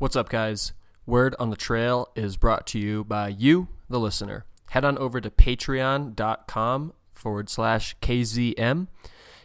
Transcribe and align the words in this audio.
What's 0.00 0.14
up, 0.14 0.28
guys? 0.28 0.74
Word 1.06 1.34
on 1.40 1.50
the 1.50 1.56
Trail 1.56 2.06
is 2.14 2.36
brought 2.36 2.68
to 2.68 2.78
you 2.78 3.02
by 3.02 3.26
you, 3.30 3.66
the 3.90 3.98
listener. 3.98 4.44
Head 4.70 4.84
on 4.84 4.96
over 4.96 5.20
to 5.20 5.28
patreon.com 5.28 6.92
forward 7.14 7.50
slash 7.50 7.96
KZM 8.00 8.86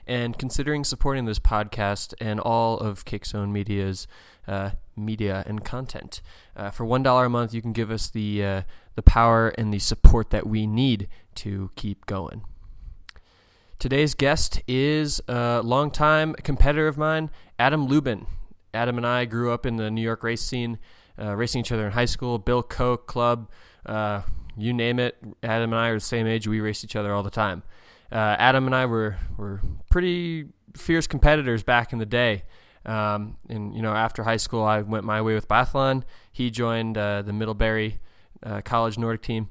and 0.06 0.38
considering 0.38 0.84
supporting 0.84 1.26
this 1.26 1.40
podcast 1.40 2.14
and 2.22 2.40
all 2.40 2.78
of 2.78 3.04
Kickzone 3.04 3.50
Media's 3.50 4.06
uh, 4.48 4.72
media 4.96 5.44
and 5.48 5.66
content. 5.66 6.22
Uh, 6.56 6.70
for 6.70 6.86
$1 6.86 7.26
a 7.26 7.30
month, 7.30 7.52
you 7.56 7.64
can 7.64 7.74
give 7.74 7.90
us 7.90 8.08
the, 8.12 8.46
uh, 8.46 8.62
the 8.94 9.02
power 9.02 9.50
and 9.58 9.74
the 9.74 9.80
support 9.80 10.30
that 10.30 10.46
we 10.46 10.68
need 10.68 11.08
to 11.34 11.72
keep 11.76 12.06
going. 12.06 12.44
Today's 13.80 14.14
guest 14.14 14.62
is 14.68 15.20
a 15.28 15.62
longtime 15.64 16.36
competitor 16.36 16.88
of 16.88 16.96
mine, 16.96 17.32
Adam 17.58 17.88
Lubin. 17.88 18.28
Adam 18.74 18.98
and 18.98 19.06
I 19.06 19.26
grew 19.26 19.52
up 19.52 19.66
in 19.66 19.78
the 19.78 19.92
New 19.92 20.02
York 20.02 20.24
race 20.24 20.42
scene, 20.42 20.80
uh, 21.20 21.36
racing 21.36 21.62
each 21.62 21.72
other 21.72 21.86
in 21.86 21.92
high 21.92 22.06
school, 22.06 22.40
Bill 22.40 22.64
Koch 22.64 23.06
Club, 23.06 23.50
uh, 23.86 24.22
you 24.58 24.74
name 24.74 25.00
it. 25.00 25.18
Adam 25.42 25.74
and 25.74 25.80
I 25.80 25.90
are 25.90 25.96
the 25.96 26.00
same 26.00 26.28
age. 26.28 26.48
We 26.48 26.60
race 26.60 26.84
each 26.84 26.96
other 26.96 27.14
all 27.14 27.24
the 27.24 27.32
time. 27.32 27.64
Uh, 28.12 28.36
Adam 28.38 28.66
and 28.66 28.76
I 28.76 28.86
were 28.86 29.18
were 29.38 29.62
pretty 29.90 30.48
fierce 30.76 31.08
competitors 31.08 31.64
back 31.64 31.94
in 31.94 32.00
the 32.00 32.06
day. 32.06 32.44
Um, 32.86 33.38
and 33.50 33.76
you 33.76 33.82
know, 33.82 33.94
after 33.94 34.24
high 34.24 34.38
school, 34.38 34.64
I 34.64 34.82
went 34.82 35.06
my 35.06 35.22
way 35.22 35.34
with 35.34 35.48
biathlon. 35.48 36.04
He 36.32 36.52
joined 36.52 36.98
uh, 36.98 37.22
the 37.22 37.34
Middlebury 37.34 38.00
uh, 38.44 38.62
College 38.62 38.98
Nordic 38.98 39.22
team, 39.22 39.50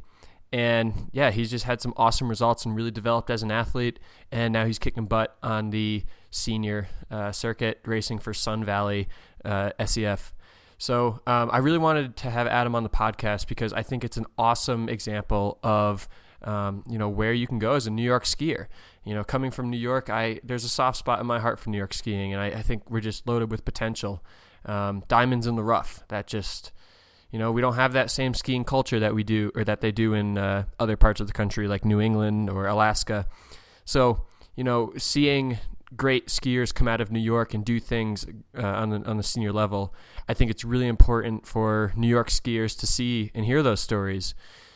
and 0.52 1.08
yeah, 1.12 1.30
he's 1.30 1.50
just 1.50 1.64
had 1.64 1.80
some 1.80 1.94
awesome 1.96 2.28
results 2.28 2.66
and 2.66 2.76
really 2.76 2.90
developed 2.90 3.30
as 3.30 3.42
an 3.42 3.50
athlete. 3.50 3.98
And 4.30 4.52
now 4.52 4.66
he's 4.66 4.78
kicking 4.78 5.06
butt 5.06 5.36
on 5.42 5.70
the 5.70 6.04
senior 6.30 6.88
uh, 7.10 7.32
circuit, 7.32 7.80
racing 7.86 8.18
for 8.18 8.34
Sun 8.34 8.64
Valley 8.64 9.08
uh, 9.44 9.70
SEF. 9.84 10.34
So 10.76 11.20
um, 11.26 11.48
I 11.52 11.58
really 11.58 11.78
wanted 11.78 12.16
to 12.18 12.30
have 12.30 12.46
Adam 12.46 12.74
on 12.74 12.82
the 12.82 12.90
podcast 12.90 13.46
because 13.46 13.72
I 13.72 13.82
think 13.82 14.04
it's 14.04 14.16
an 14.16 14.26
awesome 14.36 14.88
example 14.88 15.58
of 15.62 16.08
um, 16.42 16.82
you 16.88 16.98
know 16.98 17.08
where 17.08 17.32
you 17.32 17.46
can 17.46 17.60
go 17.60 17.74
as 17.74 17.86
a 17.86 17.90
New 17.90 18.02
York 18.02 18.24
skier. 18.24 18.66
You 19.04 19.14
know, 19.14 19.22
coming 19.22 19.52
from 19.52 19.70
New 19.70 19.78
York, 19.78 20.10
I 20.10 20.40
there's 20.42 20.64
a 20.64 20.68
soft 20.68 20.98
spot 20.98 21.20
in 21.20 21.26
my 21.26 21.38
heart 21.38 21.60
for 21.60 21.70
New 21.70 21.78
York 21.78 21.94
skiing, 21.94 22.32
and 22.32 22.42
I, 22.42 22.46
I 22.46 22.62
think 22.62 22.90
we're 22.90 23.00
just 23.00 23.28
loaded 23.28 23.50
with 23.50 23.64
potential. 23.64 24.24
Um, 24.64 25.02
diamonds 25.08 25.46
in 25.46 25.54
the 25.54 25.62
rough. 25.62 26.04
That 26.08 26.26
just 26.26 26.72
you 27.32 27.38
know, 27.38 27.50
we 27.50 27.62
don't 27.62 27.74
have 27.74 27.94
that 27.94 28.10
same 28.10 28.34
skiing 28.34 28.62
culture 28.62 29.00
that 29.00 29.14
we 29.14 29.24
do 29.24 29.50
or 29.54 29.64
that 29.64 29.80
they 29.80 29.90
do 29.90 30.12
in 30.12 30.38
uh, 30.38 30.64
other 30.78 30.96
parts 30.96 31.20
of 31.20 31.26
the 31.26 31.32
country, 31.32 31.66
like 31.66 31.84
New 31.84 32.00
England 32.00 32.50
or 32.50 32.66
Alaska. 32.66 33.26
So, 33.86 34.26
you 34.54 34.62
know, 34.62 34.92
seeing 34.98 35.58
great 35.96 36.28
skiers 36.28 36.74
come 36.74 36.88
out 36.88 37.00
of 37.00 37.10
New 37.10 37.20
York 37.20 37.54
and 37.54 37.64
do 37.64 37.80
things 37.80 38.26
uh, 38.56 38.62
on 38.62 38.90
the 38.90 39.02
on 39.08 39.16
the 39.16 39.22
senior 39.22 39.52
level, 39.52 39.94
I 40.28 40.34
think 40.34 40.50
it's 40.50 40.64
really 40.64 40.86
important 40.86 41.46
for 41.46 41.92
New 41.96 42.06
York 42.06 42.28
skiers 42.28 42.78
to 42.80 42.86
see 42.86 43.30
and 43.34 43.44
hear 43.44 43.62
those 43.62 43.80
stories. 43.80 44.34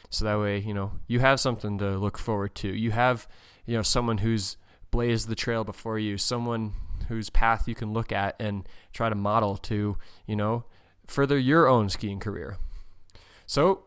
So 0.08 0.24
that 0.24 0.38
way, 0.38 0.58
you 0.58 0.72
know, 0.72 0.92
you 1.06 1.20
have 1.20 1.40
something 1.40 1.78
to 1.78 1.98
look 1.98 2.16
forward 2.16 2.54
to. 2.56 2.68
You 2.68 2.92
have, 2.92 3.28
you 3.66 3.76
know, 3.76 3.82
someone 3.82 4.18
who's 4.18 4.56
blazed 4.90 5.28
the 5.28 5.34
trail 5.34 5.62
before 5.62 5.98
you, 5.98 6.16
someone 6.16 6.72
whose 7.08 7.28
path 7.28 7.68
you 7.68 7.74
can 7.74 7.92
look 7.92 8.12
at 8.12 8.34
and 8.40 8.66
try 8.92 9.08
to 9.08 9.14
model 9.14 9.56
to, 9.56 9.98
you 10.26 10.36
know, 10.36 10.64
further 11.06 11.38
your 11.38 11.68
own 11.68 11.88
skiing 11.88 12.20
career. 12.20 12.58
So 13.46 13.84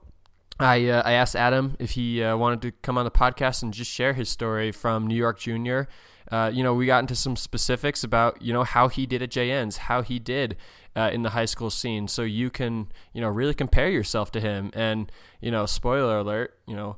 I, 0.59 0.88
uh, 0.88 1.02
I 1.06 1.14
asked 1.14 1.36
Adam 1.36 1.75
if 1.80 1.92
he 1.92 2.23
uh, 2.23 2.36
wanted 2.36 2.62
to 2.64 2.72
come 2.81 2.98
on 2.98 3.06
the 3.06 3.12
podcast 3.12 3.64
and 3.64 3.73
just 3.73 3.92
share 3.92 4.14
his 4.14 4.30
story 4.30 4.72
from 4.72 5.08
New 5.08 5.16
York 5.16 5.40
Junior. 5.40 5.88
Uh, 6.31 6.52
you 6.53 6.64
know, 6.64 6.73
we 6.73 6.86
got 6.86 7.00
into 7.00 7.16
some 7.16 7.36
specifics 7.36 8.03
about 8.03 8.42
you 8.42 8.53
know 8.53 8.64
how 8.64 8.88
he 8.88 9.06
did 9.06 9.22
at 9.22 9.30
JN's, 9.30 9.78
how 9.78 10.02
he 10.02 10.20
did 10.20 10.58
uh, 10.95 11.09
in 11.12 11.23
the 11.23 11.31
high 11.31 11.45
school 11.45 11.70
scene, 11.70 12.08
so 12.08 12.22
you 12.22 12.50
can 12.50 12.88
you 13.14 13.22
know 13.22 13.30
really 13.30 13.53
compare 13.53 13.90
yourself 13.90 14.31
to 14.31 14.40
him. 14.40 14.70
And 14.73 15.12
you 15.42 15.50
know, 15.50 15.66
spoiler 15.66 16.20
alert, 16.20 16.56
you 16.67 16.75
know, 16.75 16.97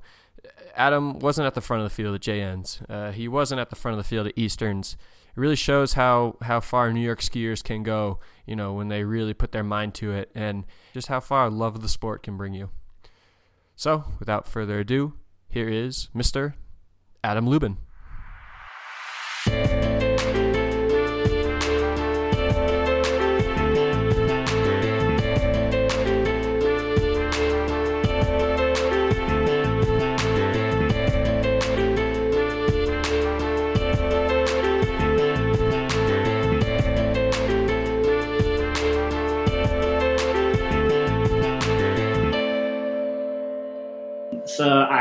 Adam 0.76 1.20
wasn't 1.20 1.46
at 1.48 1.54
the 1.54 1.62
front 1.62 1.84
of 1.84 1.90
the 1.90 1.96
field 1.96 2.16
at 2.16 2.22
JN's. 2.22 2.82
Uh, 2.90 3.12
he 3.12 3.28
wasn't 3.28 3.62
at 3.62 3.70
the 3.70 3.76
front 3.76 3.98
of 3.98 4.04
the 4.04 4.08
field 4.08 4.28
at 4.28 4.34
Easterns 4.36 4.98
really 5.36 5.56
shows 5.56 5.94
how 5.94 6.38
how 6.42 6.60
far 6.60 6.92
New 6.92 7.02
York 7.02 7.22
skiers 7.22 7.64
can 7.64 7.84
go, 7.84 8.20
you 8.46 8.56
know, 8.56 8.74
when 8.74 8.88
they 8.88 9.04
really 9.04 9.34
put 9.34 9.52
their 9.52 9.64
mind 9.64 9.94
to 9.96 10.12
it, 10.12 10.32
and 10.36 10.66
just 10.94 11.08
how 11.08 11.20
far 11.20 11.50
love 11.50 11.76
of 11.76 11.82
the 11.82 11.90
sport 11.90 12.24
can 12.24 12.38
bring 12.38 12.54
you. 12.54 12.70
So, 13.76 14.06
without 14.20 14.48
further 14.48 14.80
ado, 14.80 15.14
here 15.50 15.70
is 15.70 16.10
Mr. 16.16 16.54
Adam 17.24 17.48
Lubin. 17.48 17.78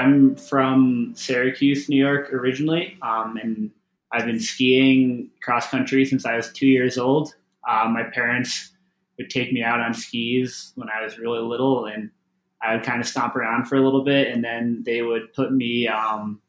I'm 0.01 0.35
from 0.35 1.13
Syracuse, 1.15 1.91
New 1.91 2.03
York 2.03 2.33
originally, 2.33 2.97
um, 3.03 3.37
and 3.37 3.71
I've 4.11 4.25
been 4.25 4.41
skiing 4.41 5.29
cross 5.43 5.69
country 5.69 6.07
since 6.07 6.25
I 6.25 6.37
was 6.37 6.51
two 6.51 6.67
years 6.67 6.97
old. 6.97 7.35
Uh, 7.69 7.87
my 7.93 8.05
parents 8.05 8.71
would 9.19 9.29
take 9.29 9.53
me 9.53 9.63
out 9.63 9.81
on 9.81 9.93
skis 9.93 10.73
when 10.75 10.89
I 10.89 11.05
was 11.05 11.19
really 11.19 11.41
little, 11.41 11.85
and 11.85 12.11
I 12.63 12.75
would 12.75 12.83
kind 12.83 13.03
of 13.03 13.07
stomp 13.07 13.37
around 13.37 13.67
for 13.67 13.77
a 13.77 13.85
little 13.85 14.03
bit, 14.03 14.29
and 14.29 14.43
then 14.43 14.83
they 14.87 15.03
would 15.03 15.35
put 15.35 15.53
me 15.53 15.87
um, 15.87 16.41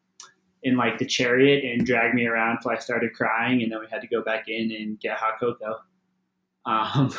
in 0.63 0.77
like 0.77 0.97
the 0.97 1.05
chariot 1.05 1.65
and 1.65 1.85
drag 1.85 2.13
me 2.13 2.27
around 2.27 2.57
until 2.57 2.71
I 2.71 2.77
started 2.77 3.13
crying, 3.13 3.61
and 3.61 3.69
then 3.69 3.81
we 3.81 3.87
had 3.91 3.99
to 3.99 4.07
go 4.07 4.21
back 4.21 4.47
in 4.47 4.71
and 4.71 4.97
get 4.97 5.17
hot 5.17 5.41
cocoa. 5.41 5.81
Um, 6.65 7.13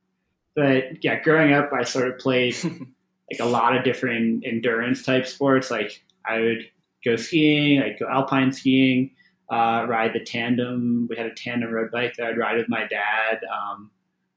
but 0.56 1.04
yeah, 1.04 1.20
growing 1.20 1.52
up, 1.52 1.74
I 1.74 1.84
sort 1.84 2.08
of 2.08 2.18
played 2.18 2.56
like 3.30 3.40
a 3.40 3.50
lot 3.50 3.76
of 3.76 3.84
different 3.84 4.44
endurance 4.46 5.02
type 5.02 5.26
sports. 5.26 5.70
Like 5.70 6.02
I 6.26 6.40
would 6.40 6.70
go 7.04 7.16
skiing, 7.16 7.82
I'd 7.82 7.98
go 7.98 8.08
alpine 8.08 8.52
skiing, 8.52 9.10
uh, 9.50 9.86
ride 9.88 10.12
the 10.12 10.24
tandem. 10.24 11.06
We 11.08 11.16
had 11.16 11.26
a 11.26 11.34
tandem 11.34 11.72
road 11.72 11.90
bike 11.90 12.14
that 12.16 12.26
I'd 12.26 12.38
ride 12.38 12.56
with 12.56 12.68
my 12.68 12.86
dad. 12.86 13.40
Um, 13.52 13.90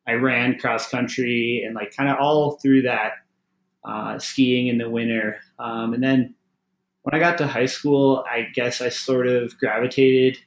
I 0.07 0.13
ran 0.13 0.57
cross 0.57 0.89
country 0.89 1.63
and 1.65 1.75
like 1.75 1.95
kind 1.95 2.09
of 2.09 2.17
all 2.19 2.51
through 2.61 2.83
that 2.83 3.13
uh, 3.83 4.19
skiing 4.19 4.67
in 4.67 4.77
the 4.77 4.89
winter. 4.89 5.37
Um, 5.59 5.93
and 5.93 6.03
then 6.03 6.35
when 7.03 7.13
I 7.13 7.19
got 7.19 7.37
to 7.39 7.47
high 7.47 7.65
school, 7.65 8.23
I 8.29 8.47
guess 8.53 8.81
I 8.81 8.89
sort 8.89 9.27
of 9.27 9.57
gravitated 9.57 10.37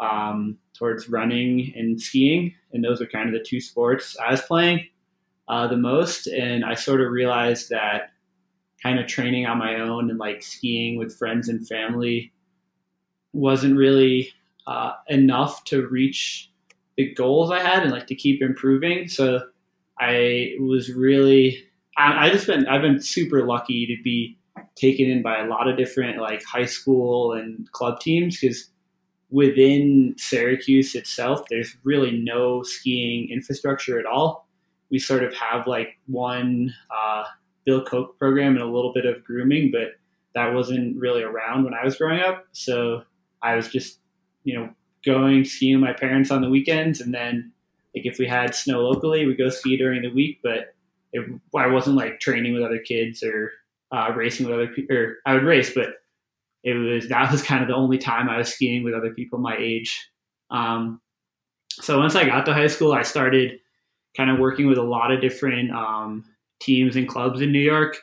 um, 0.00 0.58
towards 0.76 1.08
running 1.08 1.72
and 1.76 2.00
skiing, 2.00 2.54
and 2.72 2.84
those 2.84 3.00
are 3.00 3.06
kind 3.06 3.28
of 3.28 3.34
the 3.34 3.44
two 3.44 3.60
sports 3.60 4.16
I 4.18 4.30
was 4.30 4.40
playing 4.40 4.86
uh, 5.48 5.66
the 5.66 5.76
most. 5.76 6.26
And 6.26 6.64
I 6.64 6.74
sort 6.74 7.00
of 7.00 7.10
realized 7.10 7.70
that 7.70 8.10
kind 8.82 8.98
of 8.98 9.06
training 9.06 9.46
on 9.46 9.58
my 9.58 9.80
own 9.80 10.10
and 10.10 10.18
like 10.18 10.42
skiing 10.42 10.96
with 10.96 11.16
friends 11.16 11.48
and 11.48 11.66
family 11.66 12.32
wasn't 13.32 13.76
really 13.76 14.30
uh, 14.66 14.92
enough 15.08 15.64
to 15.64 15.86
reach 15.86 16.50
the 16.96 17.12
goals 17.14 17.50
I 17.50 17.60
had 17.60 17.82
and 17.82 17.92
like 17.92 18.06
to 18.08 18.14
keep 18.14 18.42
improving. 18.42 19.08
So 19.08 19.40
I 19.98 20.54
was 20.60 20.92
really, 20.92 21.64
I, 21.96 22.26
I 22.26 22.30
just 22.30 22.46
been, 22.46 22.66
I've 22.66 22.82
been 22.82 23.00
super 23.00 23.44
lucky 23.44 23.86
to 23.86 24.02
be 24.02 24.38
taken 24.76 25.10
in 25.10 25.22
by 25.22 25.38
a 25.38 25.46
lot 25.46 25.68
of 25.68 25.76
different 25.76 26.20
like 26.20 26.44
high 26.44 26.66
school 26.66 27.32
and 27.32 27.70
club 27.72 28.00
teams 28.00 28.38
because 28.38 28.70
within 29.30 30.14
Syracuse 30.16 30.94
itself, 30.94 31.42
there's 31.50 31.76
really 31.84 32.12
no 32.12 32.62
skiing 32.62 33.28
infrastructure 33.30 33.98
at 33.98 34.06
all 34.06 34.47
we 34.90 34.98
sort 34.98 35.22
of 35.22 35.34
have 35.34 35.66
like 35.66 35.98
one 36.06 36.74
uh, 36.90 37.24
Bill 37.64 37.84
Koch 37.84 38.18
program 38.18 38.54
and 38.54 38.62
a 38.62 38.66
little 38.66 38.92
bit 38.92 39.06
of 39.06 39.22
grooming, 39.24 39.70
but 39.70 39.98
that 40.34 40.54
wasn't 40.54 40.96
really 40.96 41.22
around 41.22 41.64
when 41.64 41.74
I 41.74 41.84
was 41.84 41.96
growing 41.96 42.20
up. 42.20 42.46
So 42.52 43.02
I 43.42 43.56
was 43.56 43.68
just, 43.68 43.98
you 44.44 44.58
know, 44.58 44.70
going 45.04 45.44
skiing 45.44 45.80
with 45.80 45.88
my 45.88 45.92
parents 45.92 46.30
on 46.30 46.42
the 46.42 46.50
weekends, 46.50 47.00
and 47.00 47.12
then 47.12 47.52
like 47.94 48.06
if 48.06 48.18
we 48.18 48.26
had 48.26 48.54
snow 48.54 48.80
locally, 48.80 49.26
we 49.26 49.34
go 49.34 49.48
ski 49.48 49.76
during 49.76 50.02
the 50.02 50.12
week. 50.12 50.40
But 50.42 50.74
it, 51.12 51.28
I 51.56 51.66
wasn't 51.66 51.96
like 51.96 52.20
training 52.20 52.54
with 52.54 52.62
other 52.62 52.78
kids 52.78 53.22
or 53.22 53.52
uh, 53.92 54.12
racing 54.14 54.46
with 54.46 54.54
other 54.54 54.68
people. 54.68 54.96
Or 54.96 55.16
I 55.26 55.34
would 55.34 55.44
race, 55.44 55.72
but 55.74 55.88
it 56.64 56.74
was 56.74 57.08
that 57.08 57.30
was 57.30 57.42
kind 57.42 57.62
of 57.62 57.68
the 57.68 57.74
only 57.74 57.98
time 57.98 58.28
I 58.28 58.38
was 58.38 58.52
skiing 58.52 58.84
with 58.84 58.94
other 58.94 59.12
people 59.12 59.38
my 59.38 59.56
age. 59.58 60.10
Um, 60.50 61.00
so 61.70 61.98
once 61.98 62.14
I 62.16 62.24
got 62.24 62.46
to 62.46 62.54
high 62.54 62.66
school, 62.66 62.92
I 62.92 63.02
started 63.02 63.60
kind 64.18 64.30
of 64.30 64.40
working 64.40 64.68
with 64.68 64.78
a 64.78 64.82
lot 64.82 65.12
of 65.12 65.22
different 65.22 65.72
um, 65.72 66.24
teams 66.60 66.96
and 66.96 67.08
clubs 67.08 67.40
in 67.40 67.52
New 67.52 67.60
York. 67.60 67.98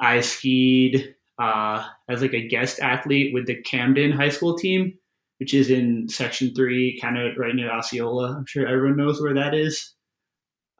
I 0.00 0.20
skied 0.22 1.14
uh, 1.40 1.84
as 2.08 2.22
like 2.22 2.34
a 2.34 2.48
guest 2.48 2.80
athlete 2.80 3.34
with 3.34 3.46
the 3.46 3.60
Camden 3.62 4.12
High 4.12 4.30
School 4.30 4.56
team, 4.56 4.94
which 5.40 5.54
is 5.54 5.70
in 5.70 6.08
Section 6.08 6.54
Three, 6.54 6.98
kind 7.00 7.18
of 7.18 7.36
right 7.38 7.54
near 7.54 7.70
Osceola. 7.72 8.36
I'm 8.38 8.46
sure 8.46 8.66
everyone 8.68 8.96
knows 8.96 9.20
where 9.22 9.34
that 9.34 9.54
is. 9.54 9.94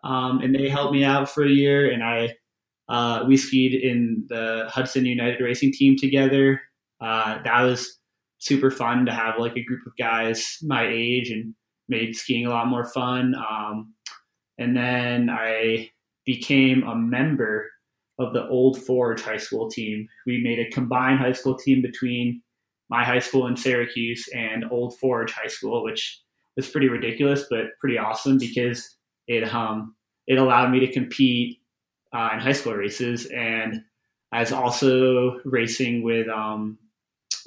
um, 0.05 0.41
and 0.41 0.55
they 0.55 0.69
helped 0.69 0.93
me 0.93 1.05
out 1.05 1.29
for 1.29 1.45
a 1.45 1.51
year. 1.51 1.91
And 1.91 2.03
I 2.03 2.35
uh, 2.89 3.25
we 3.27 3.37
skied 3.37 3.75
in 3.75 4.25
the 4.29 4.67
Hudson 4.69 5.07
United 5.07 5.41
Racing 5.43 5.73
team 5.73 5.97
together. 5.97 6.63
Uh, 7.01 7.39
that 7.45 7.63
was 7.63 7.99
super 8.39 8.71
fun 8.71 9.07
to 9.07 9.13
have 9.13 9.39
like 9.39 9.57
a 9.57 9.65
group 9.65 9.81
of 9.87 9.93
guys 9.99 10.59
my 10.63 10.87
age 10.89 11.31
and 11.31 11.55
made 11.89 12.17
skiing 12.17 12.47
a 12.47 12.51
lot 12.51 12.69
more 12.69 12.85
fun. 12.85 13.35
Um, 13.35 13.95
and 14.59 14.77
then 14.77 15.31
I 15.31 15.91
became 16.25 16.83
a 16.83 16.95
member 16.95 17.71
of 18.19 18.33
the 18.33 18.47
Old 18.49 18.83
Forge 18.83 19.23
High 19.23 19.37
School 19.37 19.71
team. 19.71 20.09
We 20.27 20.43
made 20.43 20.59
a 20.59 20.71
combined 20.71 21.21
high 21.21 21.33
school 21.33 21.57
team 21.57 21.81
between 21.83 22.43
my 22.91 23.05
high 23.05 23.21
school 23.21 23.47
in 23.47 23.57
Syracuse 23.57 24.29
and 24.35 24.65
Old 24.71 24.99
Forge 24.99 25.33
High 25.33 25.47
School, 25.47 25.85
which 25.85 26.21
was 26.57 26.69
pretty 26.69 26.89
ridiculous 26.89 27.45
but 27.49 27.79
pretty 27.81 27.99
awesome 27.99 28.39
because 28.39 28.97
it 29.29 29.55
um 29.55 29.95
it 30.27 30.39
allowed 30.39 30.71
me 30.71 30.81
to 30.81 30.93
compete 30.93 31.61
uh, 32.13 32.31
in 32.33 32.41
high 32.41 32.53
school 32.53 32.75
races 32.75 33.27
and 33.27 33.83
I 34.33 34.41
was 34.41 34.53
also 34.53 35.41
racing 35.45 36.03
with 36.03 36.29
um, 36.29 36.79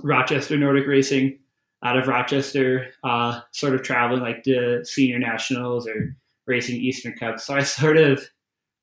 Rochester 0.01 0.57
Nordic 0.57 0.87
Racing 0.87 1.39
out 1.83 1.97
of 1.97 2.07
Rochester, 2.07 2.89
uh, 3.03 3.41
sort 3.51 3.75
of 3.75 3.83
traveling 3.83 4.21
like 4.21 4.43
the 4.43 4.81
senior 4.83 5.19
nationals 5.19 5.87
or 5.87 6.15
racing 6.51 6.79
Eastern 6.79 7.13
Cup. 7.13 7.39
So 7.39 7.55
I 7.55 7.63
sort 7.63 7.97
of, 7.97 8.19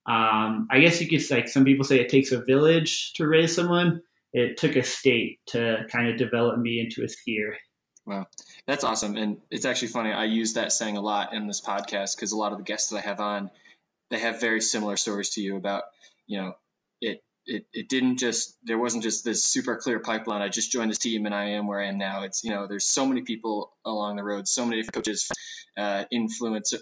um, 0.07 0.67
I 0.71 0.81
guess 0.81 1.01
you 1.01 1.09
could 1.09 1.31
like 1.31 1.49
some 1.49 1.65
people 1.65 1.85
say 1.85 2.01
it 2.01 2.09
takes 2.09 2.33
a 2.33 2.43
village 2.43 3.13
to 3.15 3.29
raise 3.29 3.55
someone. 3.55 4.03
It 4.33 4.57
took 4.57 4.77
a 4.77 4.83
state 4.83 5.41
to 5.49 5.87
kind 5.91 6.09
of 6.09 6.17
develop 6.17 6.59
me 6.59 6.81
into 6.81 7.03
a 7.03 7.07
skier. 7.07 7.55
Wow, 8.07 8.27
that's 8.67 8.85
awesome, 8.85 9.17
and 9.17 9.39
it's 9.51 9.67
actually 9.67 9.89
funny. 9.89 10.13
I 10.13 10.25
use 10.25 10.55
that 10.55 10.73
saying 10.73 10.97
a 10.97 11.03
lot 11.03 11.35
in 11.35 11.47
this 11.47 11.61
podcast 11.61 12.17
because 12.17 12.33
a 12.33 12.37
lot 12.39 12.53
of 12.53 12.59
the 12.59 12.65
guests 12.65 12.91
that 12.91 12.99
I 12.99 13.01
have 13.03 13.21
on, 13.21 13.51
they 14.11 14.19
have 14.19 14.41
very 14.41 14.63
similar 14.63 14.97
stories 14.97 15.31
to 15.31 15.43
you 15.43 15.57
about 15.57 15.85
you 16.27 16.41
know 16.41 16.53
it 17.03 17.23
it, 17.45 17.67
it 17.73 17.89
didn't 17.89 18.19
just 18.19 18.57
there 18.63 18.79
wasn't 18.79 19.03
just 19.03 19.25
this 19.25 19.45
super 19.45 19.77
clear 19.77 19.99
pipeline. 19.99 20.43
I 20.43 20.49
just 20.49 20.73
joined 20.73 20.91
this 20.91 20.99
team 20.99 21.27
and 21.27 21.35
I 21.35 21.51
am 21.51 21.67
where 21.67 21.81
I 21.81 21.89
am 21.89 21.99
now. 21.99 22.23
It's 22.23 22.45
you 22.45 22.51
know 22.51 22.67
there's 22.67 22.89
so 22.89 23.05
many 23.07 23.23
people 23.23 23.73
along 23.85 24.17
the 24.17 24.25
road, 24.25 24.49
so 24.49 24.65
many 24.65 24.83
coaches, 24.85 25.29
uh, 25.77 26.05
influence 26.11 26.73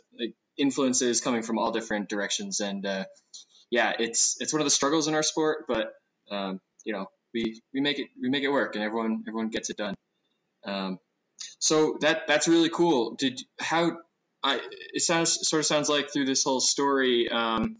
influences 0.58 1.20
coming 1.20 1.42
from 1.42 1.58
all 1.58 1.70
different 1.70 2.08
directions, 2.08 2.60
and 2.60 2.84
uh, 2.86 3.04
yeah, 3.70 3.92
it's 3.98 4.36
it's 4.40 4.52
one 4.52 4.60
of 4.60 4.66
the 4.66 4.70
struggles 4.70 5.08
in 5.08 5.14
our 5.14 5.22
sport, 5.22 5.64
but 5.68 5.92
um, 6.30 6.60
you 6.84 6.92
know 6.92 7.06
we 7.34 7.60
we 7.74 7.80
make 7.80 7.98
it 7.98 8.08
we 8.20 8.28
make 8.28 8.44
it 8.44 8.50
work, 8.50 8.74
and 8.74 8.84
everyone 8.84 9.24
everyone 9.26 9.48
gets 9.48 9.70
it 9.70 9.76
done. 9.76 9.94
Um, 10.64 10.98
so 11.58 11.98
that 12.00 12.26
that's 12.26 12.48
really 12.48 12.70
cool. 12.70 13.14
Did 13.16 13.40
how 13.58 13.98
I 14.42 14.60
it 14.92 15.02
sounds 15.02 15.48
sort 15.48 15.60
of 15.60 15.66
sounds 15.66 15.88
like 15.88 16.12
through 16.12 16.26
this 16.26 16.44
whole 16.44 16.60
story. 16.60 17.28
Um, 17.28 17.76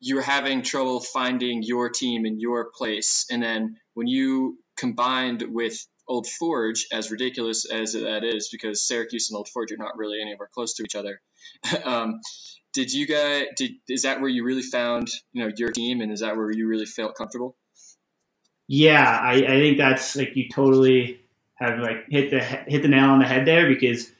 you're 0.00 0.22
having 0.22 0.62
trouble 0.62 1.00
finding 1.00 1.62
your 1.62 1.88
team 1.90 2.24
and 2.24 2.40
your 2.40 2.70
place. 2.74 3.26
And 3.30 3.42
then 3.42 3.76
when 3.94 4.06
you 4.06 4.58
combined 4.76 5.42
with 5.48 5.86
Old 6.08 6.26
Forge, 6.26 6.86
as 6.92 7.10
ridiculous 7.10 7.64
as 7.70 7.92
that 7.92 8.24
is, 8.24 8.48
because 8.50 8.86
Syracuse 8.86 9.30
and 9.30 9.36
Old 9.36 9.48
Forge 9.48 9.72
are 9.72 9.76
not 9.76 9.96
really 9.96 10.20
anywhere 10.20 10.48
close 10.52 10.74
to 10.74 10.82
each 10.82 10.94
other. 10.94 11.20
um, 11.84 12.20
did 12.72 12.92
you 12.92 13.06
guys? 13.06 13.46
Did 13.56 13.72
is 13.88 14.02
that 14.02 14.20
where 14.20 14.30
you 14.30 14.44
really 14.44 14.62
found 14.62 15.08
you 15.32 15.44
know 15.44 15.50
your 15.56 15.70
team, 15.70 16.00
and 16.00 16.12
is 16.12 16.20
that 16.20 16.36
where 16.36 16.50
you 16.50 16.68
really 16.68 16.86
felt 16.86 17.14
comfortable? 17.14 17.56
Yeah, 18.66 19.02
I, 19.02 19.34
I 19.34 19.60
think 19.60 19.78
that's 19.78 20.16
like 20.16 20.36
you 20.36 20.48
totally 20.48 21.20
have 21.54 21.78
like 21.78 22.06
hit 22.08 22.30
the 22.30 22.40
hit 22.40 22.82
the 22.82 22.88
nail 22.88 23.10
on 23.10 23.18
the 23.18 23.26
head 23.26 23.46
there 23.46 23.66
because 23.66 24.10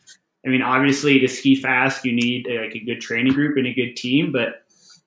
I 0.44 0.48
mean 0.48 0.62
obviously 0.62 1.18
to 1.20 1.28
ski 1.28 1.54
fast 1.54 2.04
you 2.04 2.12
need 2.12 2.46
like 2.48 2.74
a 2.74 2.80
good 2.80 3.00
training 3.00 3.34
group 3.34 3.56
and 3.56 3.66
a 3.66 3.74
good 3.74 3.94
team, 3.94 4.32
but 4.32 4.64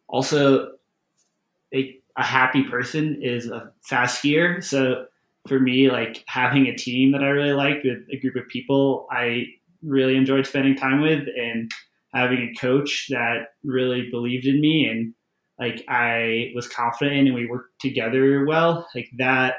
also 0.08 0.74
a, 1.74 2.00
a 2.16 2.24
happy 2.24 2.64
person 2.64 3.22
is 3.22 3.48
a 3.48 3.72
fast 3.82 4.24
skier. 4.24 4.64
So 4.64 5.08
for 5.48 5.60
me, 5.60 5.90
like 5.90 6.24
having 6.28 6.68
a 6.68 6.76
team 6.76 7.12
that 7.12 7.24
I 7.24 7.30
really 7.30 7.54
liked 7.54 7.86
with 7.86 8.00
a 8.12 8.20
group 8.20 8.36
of 8.36 8.48
people 8.48 9.08
I 9.12 9.46
really 9.84 10.16
enjoyed 10.16 10.46
spending 10.46 10.76
time 10.76 11.02
with 11.02 11.28
and 11.36 11.72
having 12.14 12.40
a 12.40 12.60
coach 12.60 13.08
that 13.10 13.54
really 13.64 14.10
believed 14.12 14.46
in 14.46 14.62
me 14.62 14.86
and 14.86 15.14
like 15.60 15.84
I 15.88 16.52
was 16.56 16.68
confident 16.68 17.18
in 17.18 17.28
and 17.28 17.36
we 17.36 17.48
worked 17.48 17.80
together 17.80 18.46
well, 18.46 18.88
like 18.96 19.10
that 19.18 19.56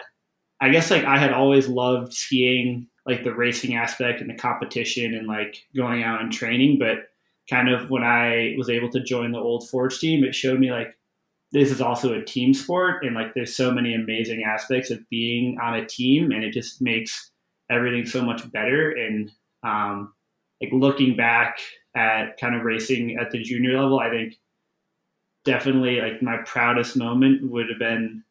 I 0.60 0.68
guess 0.68 0.90
like 0.92 1.04
I 1.04 1.18
had 1.18 1.32
always 1.32 1.66
loved 1.66 2.12
skiing, 2.12 2.86
like 3.04 3.24
the 3.24 3.34
racing 3.34 3.74
aspect 3.74 4.20
and 4.20 4.30
the 4.30 4.34
competition 4.34 5.14
and 5.14 5.26
like 5.26 5.64
going 5.74 6.04
out 6.04 6.20
and 6.20 6.32
training, 6.32 6.78
but 6.78 6.98
kind 7.50 7.68
of 7.68 7.90
when 7.90 8.04
I 8.04 8.54
was 8.56 8.70
able 8.70 8.88
to 8.90 9.02
join 9.02 9.32
the 9.32 9.38
old 9.38 9.68
Forge 9.68 9.98
team, 9.98 10.22
it 10.22 10.36
showed 10.36 10.60
me 10.60 10.70
like 10.70 10.96
this 11.52 11.70
is 11.70 11.80
also 11.80 12.14
a 12.14 12.24
team 12.24 12.54
sport 12.54 13.04
and 13.04 13.14
like 13.14 13.34
there's 13.34 13.54
so 13.54 13.70
many 13.70 13.94
amazing 13.94 14.42
aspects 14.42 14.90
of 14.90 15.08
being 15.10 15.58
on 15.62 15.74
a 15.74 15.86
team 15.86 16.30
and 16.32 16.42
it 16.42 16.52
just 16.52 16.80
makes 16.80 17.30
everything 17.70 18.06
so 18.06 18.22
much 18.22 18.50
better 18.50 18.90
and 18.90 19.30
um, 19.62 20.12
like 20.60 20.72
looking 20.72 21.16
back 21.16 21.58
at 21.94 22.38
kind 22.38 22.54
of 22.54 22.62
racing 22.62 23.16
at 23.20 23.30
the 23.30 23.42
junior 23.42 23.78
level 23.78 24.00
i 24.00 24.08
think 24.08 24.34
definitely 25.44 26.00
like 26.00 26.22
my 26.22 26.38
proudest 26.46 26.96
moment 26.96 27.50
would 27.50 27.68
have 27.68 27.78
been 27.78 28.24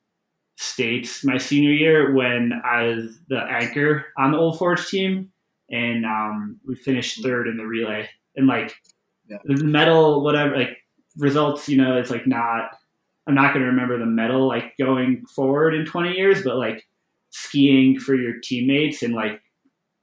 states 0.58 1.24
my 1.24 1.38
senior 1.38 1.72
year 1.72 2.14
when 2.14 2.52
i 2.66 2.84
was 2.84 3.20
the 3.30 3.40
anchor 3.50 4.06
on 4.18 4.32
the 4.32 4.38
old 4.38 4.58
forge 4.58 4.88
team 4.88 5.32
and 5.70 6.06
um, 6.06 6.60
we 6.68 6.76
finished 6.76 7.24
third 7.24 7.48
in 7.48 7.56
the 7.56 7.66
relay 7.66 8.08
and 8.36 8.48
like 8.48 8.74
yeah. 9.30 9.38
the 9.46 9.64
medal 9.64 10.24
whatever 10.24 10.56
like 10.56 10.78
results 11.18 11.70
you 11.70 11.78
know 11.78 11.98
it's 11.98 12.10
like 12.10 12.26
not 12.26 12.72
I'm 13.28 13.36
not 13.36 13.54
going 13.54 13.64
to 13.64 13.72
remember 13.72 13.98
the 14.00 14.06
medal 14.06 14.48
like 14.48 14.74
going 14.78 15.26
forward 15.26 15.76
in 15.76 15.86
20 15.86 16.14
years, 16.14 16.44
but 16.44 16.58
like 16.58 16.88
skiing 17.30 18.00
for 18.00 18.16
your 18.16 18.40
teammates 18.40 19.04
and 19.04 19.14
like 19.14 19.42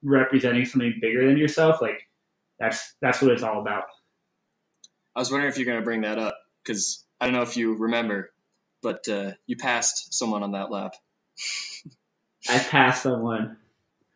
representing 0.02 0.64
something 0.64 0.94
bigger 1.00 1.26
than 1.26 1.36
yourself, 1.36 1.82
like 1.82 2.08
that's 2.58 2.94
that's 3.00 3.20
what 3.20 3.32
it's 3.32 3.42
all 3.42 3.60
about. 3.60 3.84
I 5.14 5.20
was 5.20 5.30
wondering 5.30 5.50
if 5.50 5.58
you're 5.58 5.66
going 5.66 5.80
to 5.80 5.84
bring 5.84 6.02
that 6.02 6.18
up 6.18 6.38
because 6.62 7.04
I 7.20 7.26
don't 7.26 7.34
know 7.34 7.42
if 7.42 7.56
you 7.56 7.74
remember, 7.74 8.30
but 8.82 9.08
uh, 9.08 9.32
you 9.46 9.56
passed 9.56 10.14
someone 10.14 10.42
on 10.42 10.52
that 10.52 10.70
lap. 10.70 10.94
I 12.48 12.58
passed 12.58 13.02
someone. 13.02 13.56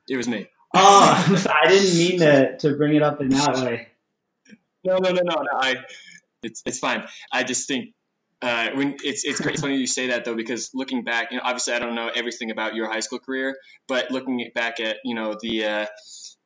It 0.09 0.17
was 0.17 0.29
me. 0.29 0.49
Oh, 0.75 1.47
I 1.53 1.69
didn't 1.69 1.99
mean 1.99 2.21
to 2.21 2.57
to 2.59 2.77
bring 2.77 2.95
it 2.95 3.03
up 3.03 3.21
in 3.21 3.31
that 3.31 3.57
way. 3.57 3.89
No, 4.85 4.99
no, 4.99 5.11
no, 5.11 5.23
no, 5.23 5.35
no. 5.35 5.59
I, 5.59 5.77
it's 6.43 6.63
it's 6.67 6.79
fine. 6.79 7.05
I 7.33 7.45
just 7.45 7.69
think 7.69 7.95
uh, 8.43 8.71
when 8.75 8.97
it's 9.05 9.25
it's 9.25 9.41
great 9.41 9.59
funny 9.61 9.77
you 9.77 9.87
say 9.87 10.09
that 10.09 10.25
though 10.25 10.35
because 10.35 10.71
looking 10.75 11.05
back, 11.05 11.31
you 11.31 11.37
know, 11.37 11.45
obviously 11.45 11.75
I 11.75 11.79
don't 11.79 11.95
know 11.95 12.11
everything 12.13 12.51
about 12.51 12.75
your 12.75 12.91
high 12.91 13.01
school 13.01 13.21
career, 13.21 13.57
but 13.87 14.11
looking 14.11 14.51
back 14.53 14.81
at 14.81 14.97
you 15.05 15.15
know 15.15 15.37
the 15.41 15.65
uh, 15.65 15.87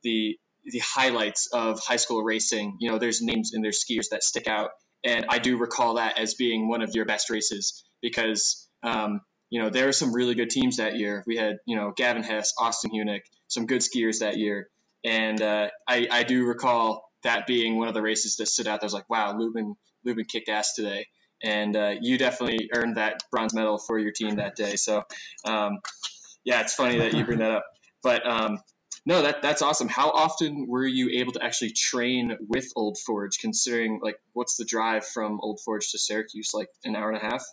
the 0.02 0.38
the 0.64 0.80
highlights 0.80 1.48
of 1.52 1.80
high 1.80 1.96
school 1.96 2.22
racing, 2.22 2.76
you 2.80 2.90
know, 2.90 2.98
there's 2.98 3.22
names 3.22 3.54
and 3.54 3.64
there's 3.64 3.82
skiers 3.82 4.10
that 4.10 4.22
stick 4.22 4.46
out, 4.46 4.70
and 5.04 5.24
I 5.30 5.38
do 5.38 5.56
recall 5.56 5.94
that 5.94 6.18
as 6.18 6.34
being 6.34 6.68
one 6.68 6.82
of 6.82 6.90
your 6.94 7.06
best 7.06 7.30
races 7.30 7.82
because 8.02 8.68
um, 8.82 9.22
you 9.48 9.62
know 9.62 9.70
there 9.70 9.86
were 9.86 9.92
some 9.92 10.14
really 10.14 10.34
good 10.34 10.50
teams 10.50 10.76
that 10.76 10.96
year. 10.96 11.24
We 11.26 11.38
had 11.38 11.56
you 11.66 11.76
know 11.76 11.94
Gavin 11.96 12.22
Hess, 12.22 12.52
Austin 12.58 12.90
Hunick, 12.90 13.22
some 13.48 13.64
good 13.64 13.80
skiers 13.80 14.18
that 14.18 14.36
year, 14.36 14.68
and 15.02 15.40
uh, 15.40 15.68
I 15.88 16.08
I 16.10 16.22
do 16.24 16.44
recall 16.44 17.10
that 17.22 17.46
being 17.46 17.78
one 17.78 17.88
of 17.88 17.94
the 17.94 18.02
races 18.02 18.36
that 18.36 18.46
stood 18.48 18.66
out. 18.66 18.82
There 18.82 18.86
was 18.86 18.92
like, 18.92 19.08
wow, 19.08 19.34
Lubin 19.34 19.76
Lubin 20.04 20.26
kicked 20.26 20.50
ass 20.50 20.74
today 20.74 21.06
and 21.42 21.76
uh, 21.76 21.94
you 22.00 22.18
definitely 22.18 22.70
earned 22.74 22.96
that 22.96 23.22
bronze 23.30 23.54
medal 23.54 23.78
for 23.78 23.98
your 23.98 24.12
team 24.12 24.36
that 24.36 24.56
day. 24.56 24.76
So, 24.76 25.04
um, 25.44 25.78
yeah, 26.44 26.60
it's 26.60 26.74
funny 26.74 26.98
that 26.98 27.14
you 27.14 27.24
bring 27.24 27.38
that 27.38 27.50
up. 27.50 27.64
But 28.02 28.26
um, 28.26 28.60
no, 29.04 29.22
that 29.22 29.42
that's 29.42 29.62
awesome. 29.62 29.88
How 29.88 30.10
often 30.10 30.66
were 30.68 30.86
you 30.86 31.20
able 31.20 31.32
to 31.32 31.42
actually 31.42 31.70
train 31.70 32.36
with 32.48 32.72
Old 32.74 32.98
Forge? 32.98 33.38
Considering 33.38 34.00
like 34.02 34.18
what's 34.32 34.56
the 34.56 34.64
drive 34.64 35.06
from 35.06 35.40
Old 35.40 35.60
Forge 35.64 35.90
to 35.92 35.98
Syracuse? 35.98 36.52
Like 36.54 36.68
an 36.84 36.96
hour 36.96 37.10
and 37.10 37.22
a 37.22 37.24
half. 37.24 37.44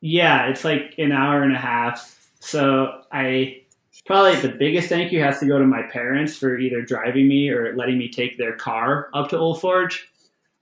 Yeah, 0.00 0.48
it's 0.48 0.64
like 0.64 0.94
an 0.98 1.12
hour 1.12 1.42
and 1.42 1.54
a 1.54 1.58
half. 1.58 2.30
So 2.40 3.02
I 3.12 3.62
probably 4.06 4.36
the 4.40 4.54
biggest 4.56 4.88
thank 4.88 5.12
you 5.12 5.22
has 5.22 5.40
to 5.40 5.46
go 5.46 5.58
to 5.58 5.64
my 5.64 5.82
parents 5.92 6.36
for 6.36 6.58
either 6.58 6.82
driving 6.82 7.28
me 7.28 7.50
or 7.50 7.76
letting 7.76 7.98
me 7.98 8.08
take 8.08 8.38
their 8.38 8.56
car 8.56 9.08
up 9.12 9.30
to 9.30 9.38
Old 9.38 9.60
Forge. 9.60 10.08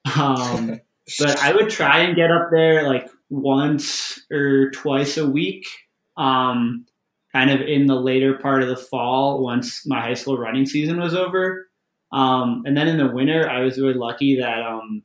Um, 0.19 0.83
but 1.19 1.39
I 1.41 1.53
would 1.53 1.71
try 1.71 2.01
and 2.01 2.17
get 2.17 2.31
up 2.31 2.49
there 2.51 2.89
like 2.89 3.09
once 3.31 4.21
or 4.31 4.71
twice 4.71 5.17
a 5.17 5.29
week, 5.29 5.67
um, 6.17 6.87
kind 7.33 7.51
of 7.51 7.61
in 7.61 7.87
the 7.87 7.95
later 7.95 8.39
part 8.39 8.63
of 8.63 8.69
the 8.69 8.77
fall 8.77 9.43
once 9.43 9.87
my 9.87 10.01
high 10.01 10.15
school 10.15 10.39
running 10.39 10.67
season 10.67 11.01
was 11.01 11.15
over. 11.15 11.69
Um, 12.13 12.63
and 12.65 12.77
then 12.77 12.89
in 12.89 12.97
the 12.97 13.11
winter, 13.11 13.49
I 13.49 13.61
was 13.61 13.79
really 13.79 13.95
lucky 13.95 14.39
that 14.41 14.63
um, 14.63 15.03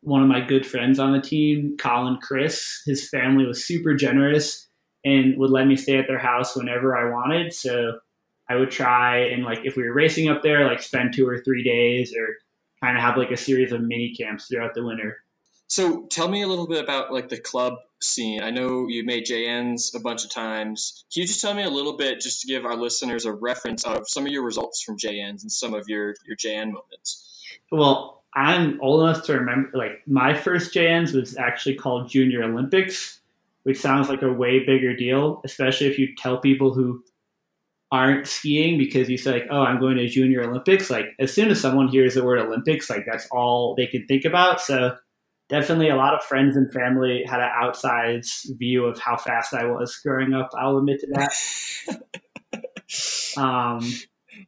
one 0.00 0.22
of 0.22 0.28
my 0.28 0.40
good 0.40 0.66
friends 0.66 0.98
on 0.98 1.12
the 1.12 1.20
team, 1.20 1.76
Colin 1.78 2.18
Chris, 2.20 2.82
his 2.86 3.08
family 3.08 3.44
was 3.44 3.66
super 3.66 3.94
generous 3.94 4.68
and 5.04 5.36
would 5.38 5.50
let 5.50 5.66
me 5.66 5.76
stay 5.76 5.98
at 5.98 6.06
their 6.08 6.18
house 6.18 6.56
whenever 6.56 6.96
I 6.96 7.10
wanted. 7.10 7.52
So 7.52 7.98
I 8.48 8.56
would 8.56 8.70
try 8.70 9.18
and 9.18 9.44
like 9.44 9.60
if 9.64 9.76
we 9.76 9.84
were 9.84 9.92
racing 9.92 10.28
up 10.28 10.42
there, 10.42 10.66
like 10.66 10.82
spend 10.82 11.12
two 11.12 11.28
or 11.28 11.42
three 11.42 11.62
days 11.62 12.14
or 12.16 12.36
kind 12.82 12.96
of 12.96 13.02
have 13.02 13.16
like 13.16 13.30
a 13.30 13.36
series 13.36 13.72
of 13.72 13.80
mini 13.80 14.14
camps 14.18 14.46
throughout 14.46 14.74
the 14.74 14.84
winter. 14.84 15.18
So 15.66 16.06
tell 16.06 16.28
me 16.28 16.42
a 16.42 16.46
little 16.46 16.66
bit 16.66 16.82
about 16.82 17.12
like 17.12 17.28
the 17.28 17.38
club 17.38 17.74
scene. 18.00 18.42
I 18.42 18.50
know 18.50 18.88
you 18.88 19.04
made 19.04 19.26
JNs 19.26 19.94
a 19.94 20.00
bunch 20.00 20.24
of 20.24 20.30
times. 20.30 21.04
Can 21.12 21.22
you 21.22 21.26
just 21.26 21.40
tell 21.40 21.52
me 21.52 21.62
a 21.62 21.70
little 21.70 21.96
bit, 21.96 22.20
just 22.20 22.40
to 22.40 22.46
give 22.46 22.64
our 22.64 22.76
listeners 22.76 23.26
a 23.26 23.32
reference 23.32 23.84
of 23.84 24.08
some 24.08 24.24
of 24.24 24.32
your 24.32 24.44
results 24.44 24.82
from 24.82 24.96
JNs 24.96 25.42
and 25.42 25.52
some 25.52 25.74
of 25.74 25.88
your 25.88 26.14
your 26.26 26.36
JN 26.36 26.72
moments? 26.72 27.42
Well, 27.70 28.22
I'm 28.34 28.80
old 28.80 29.02
enough 29.02 29.24
to 29.24 29.34
remember. 29.34 29.70
Like 29.74 30.02
my 30.06 30.34
first 30.34 30.74
JNs 30.74 31.14
was 31.14 31.36
actually 31.36 31.74
called 31.74 32.08
Junior 32.08 32.44
Olympics, 32.44 33.20
which 33.64 33.78
sounds 33.78 34.08
like 34.08 34.22
a 34.22 34.32
way 34.32 34.64
bigger 34.64 34.94
deal, 34.96 35.42
especially 35.44 35.88
if 35.88 35.98
you 35.98 36.14
tell 36.16 36.38
people 36.38 36.72
who 36.72 37.04
aren't 37.90 38.26
skiing 38.26 38.78
because 38.78 39.08
you 39.08 39.16
say 39.16 39.32
like, 39.32 39.46
oh, 39.50 39.60
I'm 39.60 39.80
going 39.80 39.96
to 39.96 40.08
Junior 40.08 40.42
Olympics. 40.42 40.90
Like 40.90 41.06
as 41.18 41.32
soon 41.32 41.48
as 41.48 41.60
someone 41.60 41.88
hears 41.88 42.14
the 42.14 42.24
word 42.24 42.38
Olympics, 42.38 42.90
like 42.90 43.04
that's 43.10 43.26
all 43.30 43.74
they 43.76 43.86
can 43.86 44.06
think 44.06 44.24
about. 44.24 44.60
So 44.60 44.96
definitely 45.48 45.88
a 45.88 45.96
lot 45.96 46.14
of 46.14 46.22
friends 46.22 46.56
and 46.56 46.70
family 46.72 47.24
had 47.26 47.40
an 47.40 47.50
outsized 47.62 48.58
view 48.58 48.84
of 48.84 48.98
how 48.98 49.16
fast 49.16 49.54
I 49.54 49.64
was 49.64 49.96
growing 49.96 50.34
up. 50.34 50.50
I'll 50.58 50.78
admit 50.78 51.00
to 51.00 51.06
that. 52.52 52.64
um, 53.40 53.80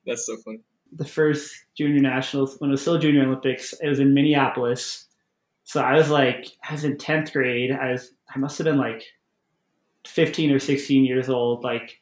that's 0.07 0.27
so 0.27 0.37
funny. 0.45 0.61
The 0.93 1.07
first 1.07 1.55
junior 1.77 2.01
nationals 2.01 2.57
when 2.59 2.71
it 2.71 2.73
was 2.73 2.83
still 2.83 2.99
Junior 2.99 3.25
Olympics, 3.25 3.73
it 3.81 3.89
was 3.89 4.01
in 4.01 4.13
Minneapolis. 4.13 5.07
So 5.65 5.81
I 5.81 5.95
was 5.95 6.11
like, 6.11 6.49
I 6.69 6.73
was 6.73 6.85
in 6.85 6.99
tenth 6.99 7.33
grade. 7.33 7.71
I 7.71 7.93
was, 7.93 8.13
I 8.35 8.39
must 8.39 8.59
have 8.59 8.65
been 8.65 8.77
like 8.77 9.05
fifteen 10.05 10.51
or 10.51 10.59
sixteen 10.59 11.05
years 11.05 11.29
old. 11.29 11.63
Like 11.63 12.00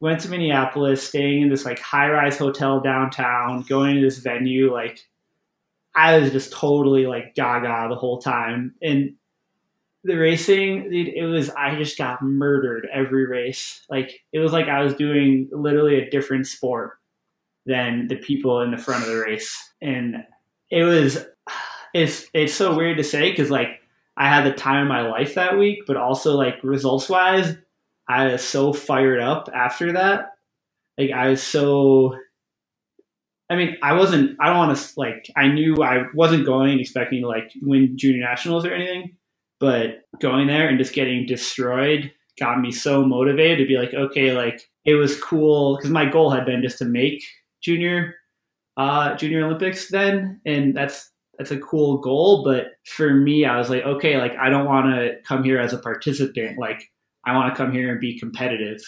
went 0.00 0.20
to 0.20 0.28
Minneapolis, 0.28 1.06
staying 1.06 1.42
in 1.42 1.48
this 1.50 1.64
like 1.64 1.78
high 1.78 2.08
rise 2.08 2.38
hotel 2.38 2.80
downtown, 2.80 3.62
going 3.62 3.96
to 3.96 4.00
this 4.00 4.18
venue. 4.18 4.72
Like, 4.72 5.06
I 5.94 6.18
was 6.18 6.32
just 6.32 6.52
totally 6.52 7.06
like 7.06 7.34
gaga 7.34 7.88
the 7.88 7.96
whole 7.96 8.20
time. 8.20 8.74
And 8.80 9.14
the 10.02 10.16
racing, 10.16 10.90
dude, 10.90 11.08
it 11.08 11.26
was, 11.26 11.50
I 11.50 11.74
just 11.76 11.98
got 11.98 12.22
murdered 12.22 12.88
every 12.90 13.26
race. 13.26 13.84
Like, 13.90 14.20
it 14.32 14.38
was 14.38 14.52
like 14.52 14.68
I 14.68 14.82
was 14.82 14.94
doing 14.94 15.48
literally 15.52 15.96
a 15.96 16.08
different 16.10 16.46
sport 16.46 16.92
than 17.66 18.08
the 18.08 18.16
people 18.16 18.62
in 18.62 18.70
the 18.70 18.78
front 18.78 19.02
of 19.02 19.10
the 19.10 19.20
race. 19.20 19.72
And 19.82 20.24
it 20.70 20.84
was, 20.84 21.26
it's, 21.92 22.26
it's 22.32 22.54
so 22.54 22.74
weird 22.74 22.96
to 22.96 23.04
say 23.04 23.30
because 23.30 23.50
like 23.50 23.80
I 24.16 24.28
had 24.28 24.46
the 24.46 24.52
time 24.52 24.82
of 24.82 24.88
my 24.88 25.02
life 25.02 25.34
that 25.34 25.58
week, 25.58 25.80
but 25.86 25.98
also 25.98 26.36
like 26.36 26.62
results 26.62 27.08
wise, 27.10 27.56
I 28.10 28.32
was 28.32 28.42
so 28.42 28.72
fired 28.72 29.20
up 29.20 29.48
after 29.54 29.92
that. 29.92 30.32
Like 30.98 31.12
I 31.12 31.28
was 31.28 31.42
so 31.42 32.16
I 33.48 33.54
mean, 33.54 33.76
I 33.82 33.94
wasn't 33.94 34.36
I 34.40 34.48
don't 34.48 34.56
want 34.56 34.76
to 34.76 34.92
like 34.96 35.30
I 35.36 35.46
knew 35.46 35.76
I 35.82 36.04
wasn't 36.12 36.44
going 36.44 36.80
expecting 36.80 37.22
to 37.22 37.28
like 37.28 37.52
win 37.62 37.96
junior 37.96 38.20
nationals 38.20 38.66
or 38.66 38.74
anything, 38.74 39.16
but 39.60 40.00
going 40.20 40.48
there 40.48 40.68
and 40.68 40.76
just 40.76 40.92
getting 40.92 41.24
destroyed 41.24 42.12
got 42.38 42.60
me 42.60 42.72
so 42.72 43.04
motivated 43.04 43.58
to 43.58 43.66
be 43.66 43.78
like, 43.78 43.94
okay, 43.94 44.32
like 44.32 44.60
it 44.84 44.94
was 44.94 45.20
cool 45.20 45.76
because 45.76 45.90
my 45.90 46.04
goal 46.04 46.30
had 46.30 46.44
been 46.44 46.62
just 46.62 46.78
to 46.78 46.84
make 46.84 47.22
junior 47.62 48.16
uh 48.76 49.14
junior 49.14 49.44
Olympics 49.44 49.88
then 49.90 50.40
and 50.46 50.76
that's 50.76 51.12
that's 51.38 51.52
a 51.52 51.58
cool 51.58 51.98
goal, 51.98 52.42
but 52.42 52.72
for 52.86 53.14
me 53.14 53.44
I 53.44 53.56
was 53.56 53.70
like, 53.70 53.84
okay, 53.84 54.18
like 54.18 54.34
I 54.36 54.48
don't 54.50 54.66
want 54.66 54.86
to 54.86 55.14
come 55.28 55.44
here 55.44 55.60
as 55.60 55.72
a 55.72 55.78
participant. 55.78 56.58
Like 56.58 56.90
I 57.24 57.34
want 57.34 57.52
to 57.52 57.56
come 57.56 57.72
here 57.72 57.90
and 57.90 58.00
be 58.00 58.18
competitive. 58.18 58.80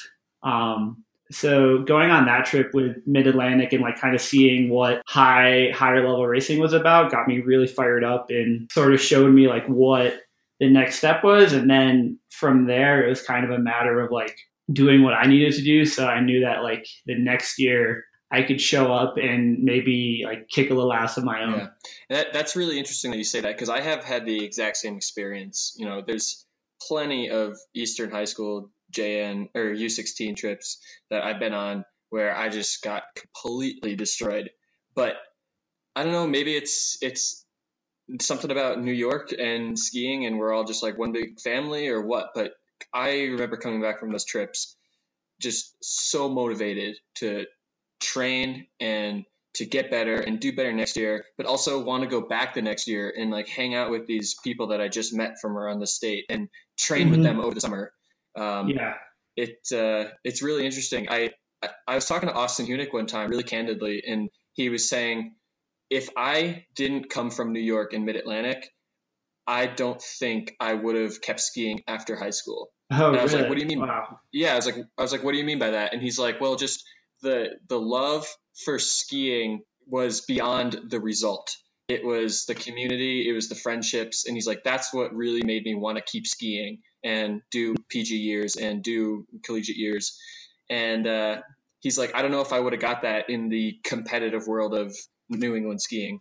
Um, 0.43 1.05
so 1.31 1.83
going 1.83 2.11
on 2.11 2.27
that 2.27 2.45
trip 2.45 2.73
with 2.75 2.99
Mid 3.07 3.27
Atlantic 3.27 3.73
and 3.73 3.83
like 3.83 3.99
kind 3.99 4.15
of 4.15 4.21
seeing 4.21 4.69
what 4.69 5.03
high 5.07 5.71
higher 5.75 6.07
level 6.07 6.27
racing 6.27 6.61
was 6.61 6.73
about 6.73 7.11
got 7.11 7.27
me 7.27 7.41
really 7.41 7.67
fired 7.67 8.05
up 8.05 8.27
and 8.31 8.71
sort 8.73 8.93
of 8.93 9.01
showed 9.01 9.33
me 9.33 9.49
like 9.49 9.67
what 9.67 10.21
the 10.61 10.69
next 10.69 10.97
step 10.97 11.25
was. 11.25 11.53
And 11.53 11.69
then 11.69 12.19
from 12.31 12.67
there, 12.67 13.05
it 13.05 13.09
was 13.09 13.23
kind 13.23 13.45
of 13.45 13.51
a 13.51 13.59
matter 13.59 14.01
of 14.01 14.11
like 14.11 14.37
doing 14.73 15.03
what 15.03 15.15
I 15.15 15.27
needed 15.27 15.55
to 15.55 15.63
do. 15.63 15.85
So 15.85 16.07
I 16.07 16.21
knew 16.21 16.41
that 16.43 16.63
like 16.63 16.87
the 17.07 17.19
next 17.19 17.59
year 17.59 18.05
I 18.31 18.43
could 18.43 18.61
show 18.61 18.93
up 18.93 19.17
and 19.17 19.63
maybe 19.63 20.23
like 20.25 20.49
kick 20.49 20.71
a 20.71 20.75
little 20.75 20.93
ass 20.93 21.19
of 21.19 21.25
my 21.25 21.43
own. 21.45 21.59
Yeah. 21.59 21.69
That, 22.11 22.33
that's 22.33 22.57
really 22.57 22.79
interesting 22.79 23.11
that 23.11 23.19
you 23.19 23.25
say 23.25 23.41
that 23.41 23.55
because 23.55 23.69
I 23.69 23.81
have 23.81 24.05
had 24.05 24.25
the 24.25 24.45
exact 24.45 24.79
same 24.79 24.97
experience. 24.97 25.75
You 25.77 25.87
know, 25.87 26.03
there's 26.07 26.47
plenty 26.89 27.31
of 27.31 27.59
Eastern 27.75 28.11
High 28.11 28.25
School 28.25 28.71
JN 28.93 29.49
or 29.55 29.73
U16 29.73 30.37
trips 30.37 30.79
that 31.11 31.25
I've 31.25 31.41
been 31.41 31.55
on 31.55 31.85
where 32.11 32.37
I 32.37 32.49
just 32.49 32.83
got 32.83 33.05
completely 33.17 33.97
destroyed. 33.97 34.51
But 34.95 35.15
I 35.97 36.05
don't 36.05 36.13
know, 36.13 36.27
maybe 36.27 36.55
it's 36.55 36.99
it's 37.01 37.45
something 38.21 38.51
about 38.51 38.81
New 38.81 38.93
York 38.93 39.33
and 39.33 39.79
skiing 39.79 40.27
and 40.27 40.39
we're 40.39 40.53
all 40.53 40.65
just 40.65 40.83
like 40.83 40.99
one 40.99 41.13
big 41.13 41.41
family 41.41 41.89
or 41.89 42.03
what, 42.03 42.31
but 42.35 42.53
I 42.93 43.23
remember 43.25 43.57
coming 43.57 43.81
back 43.81 44.01
from 44.01 44.11
those 44.11 44.25
trips 44.25 44.77
just 45.41 45.75
so 45.83 46.29
motivated 46.29 46.97
to 47.17 47.47
train 48.01 48.67
and 48.81 49.25
to 49.55 49.67
get 49.67 49.91
better 49.91 50.17
and 50.17 50.41
do 50.41 50.55
better 50.55 50.73
next 50.73 50.97
year, 50.97 51.25
but 51.37 51.47
also 51.47 51.83
want 51.83 52.03
to 52.03 52.09
go 52.09 52.21
back 52.21 52.55
the 52.55 52.63
next 52.63 52.89
year 52.89 53.13
and 53.15 53.31
like 53.31 53.49
hang 53.49 53.75
out 53.75 53.91
with 53.91 54.07
these 54.07 54.35
people 54.43 54.69
that 54.69 54.81
I 54.81 54.89
just 54.89 55.13
met 55.13 55.41
from 55.41 55.59
around 55.59 55.81
the 55.81 55.87
state 55.87 56.25
and 56.31 56.49
train 56.79 57.03
mm-hmm. 57.03 57.11
with 57.11 57.23
them 57.23 57.41
over 57.41 57.55
the 57.55 57.61
summer. 57.61 57.93
Um, 58.39 58.69
yeah, 58.69 58.95
it 59.37 59.59
uh, 59.73 60.11
it's 60.25 60.43
really 60.43 60.65
interesting. 60.65 61.09
I 61.11 61.33
I 61.87 61.95
was 61.95 62.07
talking 62.07 62.29
to 62.29 62.35
Austin 62.35 62.67
Hunick 62.67 62.93
one 62.93 63.07
time, 63.07 63.31
really 63.31 63.43
candidly, 63.43 64.03
and 64.07 64.31
he 64.55 64.69
was 64.69 64.89
saying, 64.89 65.35
if 65.91 66.09
I 66.17 66.65
didn't 66.75 67.11
come 67.11 67.31
from 67.31 67.53
New 67.53 67.61
York 67.61 67.93
and 67.93 68.05
Mid 68.07 68.17
Atlantic, 68.17 68.71
I 69.47 69.67
don't 69.67 70.01
think 70.01 70.55
I 70.61 70.73
would 70.73 70.97
have 70.97 71.21
kept 71.21 71.41
skiing 71.41 71.83
after 71.87 72.17
high 72.17 72.31
school. 72.31 72.71
Oh, 72.91 73.09
and 73.09 73.17
I 73.17 73.23
was 73.23 73.33
really? 73.33 73.43
like, 73.43 73.49
what 73.51 73.55
do 73.57 73.63
you 73.63 73.69
mean? 73.69 73.81
Wow. 73.81 74.19
Yeah, 74.33 74.53
I 74.53 74.57
was 74.57 74.67
like, 74.67 74.77
I 74.99 75.03
was 75.03 75.13
like, 75.13 75.23
what 75.23 75.33
do 75.33 75.39
you 75.39 75.45
mean 75.45 75.59
by 75.59 75.71
that? 75.71 75.93
And 75.93 76.03
he's 76.03 76.19
like, 76.19 76.41
well, 76.41 76.57
just 76.57 76.85
the 77.23 77.51
the 77.69 77.79
love 77.79 78.27
for 78.65 78.79
skiing 78.79 79.63
was 79.87 80.21
beyond 80.21 80.79
the 80.89 81.01
result. 81.01 81.57
It 81.89 82.05
was 82.05 82.47
the 82.47 82.55
community, 82.55 83.29
it 83.29 83.33
was 83.33 83.49
the 83.49 83.55
friendships, 83.55 84.27
and 84.27 84.37
he's 84.37 84.47
like, 84.47 84.63
that's 84.65 84.95
what 84.95 85.15
really 85.15 85.43
made 85.43 85.65
me 85.65 85.75
want 85.75 85.99
to 85.99 86.05
keep 86.05 86.27
skiing 86.27 86.79
and 87.05 87.43
do 87.51 87.75
PG 87.89 88.17
years 88.17 88.57
and 88.57 88.83
do 88.83 89.27
collegiate 89.43 89.77
years. 89.77 90.19
And 90.71 91.07
uh, 91.07 91.43
he's 91.81 91.99
like, 91.99 92.15
I 92.15 92.23
don't 92.23 92.31
know 92.31 92.41
if 92.41 92.53
I 92.53 92.61
would 92.61 92.73
have 92.73 92.81
got 92.81 93.03
that 93.03 93.29
in 93.29 93.49
the 93.49 93.79
competitive 93.85 94.47
world 94.47 94.75
of 94.75 94.97
New 95.29 95.57
England 95.57 95.83
skiing. 95.83 96.21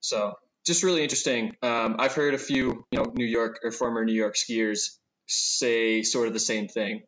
So 0.00 0.34
just 0.66 0.82
really 0.82 1.02
interesting. 1.02 1.56
Um, 1.62 1.96
I've 1.98 2.14
heard 2.14 2.34
a 2.34 2.38
few, 2.38 2.84
you 2.90 2.98
know, 2.98 3.12
New 3.14 3.26
York 3.26 3.60
or 3.62 3.70
former 3.70 4.04
New 4.04 4.14
York 4.14 4.34
skiers 4.36 4.96
say 5.26 6.02
sort 6.02 6.26
of 6.26 6.32
the 6.32 6.40
same 6.40 6.68
thing. 6.68 7.02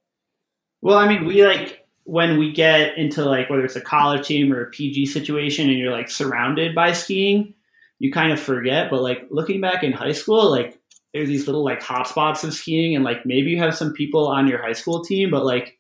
Well, 0.83 0.99
I 0.99 1.09
mean, 1.09 1.27
we 1.27 1.45
like 1.45 1.80
when 2.05 2.39
we 2.39 2.53
get 2.53 2.97
into 2.97 3.25
like 3.25 3.51
whether 3.51 3.65
it's 3.65 3.77
a 3.77 3.81
college 3.81 4.27
team 4.27 4.53
or 4.53 4.63
a 4.63 4.71
PG 4.71 5.07
situation 5.07 5.69
and 5.69 5.79
you're 5.79 5.93
like 5.93 6.11
surrounded 6.11 6.75
by 6.75 6.93
skiing, 6.93 7.55
you 7.99 8.11
kind 8.11 8.33
of 8.33 8.41
forget. 8.41 8.91
But 8.91 9.03
like 9.03 9.27
looking 9.31 9.61
back 9.61 9.85
in 9.85 9.93
high 9.93 10.13
school, 10.13 10.51
like 10.51 10.79
there's 11.13 11.29
these 11.29 11.47
little 11.47 11.65
like 11.65 11.81
hotspots 11.81 12.45
of 12.45 12.55
skiing, 12.55 12.95
and 12.95 13.05
like 13.05 13.25
maybe 13.27 13.51
you 13.51 13.59
have 13.59 13.77
some 13.77 13.93
people 13.93 14.27
on 14.27 14.49
your 14.49 14.63
high 14.63 14.73
school 14.73 15.05
team, 15.05 15.31
but 15.31 15.45
like 15.45 15.79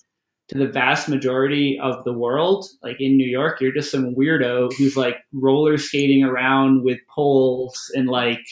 to 0.48 0.58
the 0.58 0.66
vast 0.66 1.08
majority 1.08 1.78
of 1.80 2.02
the 2.04 2.12
world, 2.12 2.66
like 2.82 3.00
in 3.00 3.16
New 3.16 3.28
York, 3.28 3.60
you're 3.60 3.72
just 3.72 3.90
some 3.90 4.14
weirdo 4.16 4.72
who's 4.74 4.96
like 4.96 5.16
roller 5.32 5.78
skating 5.78 6.24
around 6.24 6.82
with 6.82 6.98
poles 7.08 7.90
and 7.94 8.08
like 8.08 8.44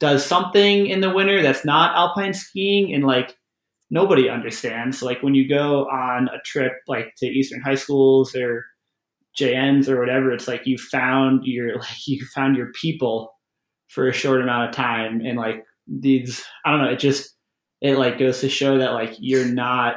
does 0.00 0.24
something 0.24 0.86
in 0.86 1.00
the 1.00 1.12
winter 1.12 1.42
that's 1.42 1.64
not 1.64 1.94
alpine 1.96 2.32
skiing 2.32 2.94
and 2.94 3.04
like 3.04 3.36
nobody 3.90 4.28
understands. 4.28 5.02
Like 5.02 5.22
when 5.22 5.34
you 5.34 5.48
go 5.48 5.86
on 5.86 6.28
a 6.28 6.40
trip 6.44 6.72
like 6.86 7.14
to 7.18 7.26
Eastern 7.26 7.60
high 7.60 7.74
schools 7.74 8.34
or 8.34 8.64
JNs 9.38 9.88
or 9.88 9.98
whatever, 9.98 10.32
it's 10.32 10.48
like 10.48 10.66
you 10.66 10.78
found 10.78 11.42
your 11.44 11.76
like 11.78 12.06
you 12.06 12.24
found 12.34 12.56
your 12.56 12.72
people 12.80 13.34
for 13.88 14.08
a 14.08 14.12
short 14.12 14.42
amount 14.42 14.68
of 14.68 14.74
time 14.74 15.20
and 15.24 15.38
like 15.38 15.64
these 15.86 16.44
I 16.64 16.70
don't 16.70 16.82
know, 16.82 16.90
it 16.90 16.98
just 16.98 17.34
it 17.80 17.96
like 17.96 18.18
goes 18.18 18.40
to 18.40 18.48
show 18.48 18.78
that 18.78 18.92
like 18.92 19.14
you're 19.18 19.46
not 19.46 19.96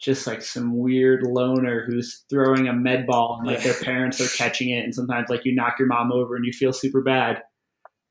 just 0.00 0.26
like 0.26 0.42
some 0.42 0.76
weird 0.76 1.22
loner 1.22 1.84
who's 1.86 2.24
throwing 2.28 2.66
a 2.66 2.72
med 2.72 3.06
ball 3.06 3.38
and 3.38 3.46
like 3.46 3.62
their 3.62 3.74
parents 3.82 4.20
are 4.20 4.36
catching 4.36 4.70
it 4.70 4.84
and 4.84 4.94
sometimes 4.94 5.28
like 5.30 5.44
you 5.44 5.54
knock 5.54 5.78
your 5.78 5.88
mom 5.88 6.12
over 6.12 6.34
and 6.36 6.44
you 6.44 6.52
feel 6.52 6.72
super 6.72 7.02
bad. 7.02 7.40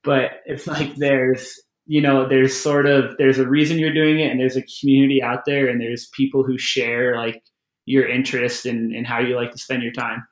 But 0.04 0.32
it's 0.46 0.66
like 0.66 0.96
there's 0.96 1.54
you 1.86 2.02
know, 2.02 2.28
there's 2.28 2.56
sort 2.56 2.86
of 2.86 3.18
there's 3.18 3.40
a 3.40 3.48
reason 3.48 3.80
you're 3.80 3.94
doing 3.94 4.20
it 4.20 4.32
and 4.32 4.40
there's 4.40 4.58
a 4.58 4.64
community 4.80 5.22
out 5.22 5.46
there 5.46 5.68
and 5.68 5.82
there's 5.82 6.10
people 6.14 6.44
who 6.44 6.58
share 6.58 7.18
like 7.18 7.42
your 7.86 8.08
interest 8.08 8.66
in, 8.66 8.94
in 8.94 9.04
how 9.04 9.20
you 9.20 9.36
like 9.36 9.52
to 9.52 9.58
spend 9.58 9.84
your 9.84 9.92
time. 9.92 10.26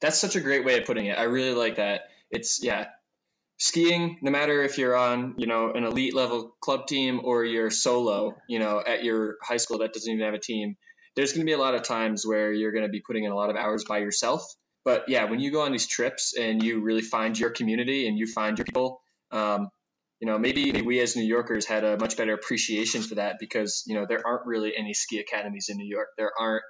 That's 0.00 0.18
such 0.18 0.36
a 0.36 0.40
great 0.40 0.64
way 0.64 0.78
of 0.78 0.86
putting 0.86 1.06
it. 1.06 1.18
I 1.18 1.24
really 1.24 1.54
like 1.54 1.76
that. 1.76 2.02
It's 2.30 2.62
yeah, 2.62 2.86
skiing, 3.58 4.18
no 4.22 4.30
matter 4.30 4.62
if 4.62 4.78
you're 4.78 4.96
on, 4.96 5.34
you 5.36 5.46
know, 5.46 5.72
an 5.72 5.84
elite 5.84 6.14
level 6.14 6.56
club 6.60 6.86
team 6.86 7.20
or 7.22 7.44
you're 7.44 7.70
solo, 7.70 8.36
you 8.48 8.58
know, 8.58 8.82
at 8.84 9.04
your 9.04 9.36
high 9.42 9.58
school 9.58 9.78
that 9.78 9.92
doesn't 9.92 10.12
even 10.12 10.24
have 10.24 10.34
a 10.34 10.38
team, 10.38 10.76
there's 11.14 11.32
going 11.32 11.42
to 11.42 11.46
be 11.46 11.52
a 11.52 11.58
lot 11.58 11.74
of 11.74 11.82
times 11.82 12.26
where 12.26 12.52
you're 12.52 12.72
going 12.72 12.84
to 12.84 12.90
be 12.90 13.02
putting 13.06 13.24
in 13.24 13.30
a 13.30 13.36
lot 13.36 13.50
of 13.50 13.56
hours 13.56 13.84
by 13.84 13.98
yourself. 13.98 14.42
but 14.84 15.08
yeah, 15.08 15.24
when 15.24 15.40
you 15.40 15.50
go 15.50 15.60
on 15.60 15.72
these 15.72 15.86
trips 15.86 16.34
and 16.34 16.62
you 16.62 16.80
really 16.80 17.02
find 17.02 17.38
your 17.38 17.50
community 17.50 18.08
and 18.08 18.18
you 18.18 18.26
find 18.26 18.56
your 18.56 18.64
people, 18.64 19.02
um, 19.30 19.68
you 20.20 20.26
know, 20.26 20.38
maybe 20.38 20.82
we 20.82 21.00
as 21.00 21.16
New 21.16 21.24
Yorkers 21.24 21.66
had 21.66 21.82
a 21.82 21.98
much 21.98 22.16
better 22.16 22.34
appreciation 22.34 23.02
for 23.02 23.14
that 23.16 23.36
because, 23.40 23.84
you 23.86 23.94
know, 23.94 24.04
there 24.06 24.20
aren't 24.24 24.46
really 24.46 24.72
any 24.76 24.92
ski 24.92 25.18
academies 25.18 25.68
in 25.70 25.78
New 25.78 25.88
York. 25.88 26.08
There 26.18 26.30
aren't 26.38 26.62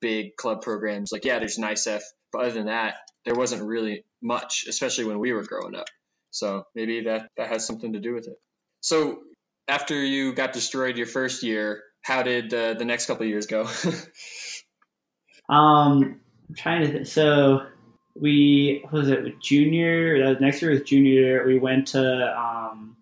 big 0.00 0.36
club 0.36 0.62
programs. 0.62 1.12
Like, 1.12 1.24
yeah, 1.24 1.38
there's 1.38 1.56
NYSEF, 1.56 2.02
but 2.32 2.42
other 2.42 2.50
than 2.50 2.66
that, 2.66 2.96
there 3.24 3.34
wasn't 3.34 3.62
really 3.62 4.04
much, 4.20 4.64
especially 4.68 5.04
when 5.04 5.20
we 5.20 5.32
were 5.32 5.44
growing 5.44 5.76
up. 5.76 5.86
So 6.32 6.64
maybe 6.74 7.04
that, 7.04 7.30
that 7.36 7.48
has 7.48 7.64
something 7.64 7.92
to 7.92 8.00
do 8.00 8.12
with 8.12 8.26
it. 8.26 8.38
So 8.80 9.20
after 9.68 9.94
you 9.94 10.34
got 10.34 10.52
destroyed 10.52 10.96
your 10.96 11.06
first 11.06 11.44
year, 11.44 11.84
how 12.02 12.22
did 12.22 12.52
uh, 12.52 12.74
the 12.74 12.84
next 12.84 13.06
couple 13.06 13.26
years 13.26 13.46
go? 13.46 13.62
um, 15.48 16.20
I'm 16.48 16.54
trying 16.56 16.92
to. 16.92 17.04
So 17.04 17.66
we 18.14 18.84
was 18.92 19.08
it 19.08 19.40
junior? 19.40 20.24
That 20.24 20.40
next 20.40 20.62
year 20.62 20.70
was 20.70 20.82
junior 20.82 21.12
year. 21.12 21.46
We 21.46 21.58
went 21.58 21.88
to 21.88 22.38
um, 22.38 22.95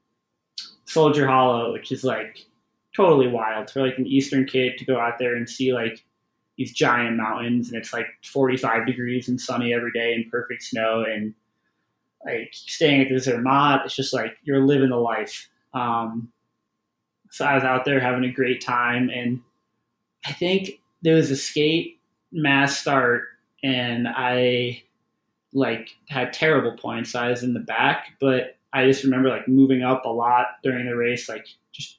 Soldier 0.94 1.26
Hollow, 1.26 1.72
which 1.72 1.90
is 1.90 2.04
like 2.04 2.38
totally 2.96 3.26
wild 3.26 3.68
for 3.68 3.84
like 3.84 3.98
an 3.98 4.06
Eastern 4.06 4.46
kid 4.46 4.78
to 4.78 4.84
go 4.84 4.98
out 4.98 5.18
there 5.18 5.34
and 5.34 5.50
see 5.50 5.74
like 5.74 6.04
these 6.56 6.72
giant 6.72 7.16
mountains, 7.16 7.68
and 7.68 7.76
it's 7.76 7.92
like 7.92 8.06
45 8.24 8.86
degrees 8.86 9.28
and 9.28 9.40
sunny 9.40 9.74
every 9.74 9.90
day 9.90 10.14
and 10.14 10.30
perfect 10.30 10.62
snow 10.62 11.04
and 11.04 11.34
like 12.24 12.50
staying 12.52 13.02
at 13.02 13.08
the 13.08 13.18
Zermatt. 13.18 13.84
It's 13.84 13.96
just 13.96 14.14
like 14.14 14.36
you're 14.44 14.64
living 14.64 14.90
the 14.90 14.96
life. 14.96 15.48
Um, 15.74 16.30
so 17.30 17.44
I 17.44 17.56
was 17.56 17.64
out 17.64 17.84
there 17.84 17.98
having 17.98 18.24
a 18.24 18.32
great 18.32 18.64
time, 18.64 19.10
and 19.10 19.40
I 20.24 20.32
think 20.32 20.80
there 21.02 21.16
was 21.16 21.32
a 21.32 21.36
skate 21.36 21.98
mass 22.30 22.78
start, 22.78 23.24
and 23.64 24.06
I 24.08 24.84
like 25.52 25.90
had 26.08 26.32
terrible 26.32 26.76
points. 26.76 27.16
I 27.16 27.30
was 27.30 27.42
in 27.42 27.52
the 27.52 27.60
back, 27.60 28.12
but 28.20 28.53
I 28.74 28.86
just 28.86 29.04
remember 29.04 29.28
like 29.28 29.48
moving 29.48 29.82
up 29.82 30.04
a 30.04 30.10
lot 30.10 30.46
during 30.62 30.86
the 30.86 30.96
race, 30.96 31.28
like 31.28 31.46
just 31.72 31.98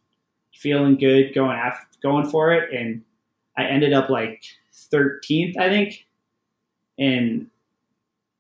feeling 0.54 0.98
good, 0.98 1.34
going 1.34 1.58
after, 1.58 1.88
going 2.04 2.30
for 2.30 2.54
it, 2.54 2.74
and 2.74 3.02
I 3.58 3.64
ended 3.64 3.94
up 3.94 4.10
like 4.10 4.44
13th, 4.92 5.58
I 5.58 5.70
think, 5.70 6.06
and 7.00 7.48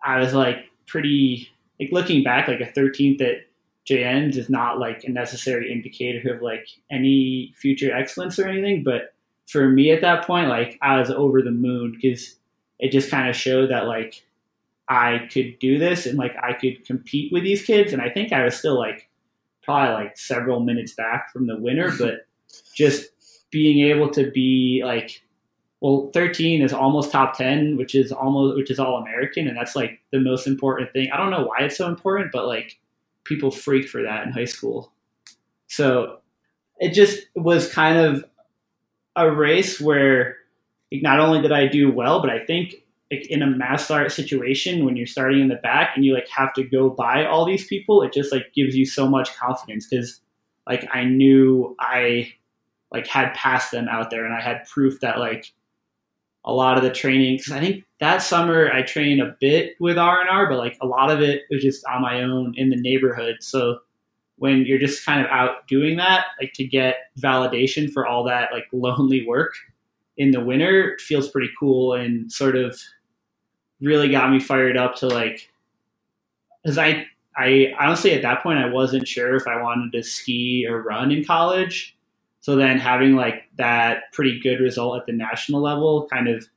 I 0.03 0.19
was 0.19 0.33
like 0.33 0.65
pretty 0.85 1.49
like 1.79 1.89
looking 1.91 2.23
back, 2.23 2.47
like 2.47 2.59
a 2.59 2.71
13th 2.71 3.21
at 3.21 3.37
JNs 3.89 4.35
is 4.35 4.49
not 4.49 4.79
like 4.79 5.03
a 5.03 5.11
necessary 5.11 5.71
indicator 5.71 6.33
of 6.35 6.41
like 6.41 6.67
any 6.91 7.53
future 7.55 7.95
excellence 7.95 8.37
or 8.37 8.47
anything. 8.47 8.83
But 8.83 9.13
for 9.47 9.69
me 9.69 9.91
at 9.91 10.01
that 10.01 10.25
point, 10.25 10.49
like 10.49 10.77
I 10.81 10.99
was 10.99 11.11
over 11.11 11.41
the 11.41 11.51
moon 11.51 11.93
because 11.93 12.35
it 12.79 12.91
just 12.91 13.09
kind 13.09 13.29
of 13.29 13.35
showed 13.35 13.69
that 13.69 13.87
like 13.87 14.25
I 14.87 15.27
could 15.31 15.57
do 15.59 15.79
this 15.79 16.05
and 16.05 16.17
like 16.17 16.35
I 16.41 16.53
could 16.53 16.85
compete 16.85 17.31
with 17.31 17.43
these 17.43 17.63
kids. 17.63 17.93
And 17.93 18.01
I 18.01 18.09
think 18.09 18.31
I 18.31 18.43
was 18.43 18.55
still 18.55 18.77
like 18.77 19.09
probably 19.63 19.93
like 19.93 20.17
several 20.17 20.59
minutes 20.59 20.93
back 20.93 21.31
from 21.31 21.47
the 21.47 21.57
winner, 21.57 21.91
but 21.99 22.27
just 22.73 23.07
being 23.51 23.87
able 23.87 24.09
to 24.09 24.31
be 24.31 24.81
like 24.83 25.21
well 25.81 26.09
13 26.13 26.61
is 26.61 26.73
almost 26.73 27.11
top 27.11 27.37
10 27.37 27.77
which 27.77 27.95
is 27.95 28.11
almost 28.11 28.55
which 28.57 28.71
is 28.71 28.79
all 28.79 28.97
american 28.97 29.47
and 29.47 29.55
that's 29.55 29.75
like 29.75 30.01
the 30.11 30.19
most 30.19 30.47
important 30.47 30.91
thing 30.93 31.09
i 31.11 31.17
don't 31.17 31.29
know 31.29 31.45
why 31.45 31.57
it's 31.59 31.77
so 31.77 31.87
important 31.87 32.31
but 32.33 32.47
like 32.47 32.79
people 33.25 33.51
freak 33.51 33.89
for 33.89 34.03
that 34.03 34.25
in 34.25 34.31
high 34.31 34.45
school. 34.45 34.93
So 35.67 36.19
it 36.79 36.93
just 36.93 37.27
was 37.35 37.71
kind 37.71 37.97
of 37.97 38.23
a 39.15 39.29
race 39.29 39.81
where 39.81 40.37
like, 40.91 41.01
not 41.01 41.19
only 41.19 41.41
did 41.41 41.51
I 41.51 41.67
do 41.67 41.91
well, 41.91 42.21
but 42.21 42.29
I 42.29 42.45
think 42.45 42.75
like, 43.11 43.27
in 43.27 43.41
a 43.41 43.47
mass 43.47 43.85
start 43.85 44.11
situation 44.11 44.85
when 44.85 44.95
you're 44.95 45.05
starting 45.05 45.41
in 45.41 45.47
the 45.47 45.55
back 45.55 45.91
and 45.95 46.03
you 46.03 46.13
like 46.13 46.27
have 46.29 46.53
to 46.53 46.63
go 46.63 46.89
by 46.89 47.25
all 47.25 47.45
these 47.45 47.67
people, 47.67 48.01
it 48.01 48.13
just 48.13 48.31
like 48.31 48.53
gives 48.55 48.75
you 48.75 48.85
so 48.85 49.07
much 49.07 49.35
confidence 49.35 49.87
because 49.87 50.21
like 50.67 50.87
I 50.91 51.03
knew 51.03 51.75
I 51.79 52.33
like 52.91 53.07
had 53.07 53.33
passed 53.33 53.71
them 53.71 53.87
out 53.87 54.09
there 54.09 54.25
and 54.25 54.33
I 54.33 54.41
had 54.41 54.65
proof 54.65 54.99
that 55.01 55.19
like 55.19 55.51
a 56.45 56.53
lot 56.53 56.77
of 56.77 56.83
the 56.83 56.91
training 56.91 57.37
because 57.37 57.51
I 57.51 57.59
think 57.59 57.83
that 57.99 58.21
summer 58.21 58.71
I 58.71 58.83
trained 58.83 59.21
a 59.21 59.35
bit 59.39 59.75
with 59.79 59.97
R 59.97 60.21
and 60.21 60.29
R, 60.29 60.49
but 60.49 60.57
like 60.57 60.77
a 60.81 60.87
lot 60.87 61.11
of 61.11 61.21
it 61.21 61.43
was 61.49 61.61
just 61.61 61.85
on 61.85 62.01
my 62.01 62.21
own 62.21 62.53
in 62.55 62.69
the 62.69 62.75
neighborhood. 62.75 63.37
So 63.41 63.79
when 64.37 64.65
you're 64.65 64.79
just 64.79 65.05
kind 65.05 65.21
of 65.21 65.27
out 65.27 65.67
doing 65.67 65.97
that, 65.97 66.25
like 66.39 66.53
to 66.53 66.65
get 66.65 66.95
validation 67.19 67.91
for 67.91 68.05
all 68.05 68.23
that 68.25 68.51
like 68.51 68.65
lonely 68.71 69.25
work 69.27 69.53
in 70.17 70.31
the 70.31 70.41
winter 70.41 70.97
feels 70.99 71.29
pretty 71.29 71.49
cool 71.59 71.93
and 71.93 72.31
sort 72.31 72.55
of 72.55 72.79
really 73.81 74.09
got 74.09 74.31
me 74.31 74.39
fired 74.39 74.77
up 74.77 74.95
to 74.95 75.07
like 75.07 75.49
because 76.63 76.77
I 76.77 77.05
I 77.37 77.73
honestly 77.79 78.13
at 78.13 78.21
that 78.21 78.41
point 78.41 78.59
I 78.59 78.69
wasn't 78.69 79.07
sure 79.07 79.35
if 79.35 79.47
I 79.47 79.61
wanted 79.61 79.91
to 79.91 80.03
ski 80.03 80.65
or 80.67 80.81
run 80.81 81.11
in 81.11 81.25
college. 81.25 81.95
So 82.41 82.55
then 82.55 82.77
having 82.77 83.15
like 83.15 83.43
that 83.57 84.11
pretty 84.13 84.39
good 84.39 84.59
result 84.59 84.99
at 84.99 85.05
the 85.05 85.13
national 85.13 85.61
level 85.61 86.07
kind 86.11 86.27
of 86.27 86.47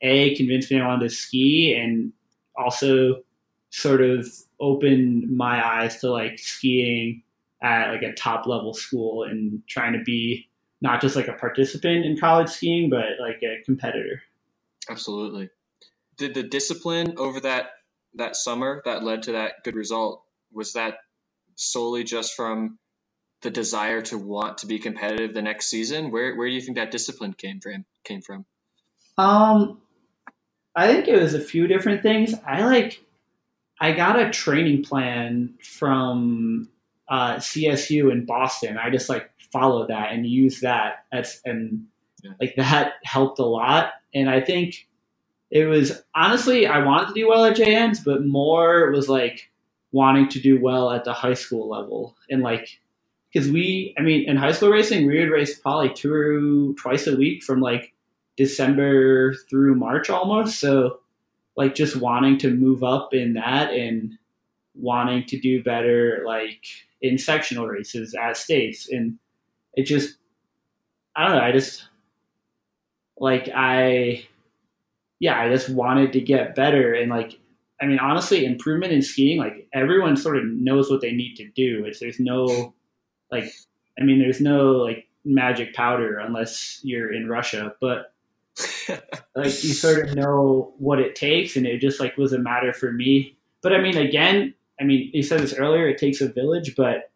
a 0.00 0.34
convinced 0.36 0.70
me 0.70 0.80
I 0.80 0.86
wanted 0.86 1.08
to 1.08 1.14
ski 1.14 1.74
and 1.74 2.12
also 2.56 3.22
sort 3.70 4.00
of 4.00 4.28
opened 4.60 5.34
my 5.34 5.66
eyes 5.66 5.98
to 6.00 6.10
like 6.10 6.38
skiing 6.38 7.22
at 7.62 7.90
like 7.90 8.02
a 8.02 8.12
top 8.14 8.46
level 8.46 8.74
school 8.74 9.24
and 9.24 9.62
trying 9.66 9.92
to 9.92 10.02
be 10.02 10.48
not 10.82 11.00
just 11.00 11.16
like 11.16 11.28
a 11.28 11.32
participant 11.32 12.04
in 12.04 12.18
college 12.18 12.50
skiing 12.50 12.90
but 12.90 13.04
like 13.20 13.42
a 13.42 13.62
competitor 13.64 14.22
absolutely 14.90 15.48
did 16.18 16.34
the 16.34 16.42
discipline 16.42 17.14
over 17.16 17.40
that 17.40 17.70
that 18.14 18.36
summer 18.36 18.82
that 18.84 19.02
led 19.02 19.22
to 19.24 19.32
that 19.32 19.64
good 19.64 19.74
result 19.74 20.22
was 20.52 20.74
that 20.74 20.98
solely 21.54 22.04
just 22.04 22.34
from 22.34 22.78
the 23.42 23.50
desire 23.50 24.02
to 24.02 24.18
want 24.18 24.58
to 24.58 24.66
be 24.66 24.78
competitive 24.78 25.34
the 25.34 25.42
next 25.42 25.66
season? 25.66 26.10
Where 26.10 26.36
where 26.36 26.48
do 26.48 26.54
you 26.54 26.60
think 26.60 26.76
that 26.76 26.90
discipline 26.90 27.32
came 27.32 27.60
from? 27.60 27.84
Came 28.04 28.22
from? 28.22 28.44
Um, 29.18 29.80
I 30.74 30.86
think 30.86 31.08
it 31.08 31.20
was 31.20 31.34
a 31.34 31.40
few 31.40 31.66
different 31.66 32.02
things. 32.02 32.34
I 32.46 32.64
like 32.64 33.02
I 33.80 33.92
got 33.92 34.20
a 34.20 34.30
training 34.30 34.84
plan 34.84 35.54
from 35.62 36.68
uh, 37.08 37.36
CSU 37.36 38.12
in 38.12 38.24
Boston. 38.26 38.78
I 38.78 38.90
just 38.90 39.08
like 39.08 39.31
followed 39.52 39.88
that 39.88 40.12
and 40.12 40.26
use 40.26 40.60
that. 40.60 41.04
That's 41.12 41.40
and 41.44 41.86
yeah. 42.22 42.32
like 42.40 42.54
that 42.56 42.94
helped 43.04 43.38
a 43.38 43.44
lot. 43.44 43.92
And 44.14 44.28
I 44.28 44.40
think 44.40 44.88
it 45.50 45.66
was 45.66 46.02
honestly 46.14 46.66
I 46.66 46.84
wanted 46.84 47.08
to 47.08 47.14
do 47.14 47.28
well 47.28 47.44
at 47.44 47.56
JNs, 47.56 48.04
but 48.04 48.26
more 48.26 48.90
was 48.90 49.08
like 49.08 49.50
wanting 49.92 50.28
to 50.30 50.40
do 50.40 50.60
well 50.60 50.90
at 50.90 51.04
the 51.04 51.12
high 51.12 51.34
school 51.34 51.68
level 51.68 52.16
and 52.30 52.42
like 52.42 52.80
because 53.32 53.50
we, 53.50 53.94
I 53.98 54.02
mean, 54.02 54.28
in 54.28 54.36
high 54.36 54.52
school 54.52 54.68
racing, 54.68 55.06
we 55.06 55.18
would 55.18 55.30
race 55.30 55.58
probably 55.58 55.92
two, 55.92 56.12
or 56.12 56.74
twice 56.74 57.06
a 57.06 57.16
week 57.16 57.42
from 57.42 57.60
like 57.60 57.94
December 58.36 59.34
through 59.48 59.74
March 59.74 60.10
almost. 60.10 60.60
So, 60.60 61.00
like, 61.56 61.74
just 61.74 61.96
wanting 61.96 62.38
to 62.38 62.50
move 62.50 62.84
up 62.84 63.14
in 63.14 63.34
that 63.34 63.72
and 63.72 64.18
wanting 64.74 65.24
to 65.26 65.40
do 65.40 65.62
better, 65.62 66.22
like 66.26 66.64
in 67.00 67.16
sectional 67.16 67.66
races 67.66 68.14
at 68.14 68.36
states. 68.36 68.88
And 68.90 69.18
it 69.74 69.84
just, 69.84 70.16
I 71.16 71.26
don't 71.26 71.36
know, 71.36 71.42
I 71.42 71.52
just, 71.52 71.86
like, 73.16 73.48
I, 73.54 74.26
yeah, 75.20 75.40
I 75.40 75.48
just 75.48 75.68
wanted 75.68 76.12
to 76.14 76.20
get 76.20 76.54
better. 76.54 76.94
And 76.94 77.10
like, 77.10 77.38
I 77.80 77.86
mean, 77.86 77.98
honestly, 77.98 78.44
improvement 78.44 78.92
in 78.92 79.02
skiing, 79.02 79.38
like, 79.38 79.68
everyone 79.72 80.16
sort 80.16 80.38
of 80.38 80.44
knows 80.46 80.90
what 80.90 81.00
they 81.00 81.12
need 81.12 81.36
to 81.36 81.48
do. 81.50 81.84
It's, 81.84 82.00
there's 82.00 82.20
no, 82.20 82.74
like 83.30 83.52
I 83.98 84.04
mean, 84.04 84.18
there's 84.18 84.40
no 84.40 84.72
like 84.72 85.08
magic 85.24 85.74
powder 85.74 86.18
unless 86.18 86.80
you're 86.82 87.12
in 87.12 87.28
Russia, 87.28 87.74
but 87.80 88.12
like 89.34 89.64
you 89.64 89.72
sort 89.72 90.08
of 90.08 90.14
know 90.14 90.74
what 90.78 90.98
it 90.98 91.16
takes, 91.16 91.56
and 91.56 91.66
it 91.66 91.80
just 91.80 92.00
like 92.00 92.16
was 92.16 92.32
a 92.32 92.38
matter 92.38 92.72
for 92.72 92.92
me. 92.92 93.36
But 93.62 93.72
I 93.72 93.80
mean, 93.80 93.96
again, 93.96 94.54
I 94.80 94.84
mean, 94.84 95.10
you 95.12 95.22
said 95.22 95.40
this 95.40 95.54
earlier. 95.54 95.88
It 95.88 95.98
takes 95.98 96.20
a 96.20 96.28
village, 96.28 96.74
but 96.76 97.10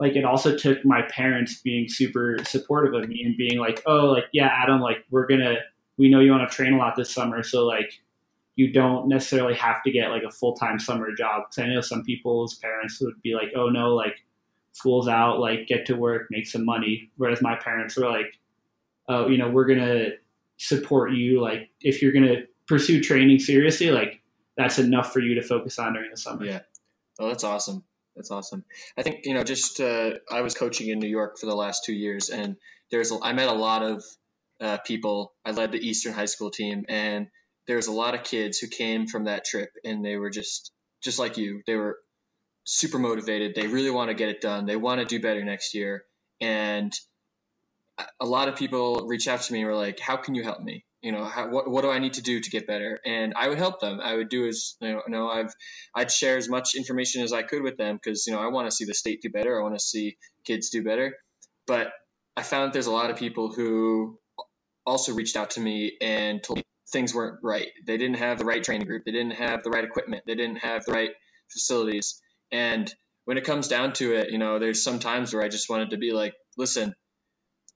like 0.00 0.16
it 0.16 0.24
also 0.24 0.56
took 0.56 0.84
my 0.84 1.02
parents 1.02 1.60
being 1.60 1.88
super 1.88 2.38
supportive 2.44 2.94
of 2.94 3.08
me 3.08 3.22
and 3.24 3.36
being 3.36 3.58
like, 3.58 3.82
"Oh, 3.86 4.06
like 4.06 4.24
yeah, 4.32 4.48
Adam, 4.48 4.80
like 4.80 5.04
we're 5.10 5.26
gonna, 5.26 5.56
we 5.98 6.08
know 6.08 6.20
you 6.20 6.32
want 6.32 6.48
to 6.48 6.54
train 6.54 6.72
a 6.72 6.78
lot 6.78 6.96
this 6.96 7.12
summer, 7.12 7.42
so 7.42 7.66
like." 7.66 8.00
You 8.56 8.70
don't 8.70 9.08
necessarily 9.08 9.54
have 9.54 9.82
to 9.84 9.90
get 9.90 10.10
like 10.10 10.24
a 10.24 10.30
full 10.30 10.54
time 10.54 10.78
summer 10.78 11.14
job 11.14 11.44
because 11.48 11.64
I 11.64 11.72
know 11.72 11.80
some 11.80 12.02
people's 12.02 12.56
parents 12.56 13.00
would 13.00 13.22
be 13.22 13.32
like, 13.32 13.52
"Oh 13.56 13.70
no, 13.70 13.94
like 13.94 14.16
school's 14.72 15.08
out, 15.08 15.40
like 15.40 15.66
get 15.66 15.86
to 15.86 15.94
work, 15.94 16.26
make 16.30 16.46
some 16.46 16.64
money. 16.64 17.10
Whereas 17.16 17.42
my 17.42 17.56
parents 17.56 17.96
were 17.96 18.08
like, 18.08 18.38
oh, 19.08 19.28
you 19.28 19.38
know, 19.38 19.50
we're 19.50 19.66
gonna 19.66 20.10
support 20.56 21.12
you. 21.12 21.40
Like 21.40 21.70
if 21.80 22.02
you're 22.02 22.12
gonna 22.12 22.42
pursue 22.66 23.02
training 23.02 23.40
seriously, 23.40 23.90
like 23.90 24.22
that's 24.56 24.78
enough 24.78 25.12
for 25.12 25.20
you 25.20 25.34
to 25.34 25.42
focus 25.42 25.78
on 25.78 25.94
during 25.94 26.10
the 26.10 26.16
summer. 26.16 26.44
Yeah. 26.44 26.60
Oh, 27.18 27.28
that's 27.28 27.44
awesome. 27.44 27.84
That's 28.20 28.30
awesome. 28.30 28.66
I 28.98 29.02
think 29.02 29.24
you 29.24 29.32
know, 29.32 29.42
just 29.42 29.80
uh, 29.80 30.10
I 30.30 30.42
was 30.42 30.54
coaching 30.54 30.90
in 30.90 30.98
New 30.98 31.08
York 31.08 31.38
for 31.38 31.46
the 31.46 31.54
last 31.54 31.86
two 31.86 31.94
years, 31.94 32.28
and 32.28 32.56
there's 32.90 33.10
I 33.22 33.32
met 33.32 33.48
a 33.48 33.54
lot 33.54 33.82
of 33.82 34.04
uh, 34.60 34.76
people. 34.84 35.32
I 35.42 35.52
led 35.52 35.72
the 35.72 35.78
Eastern 35.78 36.12
High 36.12 36.26
School 36.26 36.50
team, 36.50 36.84
and 36.86 37.28
there's 37.66 37.86
a 37.86 37.92
lot 37.92 38.14
of 38.14 38.22
kids 38.22 38.58
who 38.58 38.66
came 38.66 39.06
from 39.06 39.24
that 39.24 39.46
trip 39.46 39.70
and 39.84 40.04
they 40.04 40.16
were 40.16 40.28
just 40.28 40.70
just 41.02 41.18
like 41.18 41.38
you. 41.38 41.62
They 41.66 41.76
were 41.76 41.98
super 42.64 42.98
motivated. 42.98 43.54
They 43.54 43.68
really 43.68 43.90
want 43.90 44.10
to 44.10 44.14
get 44.14 44.28
it 44.28 44.42
done. 44.42 44.66
They 44.66 44.76
want 44.76 45.00
to 45.00 45.06
do 45.06 45.18
better 45.22 45.42
next 45.42 45.72
year. 45.72 46.04
And 46.42 46.92
a 48.20 48.26
lot 48.26 48.48
of 48.48 48.56
people 48.56 49.06
reach 49.06 49.28
out 49.28 49.40
to 49.40 49.52
me 49.52 49.60
and 49.60 49.68
were 49.68 49.76
like, 49.76 49.98
"How 49.98 50.18
can 50.18 50.34
you 50.34 50.42
help 50.42 50.60
me? 50.60 50.84
You 51.02 51.12
know, 51.12 51.24
how, 51.24 51.48
what 51.48 51.70
what 51.70 51.82
do 51.82 51.90
I 51.90 51.98
need 51.98 52.14
to 52.14 52.22
do 52.22 52.40
to 52.40 52.50
get 52.50 52.66
better?" 52.66 53.00
And 53.04 53.34
I 53.34 53.48
would 53.48 53.58
help 53.58 53.80
them. 53.80 54.00
I 54.00 54.14
would 54.16 54.28
do 54.28 54.46
as 54.46 54.76
you 54.80 54.92
know, 54.92 55.02
you 55.06 55.12
know 55.12 55.28
I've 55.28 55.52
I'd 55.94 56.10
share 56.10 56.36
as 56.36 56.48
much 56.48 56.74
information 56.74 57.22
as 57.22 57.32
I 57.32 57.42
could 57.42 57.62
with 57.62 57.76
them 57.76 57.96
because 57.96 58.26
you 58.26 58.34
know 58.34 58.40
I 58.40 58.48
want 58.48 58.68
to 58.68 58.74
see 58.74 58.84
the 58.84 58.94
state 58.94 59.22
do 59.22 59.30
better. 59.30 59.58
I 59.58 59.62
want 59.62 59.74
to 59.74 59.84
see 59.84 60.16
kids 60.44 60.70
do 60.70 60.82
better. 60.82 61.16
But 61.66 61.92
I 62.36 62.42
found 62.42 62.72
there's 62.72 62.86
a 62.86 62.92
lot 62.92 63.10
of 63.10 63.16
people 63.16 63.52
who 63.52 64.18
also 64.84 65.14
reached 65.14 65.36
out 65.36 65.50
to 65.50 65.60
me 65.60 65.96
and 66.00 66.42
told 66.42 66.58
me 66.58 66.64
things 66.92 67.14
weren't 67.14 67.38
right. 67.42 67.68
They 67.86 67.96
didn't 67.96 68.16
have 68.16 68.38
the 68.38 68.44
right 68.44 68.62
training 68.62 68.86
group. 68.86 69.04
They 69.04 69.12
didn't 69.12 69.34
have 69.34 69.62
the 69.62 69.70
right 69.70 69.84
equipment. 69.84 70.24
They 70.26 70.34
didn't 70.34 70.58
have 70.58 70.84
the 70.84 70.92
right 70.92 71.10
facilities. 71.48 72.20
And 72.50 72.92
when 73.24 73.38
it 73.38 73.44
comes 73.44 73.68
down 73.68 73.92
to 73.94 74.14
it, 74.14 74.30
you 74.30 74.38
know, 74.38 74.58
there's 74.58 74.82
some 74.82 74.98
times 74.98 75.32
where 75.32 75.42
I 75.42 75.48
just 75.48 75.70
wanted 75.70 75.90
to 75.90 75.98
be 75.98 76.12
like, 76.12 76.34
listen, 76.56 76.94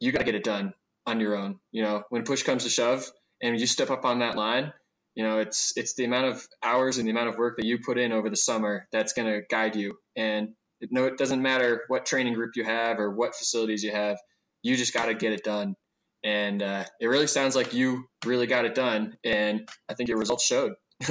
you 0.00 0.12
got 0.12 0.18
to 0.18 0.24
get 0.24 0.34
it 0.34 0.44
done 0.44 0.74
on 1.06 1.20
your 1.20 1.36
own. 1.36 1.58
You 1.72 1.82
know, 1.82 2.02
when 2.10 2.24
push 2.24 2.42
comes 2.42 2.64
to 2.64 2.70
shove 2.70 3.10
and 3.42 3.58
you 3.58 3.66
step 3.66 3.90
up 3.90 4.04
on 4.04 4.20
that 4.20 4.36
line, 4.36 4.72
you 5.14 5.24
know, 5.24 5.38
it's 5.38 5.72
it's 5.76 5.94
the 5.94 6.04
amount 6.04 6.26
of 6.26 6.46
hours 6.62 6.98
and 6.98 7.06
the 7.06 7.10
amount 7.12 7.28
of 7.28 7.38
work 7.38 7.56
that 7.58 7.66
you 7.66 7.78
put 7.78 7.98
in 7.98 8.12
over 8.12 8.30
the 8.30 8.36
summer 8.36 8.86
that's 8.92 9.12
going 9.12 9.28
to 9.32 9.42
guide 9.48 9.76
you. 9.76 9.96
And 10.16 10.50
it, 10.80 10.90
no, 10.92 11.04
it 11.06 11.18
doesn't 11.18 11.42
matter 11.42 11.82
what 11.88 12.06
training 12.06 12.34
group 12.34 12.52
you 12.56 12.64
have 12.64 12.98
or 12.98 13.10
what 13.10 13.34
facilities 13.36 13.84
you 13.84 13.92
have. 13.92 14.18
You 14.62 14.76
just 14.76 14.94
got 14.94 15.06
to 15.06 15.14
get 15.14 15.32
it 15.32 15.44
done. 15.44 15.76
And 16.24 16.62
uh, 16.62 16.84
it 17.00 17.06
really 17.08 17.26
sounds 17.26 17.54
like 17.54 17.74
you 17.74 18.04
really 18.24 18.46
got 18.46 18.64
it 18.64 18.74
done, 18.74 19.18
and 19.22 19.68
I 19.90 19.94
think 19.94 20.08
your 20.08 20.16
results 20.18 20.46
showed. 20.46 20.72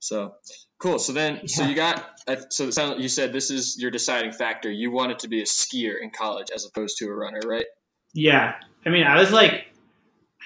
so 0.00 0.34
cool. 0.84 0.98
So 0.98 1.14
then, 1.14 1.36
yeah. 1.36 1.46
so 1.46 1.64
you 1.64 1.74
got, 1.74 2.04
uh, 2.28 2.36
so 2.50 2.64
it 2.64 2.74
sounds, 2.74 3.02
you 3.02 3.08
said 3.08 3.32
this 3.32 3.50
is 3.50 3.78
your 3.80 3.90
deciding 3.90 4.32
factor. 4.32 4.70
You 4.70 4.90
wanted 4.90 5.20
to 5.20 5.28
be 5.28 5.40
a 5.40 5.46
skier 5.46 5.94
in 6.00 6.10
college 6.10 6.48
as 6.54 6.66
opposed 6.66 6.98
to 6.98 7.06
a 7.06 7.14
runner, 7.14 7.40
right? 7.46 7.64
Yeah. 8.12 8.56
I 8.84 8.90
mean, 8.90 9.04
I 9.06 9.18
was 9.18 9.32
like, 9.32 9.66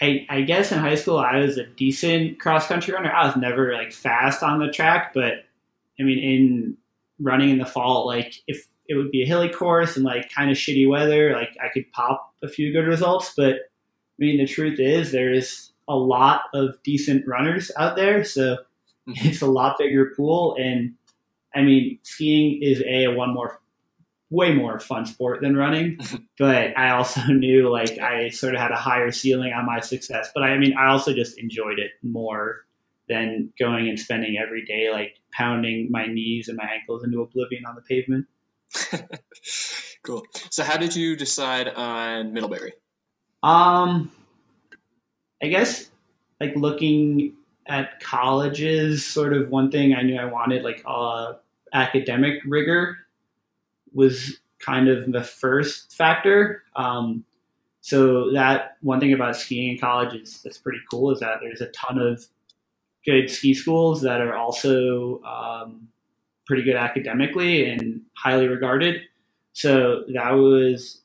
I, 0.01 0.25
I 0.31 0.43
guess 0.43 0.71
in 0.71 0.79
high 0.79 0.95
school 0.95 1.19
I 1.19 1.39
was 1.39 1.59
a 1.59 1.67
decent 1.67 2.39
cross 2.39 2.69
country 2.69 2.95
runner. 2.95 3.11
I 3.13 3.27
was 3.27 3.37
never 3.37 3.73
like 3.73 3.93
fast 3.93 4.45
on 4.45 4.61
the 4.61 4.71
track, 4.71 5.13
but 5.13 5.33
I 5.99 6.05
mean, 6.05 6.19
in 6.19 6.77
running 7.19 7.51
in 7.51 7.59
the 7.59 7.67
fall, 7.67 8.07
like 8.07 8.35
if 8.47 8.65
it 8.89 8.95
would 8.95 9.11
be 9.11 9.25
a 9.25 9.27
hilly 9.27 9.49
course 9.49 9.97
and 9.97 10.05
like 10.05 10.33
kind 10.33 10.53
of 10.53 10.57
shitty 10.57 10.89
weather, 10.89 11.33
like 11.33 11.51
I 11.61 11.69
could 11.75 11.91
pop 11.91 12.33
a 12.45 12.49
few 12.49 12.73
good 12.73 12.87
results. 12.87 13.35
But 13.37 13.55
I 13.55 14.19
mean, 14.19 14.39
the 14.39 14.47
truth 14.47 14.79
is 14.79 15.11
there 15.11 15.33
is 15.33 15.73
a 15.89 15.97
lot 15.97 16.43
of 16.55 16.81
decent 16.85 17.27
runners 17.27 17.73
out 17.77 17.97
there, 17.97 18.23
so. 18.23 18.59
it's 19.25 19.43
a 19.43 19.47
lot 19.47 19.79
bigger 19.79 20.13
pool. 20.17 20.57
And 20.59 20.95
I 21.55 21.63
mean, 21.63 21.99
skiing 22.03 22.61
is 22.63 22.83
a, 22.87 23.09
one 23.09 23.33
more, 23.33 23.61
way 24.31 24.53
more 24.53 24.79
fun 24.79 25.07
sport 25.07 25.41
than 25.41 25.57
running. 25.57 25.99
but 26.39 26.77
I 26.77 26.91
also 26.91 27.21
knew 27.29 27.71
like 27.71 27.99
I 27.99 28.29
sort 28.29 28.55
of 28.55 28.61
had 28.61 28.71
a 28.71 28.77
higher 28.77 29.11
ceiling 29.11 29.53
on 29.53 29.67
my 29.67 29.81
success. 29.81 30.31
But 30.35 30.45
I 30.45 30.59
mean, 30.59 30.77
I 30.77 30.89
also 30.89 31.15
just 31.15 31.39
enjoyed 31.39 31.79
it 31.79 31.93
more 32.03 32.67
than 33.09 33.53
going 33.59 33.89
and 33.89 33.99
spending 33.99 34.37
every 34.37 34.67
day 34.67 34.91
like 34.93 35.15
pounding 35.33 35.89
my 35.91 36.07
knees 36.07 36.49
and 36.49 36.59
my 36.59 36.69
ankles 36.71 37.03
into 37.05 37.23
oblivion 37.23 37.65
on 37.67 37.75
the 37.75 37.81
pavement. 37.81 38.27
cool. 40.03 40.27
So, 40.51 40.63
how 40.63 40.77
did 40.77 40.95
you 40.95 41.17
decide 41.17 41.69
on 41.69 42.35
Middlebury? 42.35 42.75
Um, 43.43 44.13
I 45.43 45.47
guess 45.47 45.89
like 46.39 46.55
looking 46.55 47.38
at 47.69 48.01
colleges, 48.01 49.05
sort 49.05 49.33
of 49.33 49.51
one 49.51 49.71
thing 49.71 49.95
I 49.95 50.03
knew 50.03 50.17
I 50.17 50.25
wanted, 50.25 50.65
like 50.65 50.83
uh, 50.87 51.35
academic 51.73 52.41
rigor, 52.47 52.99
was 53.93 54.39
kind 54.59 54.89
of 54.89 55.13
the 55.13 55.23
first 55.23 55.95
factor. 55.95 56.65
Um, 56.77 57.25
so 57.81 58.33
that 58.33 58.77
one 58.81 59.01
thing 59.01 59.13
about 59.13 59.37
skiing 59.37 59.73
in 59.73 59.79
college 59.79 60.15
is 60.15 60.43
that's 60.43 60.59
pretty 60.59 60.81
cool 60.91 61.11
is 61.11 61.21
that 61.21 61.39
there's 61.41 61.61
a 61.61 61.69
ton 61.69 61.99
of 61.99 62.25
good 63.05 63.31
ski 63.31 63.55
schools 63.55 64.03
that 64.03 64.21
are 64.21 64.37
also 64.37 65.23
um, 65.23 65.89
pretty 66.47 66.63
good 66.63 66.77
academically 66.77 67.71
and 67.71 68.03
highly 68.15 68.49
regarded. 68.49 69.03
So 69.53 70.05
that 70.15 70.33
was 70.33 71.03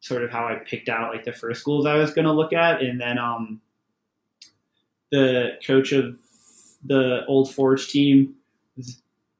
sort 0.00 0.22
of 0.22 0.30
how 0.30 0.46
I 0.46 0.56
picked 0.56 0.88
out 0.88 1.12
like 1.12 1.24
the 1.24 1.32
first 1.32 1.60
schools 1.60 1.86
I 1.86 1.96
was 1.96 2.12
going 2.12 2.26
to 2.26 2.32
look 2.32 2.52
at, 2.52 2.82
and 2.82 3.00
then 3.00 3.18
um, 3.18 3.60
the 5.10 5.58
coach 5.66 5.92
of 5.92 6.18
the 6.84 7.24
Old 7.26 7.52
Forge 7.54 7.88
team 7.88 8.34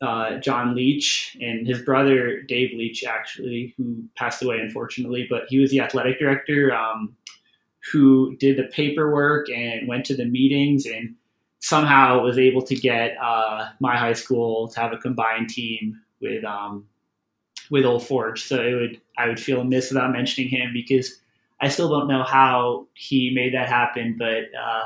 uh, 0.05 0.39
John 0.39 0.75
Leach, 0.75 1.37
and 1.41 1.67
his 1.67 1.81
brother 1.81 2.43
Dave 2.43 2.77
Leach, 2.77 3.05
actually, 3.05 3.75
who 3.77 4.05
passed 4.17 4.43
away 4.43 4.59
unfortunately, 4.59 5.27
but 5.29 5.45
he 5.49 5.59
was 5.59 5.71
the 5.71 5.81
athletic 5.81 6.19
director 6.19 6.75
um, 6.75 7.17
who 7.93 8.37
did 8.37 8.57
the 8.57 8.65
paperwork 8.65 9.49
and 9.51 9.89
went 9.89 10.05
to 10.07 10.17
the 10.17 10.25
meetings 10.25 10.87
and 10.87 11.15
somehow 11.61 12.21
was 12.21 12.39
able 12.39 12.63
to 12.63 12.75
get 12.75 13.17
uh, 13.23 13.69
my 13.81 13.97
high 13.97 14.13
school 14.13 14.69
to 14.69 14.81
have 14.81 14.93
a 14.93 14.99
combined 14.99 15.49
team 15.49 15.99
with 16.21 16.45
um, 16.45 16.87
with 17.71 17.85
Old 17.85 18.07
Forge. 18.07 18.45
So 18.45 18.61
it 18.63 18.75
would 18.75 19.01
I 19.17 19.29
would 19.29 19.41
feel 19.41 19.61
amiss 19.61 19.91
without 19.91 20.13
mentioning 20.13 20.51
him 20.51 20.71
because 20.73 21.21
I 21.61 21.69
still 21.69 21.89
don't 21.89 22.09
know 22.09 22.25
how 22.25 22.89
he 22.95 23.33
made 23.35 23.55
that 23.55 23.69
happen, 23.69 24.17
but 24.19 24.45
uh, 24.59 24.85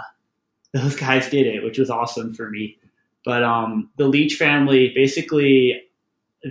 those 0.73 0.97
guys 1.01 1.29
did 1.31 1.47
it, 1.47 1.63
which 1.63 1.79
was 1.79 1.91
awesome 1.91 2.35
for 2.35 2.51
me. 2.51 2.79
But 3.25 3.43
um, 3.43 3.91
the 3.97 4.09
Leach 4.09 4.37
family 4.37 4.93
basically 4.95 5.83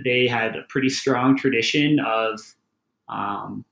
they 0.04 0.26
had 0.26 0.54
a 0.54 0.62
pretty 0.62 0.88
strong 0.88 1.36
tradition 1.36 1.98
of 2.00 2.40
um, 3.08 3.64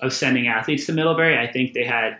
of 0.00 0.12
sending 0.12 0.46
athletes 0.46 0.86
to 0.86 0.92
Middlebury. 0.92 1.36
I 1.36 1.50
think 1.50 1.74
they 1.74 1.84
had 1.84 2.18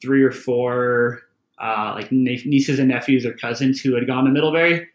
three 0.00 0.22
or 0.22 0.30
four 0.30 1.22
uh, 1.58 1.92
like 1.94 2.12
nieces 2.12 2.78
and 2.78 2.88
nephews 2.88 3.24
or 3.24 3.32
cousins 3.32 3.80
who 3.80 3.94
had 3.94 4.06
gone 4.06 4.24
to 4.24 4.30
Middlebury. 4.30 4.88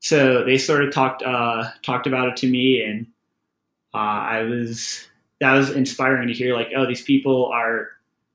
So 0.00 0.44
they 0.44 0.58
sort 0.58 0.84
of 0.84 0.92
talked 0.92 1.22
uh, 1.22 1.70
talked 1.82 2.06
about 2.06 2.28
it 2.28 2.36
to 2.38 2.48
me, 2.48 2.82
and 2.82 3.06
uh, 3.92 3.98
I 3.98 4.42
was 4.42 5.08
that 5.40 5.52
was 5.52 5.70
inspiring 5.70 6.28
to 6.28 6.34
hear. 6.34 6.54
Like, 6.54 6.68
oh, 6.76 6.86
these 6.86 7.02
people 7.02 7.46
are 7.46 7.88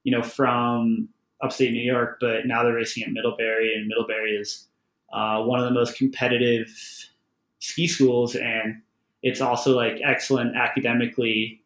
you 0.03 0.11
know 0.11 0.23
from 0.23 1.09
upstate 1.41 1.71
New 1.71 1.83
York, 1.83 2.17
but 2.19 2.45
now 2.45 2.63
they're 2.63 2.73
racing 2.73 3.03
at 3.03 3.11
Middlebury, 3.11 3.73
and 3.75 3.87
Middlebury 3.87 4.31
is 4.35 4.67
uh, 5.13 5.41
one 5.43 5.59
of 5.59 5.65
the 5.65 5.71
most 5.71 5.97
competitive 5.97 6.67
ski 7.59 7.87
schools, 7.87 8.35
and 8.35 8.81
it's 9.23 9.41
also 9.41 9.75
like 9.75 9.99
excellent 10.03 10.55
academically. 10.55 11.59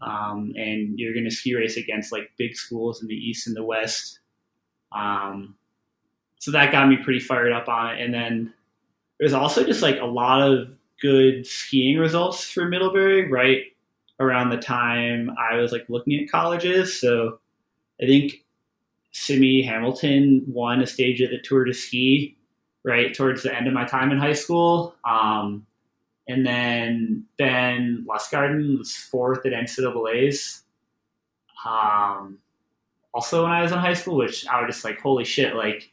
Um, 0.00 0.52
and 0.56 0.98
you're 0.98 1.12
going 1.12 1.26
to 1.26 1.30
ski 1.30 1.54
race 1.54 1.76
against 1.76 2.10
like 2.10 2.32
big 2.36 2.56
schools 2.56 3.02
in 3.02 3.08
the 3.08 3.14
east 3.14 3.46
and 3.46 3.54
the 3.54 3.62
west 3.62 4.18
um, 4.94 5.54
so 6.38 6.50
that 6.50 6.72
got 6.72 6.88
me 6.88 6.96
pretty 6.96 7.20
fired 7.20 7.52
up 7.52 7.68
on 7.68 7.94
it. 7.94 8.00
And 8.00 8.12
then 8.12 8.52
there's 9.18 9.32
also 9.32 9.64
just 9.64 9.82
like 9.82 9.98
a 10.00 10.06
lot 10.06 10.42
of 10.42 10.76
good 11.00 11.46
skiing 11.46 11.98
results 11.98 12.44
for 12.50 12.66
Middlebury 12.66 13.30
right 13.30 13.62
around 14.20 14.50
the 14.50 14.56
time 14.56 15.30
I 15.38 15.56
was 15.56 15.72
like 15.72 15.84
looking 15.88 16.20
at 16.20 16.30
colleges. 16.30 17.00
So 17.00 17.38
I 18.00 18.06
think 18.06 18.44
Simi 19.12 19.62
Hamilton 19.62 20.44
won 20.46 20.82
a 20.82 20.86
stage 20.86 21.22
at 21.22 21.30
the 21.30 21.38
Tour 21.38 21.64
de 21.64 21.74
Ski 21.74 22.36
right 22.84 23.14
towards 23.14 23.42
the 23.42 23.54
end 23.54 23.68
of 23.68 23.74
my 23.74 23.84
time 23.84 24.10
in 24.10 24.18
high 24.18 24.32
school. 24.32 24.94
Um, 25.08 25.66
and 26.28 26.46
then 26.46 27.24
Ben 27.38 28.06
Lustgarten 28.08 28.78
was 28.78 28.96
fourth 28.96 29.44
at 29.46 29.52
NCAA's. 29.52 30.62
Um, 31.64 32.38
also 33.14 33.42
when 33.42 33.52
I 33.52 33.62
was 33.62 33.72
in 33.72 33.78
high 33.78 33.94
school, 33.94 34.16
which 34.16 34.46
I 34.46 34.62
was 34.62 34.74
just 34.74 34.84
like, 34.84 35.00
holy 35.00 35.24
shit, 35.24 35.54
like 35.54 35.90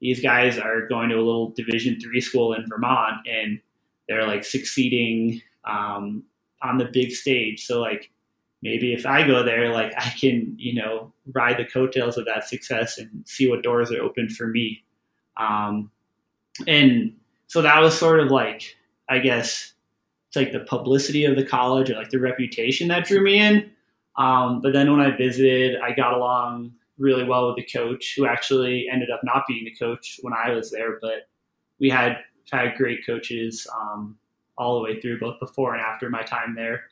these 0.00 0.20
guys 0.20 0.58
are 0.58 0.88
going 0.88 1.10
to 1.10 1.16
a 1.16 1.18
little 1.18 1.50
Division 1.50 2.00
three 2.00 2.20
school 2.20 2.54
in 2.54 2.66
Vermont 2.68 3.26
and 3.30 3.60
they're 4.08 4.26
like 4.26 4.44
succeeding 4.44 5.40
um, 5.64 6.24
on 6.62 6.78
the 6.78 6.86
big 6.92 7.12
stage. 7.12 7.66
So 7.66 7.80
like 7.80 8.10
maybe 8.62 8.92
if 8.92 9.04
I 9.06 9.26
go 9.26 9.42
there, 9.42 9.72
like 9.72 9.92
I 9.96 10.10
can 10.10 10.54
you 10.58 10.74
know 10.74 11.12
ride 11.32 11.58
the 11.58 11.64
coattails 11.64 12.16
of 12.16 12.24
that 12.26 12.48
success 12.48 12.98
and 12.98 13.10
see 13.26 13.48
what 13.48 13.62
doors 13.62 13.90
are 13.92 14.02
open 14.02 14.28
for 14.28 14.46
me. 14.46 14.82
Um, 15.36 15.90
and 16.66 17.14
so 17.46 17.62
that 17.62 17.80
was 17.80 17.98
sort 17.98 18.20
of 18.20 18.30
like 18.30 18.76
I 19.08 19.18
guess 19.18 19.72
it's 20.28 20.36
like 20.36 20.52
the 20.52 20.60
publicity 20.60 21.24
of 21.24 21.36
the 21.36 21.44
college 21.44 21.90
or 21.90 21.94
like 21.94 22.10
the 22.10 22.18
reputation 22.18 22.88
that 22.88 23.04
drew 23.04 23.22
me 23.22 23.38
in. 23.38 23.70
Um, 24.16 24.60
but 24.62 24.72
then 24.72 24.90
when 24.90 25.00
I 25.00 25.14
visited, 25.14 25.78
I 25.80 25.92
got 25.92 26.14
along 26.14 26.72
really 26.98 27.24
well 27.24 27.48
with 27.48 27.56
the 27.56 27.64
coach, 27.64 28.14
who 28.16 28.26
actually 28.26 28.86
ended 28.90 29.10
up 29.10 29.20
not 29.24 29.44
being 29.46 29.64
the 29.64 29.74
coach 29.74 30.18
when 30.22 30.32
I 30.32 30.50
was 30.50 30.70
there. 30.70 30.98
But 31.00 31.28
we 31.80 31.90
had 31.90 32.18
had 32.50 32.76
great 32.76 33.04
coaches 33.04 33.66
um, 33.78 34.16
all 34.56 34.76
the 34.76 34.84
way 34.84 35.00
through, 35.00 35.20
both 35.20 35.38
before 35.40 35.74
and 35.74 35.82
after 35.82 36.08
my 36.08 36.22
time 36.22 36.54
there. 36.54 36.84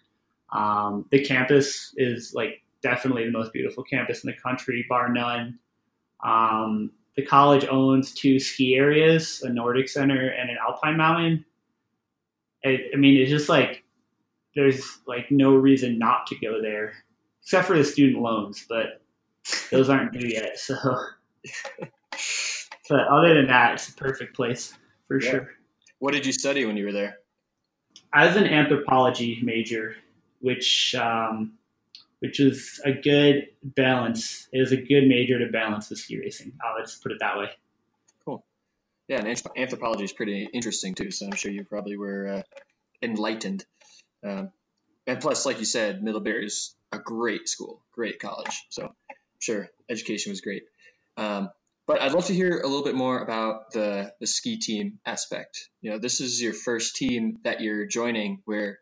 Um, 0.52 1.06
the 1.10 1.24
campus 1.24 1.94
is 1.96 2.32
like 2.34 2.62
definitely 2.82 3.24
the 3.24 3.30
most 3.32 3.52
beautiful 3.52 3.84
campus 3.84 4.24
in 4.24 4.30
the 4.30 4.36
country, 4.36 4.84
bar 4.88 5.12
none. 5.12 5.58
Um, 6.24 6.92
the 7.16 7.24
college 7.24 7.66
owns 7.70 8.12
two 8.14 8.38
ski 8.38 8.74
areas, 8.76 9.42
a 9.42 9.52
Nordic 9.52 9.88
Center 9.88 10.28
and 10.28 10.50
an 10.50 10.56
Alpine 10.60 10.96
Mountain. 10.96 11.44
I, 12.64 12.78
I 12.92 12.96
mean, 12.96 13.20
it's 13.20 13.30
just 13.30 13.48
like 13.48 13.84
there's 14.54 14.98
like 15.06 15.30
no 15.30 15.54
reason 15.54 15.98
not 15.98 16.26
to 16.28 16.36
go 16.36 16.60
there, 16.60 16.92
except 17.42 17.66
for 17.66 17.76
the 17.76 17.84
student 17.84 18.22
loans, 18.22 18.64
but 18.68 19.02
those 19.70 19.88
aren't 19.88 20.12
due 20.12 20.28
yet. 20.28 20.58
So, 20.58 20.76
but 22.88 23.06
other 23.08 23.34
than 23.34 23.46
that, 23.46 23.74
it's 23.74 23.88
a 23.88 23.94
perfect 23.94 24.34
place 24.34 24.74
for 25.08 25.20
Yeah. 25.20 25.30
sure. 25.30 25.50
What 25.98 26.12
did 26.12 26.26
you 26.26 26.32
study 26.32 26.64
when 26.64 26.76
you 26.76 26.86
were 26.86 26.92
there? 26.92 27.18
As 28.12 28.36
an 28.36 28.46
anthropology 28.46 29.40
major, 29.42 29.96
which 30.40 30.94
um, 30.94 31.55
which 32.20 32.38
was 32.38 32.81
a 32.85 32.92
good 32.92 33.48
balance. 33.62 34.48
It 34.53 34.61
was 34.61 34.72
a 34.72 34.76
good 34.76 35.07
major 35.07 35.38
to 35.38 35.50
balance 35.50 35.88
the 35.88 35.96
ski 35.96 36.18
racing. 36.18 36.53
I'll 36.62 36.83
just 36.83 37.03
put 37.03 37.12
it 37.12 37.18
that 37.20 37.38
way. 37.38 37.50
Cool. 38.24 38.44
Yeah, 39.09 39.24
and 39.24 39.42
anthropology 39.57 40.05
is 40.05 40.12
pretty 40.12 40.48
interesting 40.53 40.94
too. 40.94 41.11
So 41.11 41.26
I'm 41.26 41.33
sure 41.33 41.50
you 41.50 41.64
probably 41.64 41.96
were 41.96 42.29
uh, 42.29 42.42
enlightened. 43.03 43.64
Um, 44.22 44.50
and 45.07 45.20
plus, 45.20 45.46
like 45.46 45.59
you 45.59 45.64
said, 45.64 46.03
Middlebury 46.03 46.46
is 46.46 46.74
a 46.92 46.98
great 46.98 47.48
school, 47.48 47.83
great 47.92 48.20
college. 48.20 48.64
So 48.68 48.94
sure 49.38 49.68
education 49.88 50.31
was 50.31 50.40
great. 50.40 50.64
Um, 51.16 51.50
but 51.87 52.00
I'd 52.00 52.12
love 52.12 52.26
to 52.26 52.35
hear 52.35 52.61
a 52.61 52.66
little 52.66 52.85
bit 52.85 52.94
more 52.94 53.20
about 53.20 53.72
the 53.72 54.12
the 54.20 54.26
ski 54.26 54.59
team 54.59 55.00
aspect. 55.05 55.68
You 55.81 55.90
know, 55.90 55.98
this 55.98 56.20
is 56.20 56.40
your 56.40 56.53
first 56.53 56.96
team 56.96 57.38
that 57.44 57.62
you're 57.62 57.87
joining, 57.87 58.42
where 58.44 58.79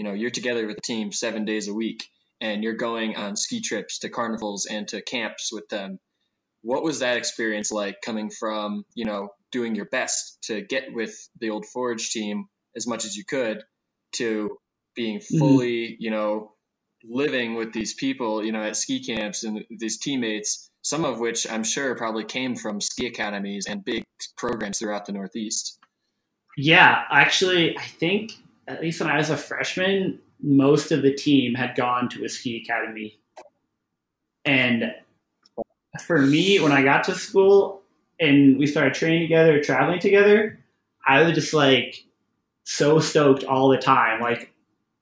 you 0.00 0.04
know 0.04 0.14
you're 0.14 0.30
together 0.30 0.66
with 0.66 0.76
the 0.76 0.82
team 0.82 1.12
seven 1.12 1.44
days 1.44 1.68
a 1.68 1.74
week, 1.74 2.08
and 2.40 2.64
you're 2.64 2.72
going 2.88 3.16
on 3.16 3.36
ski 3.36 3.60
trips 3.60 3.98
to 3.98 4.08
carnivals 4.08 4.64
and 4.64 4.88
to 4.88 5.02
camps 5.02 5.50
with 5.52 5.68
them. 5.68 5.98
What 6.62 6.82
was 6.82 7.00
that 7.00 7.18
experience 7.18 7.70
like 7.70 8.00
coming 8.02 8.30
from 8.30 8.86
you 8.94 9.04
know 9.04 9.28
doing 9.52 9.74
your 9.74 9.84
best 9.84 10.38
to 10.44 10.62
get 10.62 10.94
with 10.94 11.14
the 11.38 11.50
old 11.50 11.66
forge 11.66 12.08
team 12.08 12.46
as 12.74 12.86
much 12.86 13.04
as 13.04 13.14
you 13.14 13.26
could 13.26 13.62
to 14.12 14.56
being 14.96 15.18
mm-hmm. 15.18 15.38
fully 15.38 15.96
you 16.00 16.10
know 16.10 16.52
living 17.04 17.56
with 17.56 17.74
these 17.74 17.92
people 17.92 18.42
you 18.42 18.52
know 18.52 18.62
at 18.62 18.76
ski 18.76 19.04
camps 19.04 19.44
and 19.44 19.64
these 19.70 19.98
teammates 19.98 20.70
some 20.82 21.04
of 21.04 21.18
which 21.18 21.50
i'm 21.50 21.64
sure 21.64 21.94
probably 21.94 22.24
came 22.24 22.56
from 22.56 22.80
ski 22.80 23.06
academies 23.06 23.66
and 23.66 23.84
big 23.84 24.04
programs 24.36 24.78
throughout 24.78 25.06
the 25.06 25.12
northeast? 25.12 25.78
Yeah, 26.56 27.02
actually, 27.10 27.78
I 27.78 27.82
think 27.82 28.32
at 28.70 28.80
least 28.80 29.00
when 29.00 29.10
I 29.10 29.16
was 29.16 29.30
a 29.30 29.36
freshman, 29.36 30.18
most 30.42 30.92
of 30.92 31.02
the 31.02 31.12
team 31.12 31.54
had 31.54 31.74
gone 31.76 32.08
to 32.10 32.24
a 32.24 32.28
ski 32.28 32.62
academy. 32.64 33.18
And 34.44 34.94
for 36.06 36.22
me, 36.22 36.60
when 36.60 36.72
I 36.72 36.82
got 36.82 37.04
to 37.04 37.14
school 37.14 37.82
and 38.18 38.58
we 38.58 38.66
started 38.66 38.94
training 38.94 39.22
together, 39.22 39.62
traveling 39.62 39.98
together, 39.98 40.58
I 41.06 41.22
was 41.22 41.34
just 41.34 41.52
like 41.52 42.04
so 42.64 43.00
stoked 43.00 43.44
all 43.44 43.68
the 43.68 43.78
time. 43.78 44.20
Like, 44.20 44.52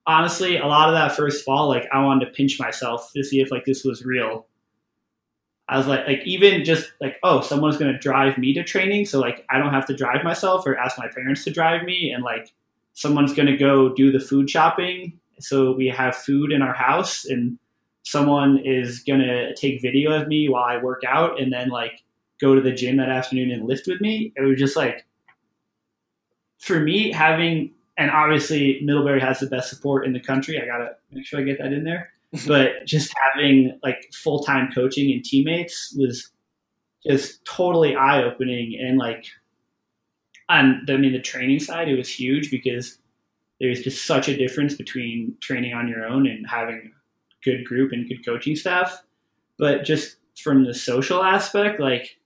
honestly, 0.06 0.56
a 0.56 0.66
lot 0.66 0.88
of 0.88 0.94
that 0.94 1.14
first 1.16 1.44
fall, 1.44 1.68
like, 1.68 1.86
I 1.92 2.02
wanted 2.02 2.26
to 2.26 2.32
pinch 2.32 2.58
myself 2.58 3.12
to 3.14 3.22
see 3.22 3.40
if 3.40 3.50
like 3.50 3.64
this 3.64 3.84
was 3.84 4.04
real. 4.04 4.46
I 5.68 5.76
was 5.76 5.86
like, 5.86 6.06
like 6.06 6.22
even 6.24 6.64
just 6.64 6.90
like, 7.00 7.16
oh, 7.22 7.42
someone's 7.42 7.76
gonna 7.76 7.98
drive 7.98 8.38
me 8.38 8.54
to 8.54 8.64
training, 8.64 9.04
so 9.04 9.20
like 9.20 9.44
I 9.50 9.58
don't 9.58 9.74
have 9.74 9.84
to 9.86 9.94
drive 9.94 10.24
myself 10.24 10.66
or 10.66 10.78
ask 10.78 10.96
my 10.98 11.08
parents 11.08 11.44
to 11.44 11.50
drive 11.50 11.82
me, 11.82 12.10
and 12.10 12.24
like 12.24 12.54
someone's 12.98 13.32
gonna 13.32 13.56
go 13.56 13.94
do 13.94 14.10
the 14.10 14.20
food 14.20 14.50
shopping, 14.50 15.18
so 15.40 15.72
we 15.72 15.86
have 15.86 16.16
food 16.16 16.52
in 16.52 16.62
our 16.62 16.74
house, 16.74 17.24
and 17.24 17.58
someone 18.02 18.58
is 18.64 19.00
gonna 19.00 19.54
take 19.54 19.82
video 19.82 20.12
of 20.12 20.28
me 20.28 20.48
while 20.48 20.64
I 20.64 20.82
work 20.82 21.02
out, 21.06 21.40
and 21.40 21.52
then 21.52 21.68
like 21.68 22.02
go 22.40 22.54
to 22.54 22.60
the 22.60 22.72
gym 22.72 22.96
that 22.96 23.08
afternoon 23.08 23.50
and 23.50 23.66
lift 23.66 23.86
with 23.86 24.00
me. 24.00 24.32
It 24.36 24.42
was 24.42 24.58
just 24.58 24.76
like, 24.76 25.06
for 26.58 26.80
me, 26.80 27.12
having 27.12 27.72
and 27.96 28.10
obviously 28.10 28.80
Middlebury 28.82 29.20
has 29.20 29.40
the 29.40 29.46
best 29.46 29.70
support 29.70 30.06
in 30.06 30.12
the 30.12 30.20
country. 30.20 30.60
I 30.60 30.66
gotta 30.66 30.90
make 31.10 31.26
sure 31.26 31.40
I 31.40 31.42
get 31.42 31.58
that 31.58 31.72
in 31.72 31.84
there 31.84 32.12
but 32.46 32.84
just 32.84 33.12
having 33.32 33.78
like 33.82 34.10
full 34.12 34.44
time 34.44 34.70
coaching 34.74 35.12
and 35.12 35.24
teammates 35.24 35.94
was 35.96 36.30
just 37.06 37.44
totally 37.44 37.96
eye 37.96 38.22
opening. 38.22 38.78
And 38.80 38.98
like 38.98 39.24
on 40.48 40.82
the, 40.86 40.94
I 40.94 40.96
mean 40.96 41.12
the 41.12 41.20
training 41.20 41.60
side, 41.60 41.88
it 41.88 41.96
was 41.96 42.08
huge 42.08 42.50
because 42.50 42.98
there's 43.60 43.82
just 43.82 44.06
such 44.06 44.28
a 44.28 44.36
difference 44.36 44.74
between 44.74 45.36
training 45.40 45.74
on 45.74 45.88
your 45.88 46.04
own 46.04 46.26
and 46.26 46.46
having 46.48 46.92
a 46.92 47.44
good 47.44 47.64
group 47.64 47.92
and 47.92 48.08
good 48.08 48.24
coaching 48.24 48.56
staff. 48.56 49.02
But 49.58 49.84
just 49.84 50.16
from 50.36 50.64
the 50.64 50.74
social 50.74 51.22
aspect, 51.22 51.80
like 51.80 52.18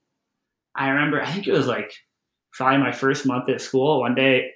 I 0.75 0.89
remember, 0.89 1.21
I 1.21 1.31
think 1.31 1.47
it 1.47 1.53
was 1.53 1.67
like 1.67 1.93
probably 2.51 2.77
my 2.79 2.91
first 2.91 3.25
month 3.25 3.49
at 3.49 3.61
school. 3.61 3.99
One 3.99 4.15
day, 4.15 4.51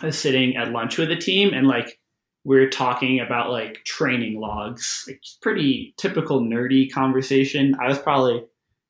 I 0.00 0.06
was 0.06 0.18
sitting 0.18 0.56
at 0.56 0.72
lunch 0.72 0.98
with 0.98 1.10
a 1.10 1.16
team 1.16 1.54
and 1.54 1.68
like 1.68 1.98
we 2.42 2.58
are 2.58 2.68
talking 2.68 3.20
about 3.20 3.50
like 3.50 3.84
training 3.84 4.38
logs, 4.38 5.04
like 5.06 5.22
pretty 5.40 5.94
typical 5.96 6.40
nerdy 6.40 6.92
conversation. 6.92 7.76
I 7.80 7.88
was 7.88 7.98
probably 7.98 8.44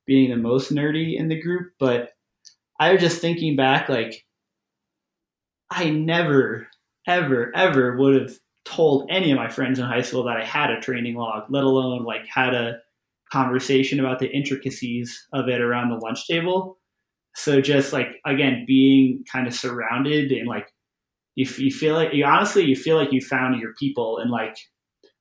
being 0.06 0.30
the 0.30 0.36
most 0.36 0.72
nerdy 0.72 1.18
in 1.18 1.28
the 1.28 1.40
group, 1.40 1.72
but 1.78 2.13
I 2.78 2.92
was 2.92 3.00
just 3.00 3.20
thinking 3.20 3.56
back, 3.56 3.88
like 3.88 4.24
I 5.70 5.90
never, 5.90 6.68
ever, 7.06 7.52
ever 7.54 7.96
would 7.96 8.20
have 8.20 8.32
told 8.64 9.08
any 9.10 9.30
of 9.30 9.36
my 9.36 9.48
friends 9.48 9.78
in 9.78 9.84
high 9.84 10.02
school 10.02 10.24
that 10.24 10.36
I 10.36 10.44
had 10.44 10.70
a 10.70 10.80
training 10.80 11.14
log, 11.14 11.44
let 11.50 11.64
alone 11.64 12.04
like 12.04 12.26
had 12.26 12.54
a 12.54 12.78
conversation 13.32 14.00
about 14.00 14.18
the 14.18 14.30
intricacies 14.30 15.26
of 15.32 15.48
it 15.48 15.60
around 15.60 15.90
the 15.90 15.96
lunch 15.96 16.26
table. 16.26 16.78
So 17.34 17.60
just 17.60 17.92
like 17.92 18.08
again, 18.24 18.64
being 18.66 19.24
kind 19.30 19.46
of 19.46 19.54
surrounded 19.54 20.30
and 20.30 20.48
like 20.48 20.68
you, 21.34 21.46
you 21.58 21.72
feel 21.72 21.94
like 21.94 22.14
you 22.14 22.24
honestly 22.24 22.64
you 22.64 22.76
feel 22.76 22.96
like 22.96 23.12
you 23.12 23.20
found 23.20 23.60
your 23.60 23.74
people 23.74 24.18
and 24.18 24.30
like 24.30 24.56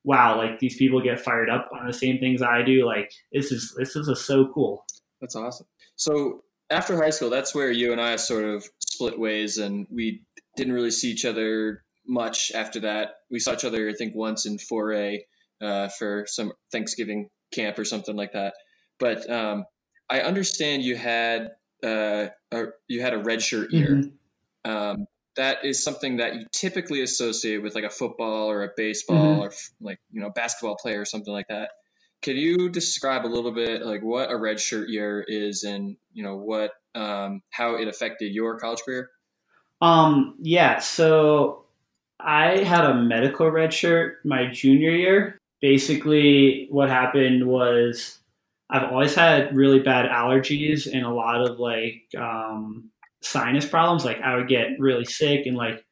wow 0.03 0.37
like 0.37 0.59
these 0.59 0.77
people 0.77 1.01
get 1.01 1.19
fired 1.19 1.49
up 1.49 1.69
on 1.73 1.87
the 1.87 1.93
same 1.93 2.19
things 2.19 2.41
I 2.41 2.61
do 2.61 2.85
like 2.85 3.11
this 3.31 3.51
is 3.51 3.73
this 3.77 3.95
is 3.95 4.07
a, 4.07 4.15
so 4.15 4.47
cool. 4.53 4.85
That's 5.21 5.35
awesome. 5.35 5.65
So 5.95 6.43
after 6.73 6.97
high 6.97 7.11
school, 7.11 7.29
that's 7.29 7.53
where 7.55 7.71
you 7.71 7.91
and 7.91 8.01
I 8.01 8.15
sort 8.17 8.45
of 8.45 8.65
split 8.79 9.17
ways, 9.19 9.57
and 9.57 9.87
we 9.89 10.23
didn't 10.55 10.73
really 10.73 10.91
see 10.91 11.11
each 11.11 11.25
other 11.25 11.83
much 12.05 12.51
after 12.53 12.81
that. 12.81 13.15
We 13.31 13.39
saw 13.39 13.53
each 13.53 13.65
other, 13.65 13.89
I 13.89 13.93
think, 13.93 14.15
once 14.15 14.45
in 14.45 14.57
4A 14.57 15.19
uh, 15.61 15.87
for 15.89 16.25
some 16.27 16.51
Thanksgiving 16.71 17.29
camp 17.53 17.79
or 17.79 17.85
something 17.85 18.15
like 18.15 18.33
that. 18.33 18.53
But 18.99 19.29
um, 19.29 19.65
I 20.09 20.21
understand 20.21 20.83
you 20.83 20.95
had 20.95 21.51
uh, 21.83 22.27
a, 22.51 22.65
you 22.87 23.01
had 23.01 23.13
a 23.13 23.21
redshirt 23.23 23.71
year. 23.71 23.95
Mm-hmm. 23.95 24.71
Um, 24.71 25.07
that 25.35 25.65
is 25.65 25.83
something 25.83 26.17
that 26.17 26.35
you 26.35 26.45
typically 26.51 27.01
associate 27.01 27.63
with 27.63 27.73
like 27.75 27.83
a 27.83 27.89
football 27.89 28.51
or 28.51 28.63
a 28.63 28.69
baseball 28.77 29.37
Mhm. 29.37 29.39
or 29.39 29.47
f- 29.47 29.71
like 29.81 29.99
you 30.11 30.21
know 30.21 30.29
basketball 30.29 30.77
player 30.77 31.01
or 31.01 31.05
something 31.05 31.33
like 31.33 31.47
that. 31.47 31.71
Could 32.23 32.37
you 32.37 32.69
describe 32.69 33.25
a 33.25 33.27
little 33.27 33.51
bit 33.51 33.85
like 33.85 34.01
what 34.01 34.31
a 34.31 34.35
redshirt 34.35 34.87
year 34.87 35.23
is 35.27 35.63
and 35.63 35.97
you 36.13 36.23
know 36.23 36.37
what 36.37 36.71
um, 36.95 37.41
how 37.49 37.75
it 37.75 37.87
affected 37.87 38.33
your 38.33 38.59
college 38.59 38.81
career? 38.85 39.09
Um 39.81 40.35
yeah, 40.39 40.79
so 40.79 41.65
I 42.19 42.63
had 42.63 42.85
a 42.85 42.95
medical 42.95 43.49
red 43.49 43.73
shirt 43.73 44.19
my 44.23 44.47
junior 44.47 44.91
year. 44.91 45.37
Basically 45.61 46.67
what 46.69 46.89
happened 46.89 47.45
was 47.47 48.19
I've 48.69 48.91
always 48.91 49.13
had 49.13 49.55
really 49.55 49.79
bad 49.79 50.09
allergies 50.09 50.91
and 50.91 51.05
a 51.05 51.13
lot 51.13 51.47
of 51.47 51.59
like 51.59 52.01
um, 52.17 52.89
sinus 53.21 53.67
problems. 53.67 54.03
Like 54.03 54.19
I 54.21 54.35
would 54.35 54.47
get 54.47 54.79
really 54.79 55.05
sick 55.05 55.45
and 55.45 55.55
like 55.55 55.85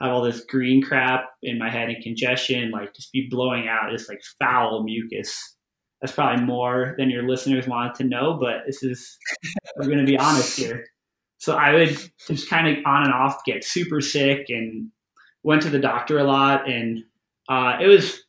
have 0.00 0.12
all 0.12 0.22
this 0.22 0.44
green 0.44 0.82
crap 0.82 1.30
in 1.42 1.58
my 1.58 1.70
head 1.70 1.88
and 1.88 2.02
congestion, 2.02 2.70
like 2.70 2.94
just 2.94 3.10
be 3.12 3.28
blowing 3.30 3.68
out 3.68 3.90
this 3.90 4.08
like 4.08 4.20
foul 4.38 4.82
mucus. 4.84 5.55
That's 6.00 6.12
probably 6.12 6.44
more 6.44 6.94
than 6.98 7.10
your 7.10 7.28
listeners 7.28 7.66
wanted 7.66 7.94
to 7.96 8.04
know, 8.04 8.38
but 8.40 8.66
this 8.66 8.82
is 8.82 9.18
we're 9.76 9.88
gonna 9.88 10.04
be 10.04 10.18
honest 10.18 10.58
here. 10.58 10.84
So 11.38 11.56
I 11.56 11.72
would 11.72 11.98
just 12.26 12.48
kind 12.48 12.68
of 12.68 12.84
on 12.86 13.04
and 13.04 13.12
off 13.12 13.44
get 13.44 13.64
super 13.64 14.00
sick 14.00 14.46
and 14.48 14.90
went 15.42 15.62
to 15.62 15.70
the 15.70 15.78
doctor 15.78 16.18
a 16.18 16.24
lot 16.24 16.68
and 16.68 17.04
uh, 17.48 17.78
it 17.80 17.86
was 17.86 18.22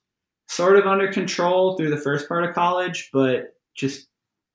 sort 0.47 0.77
of 0.77 0.85
under 0.85 1.11
control 1.11 1.75
through 1.75 1.89
the 1.89 1.97
first 1.97 2.27
part 2.27 2.43
of 2.43 2.53
college, 2.55 3.09
but 3.11 3.55
just 3.75 4.07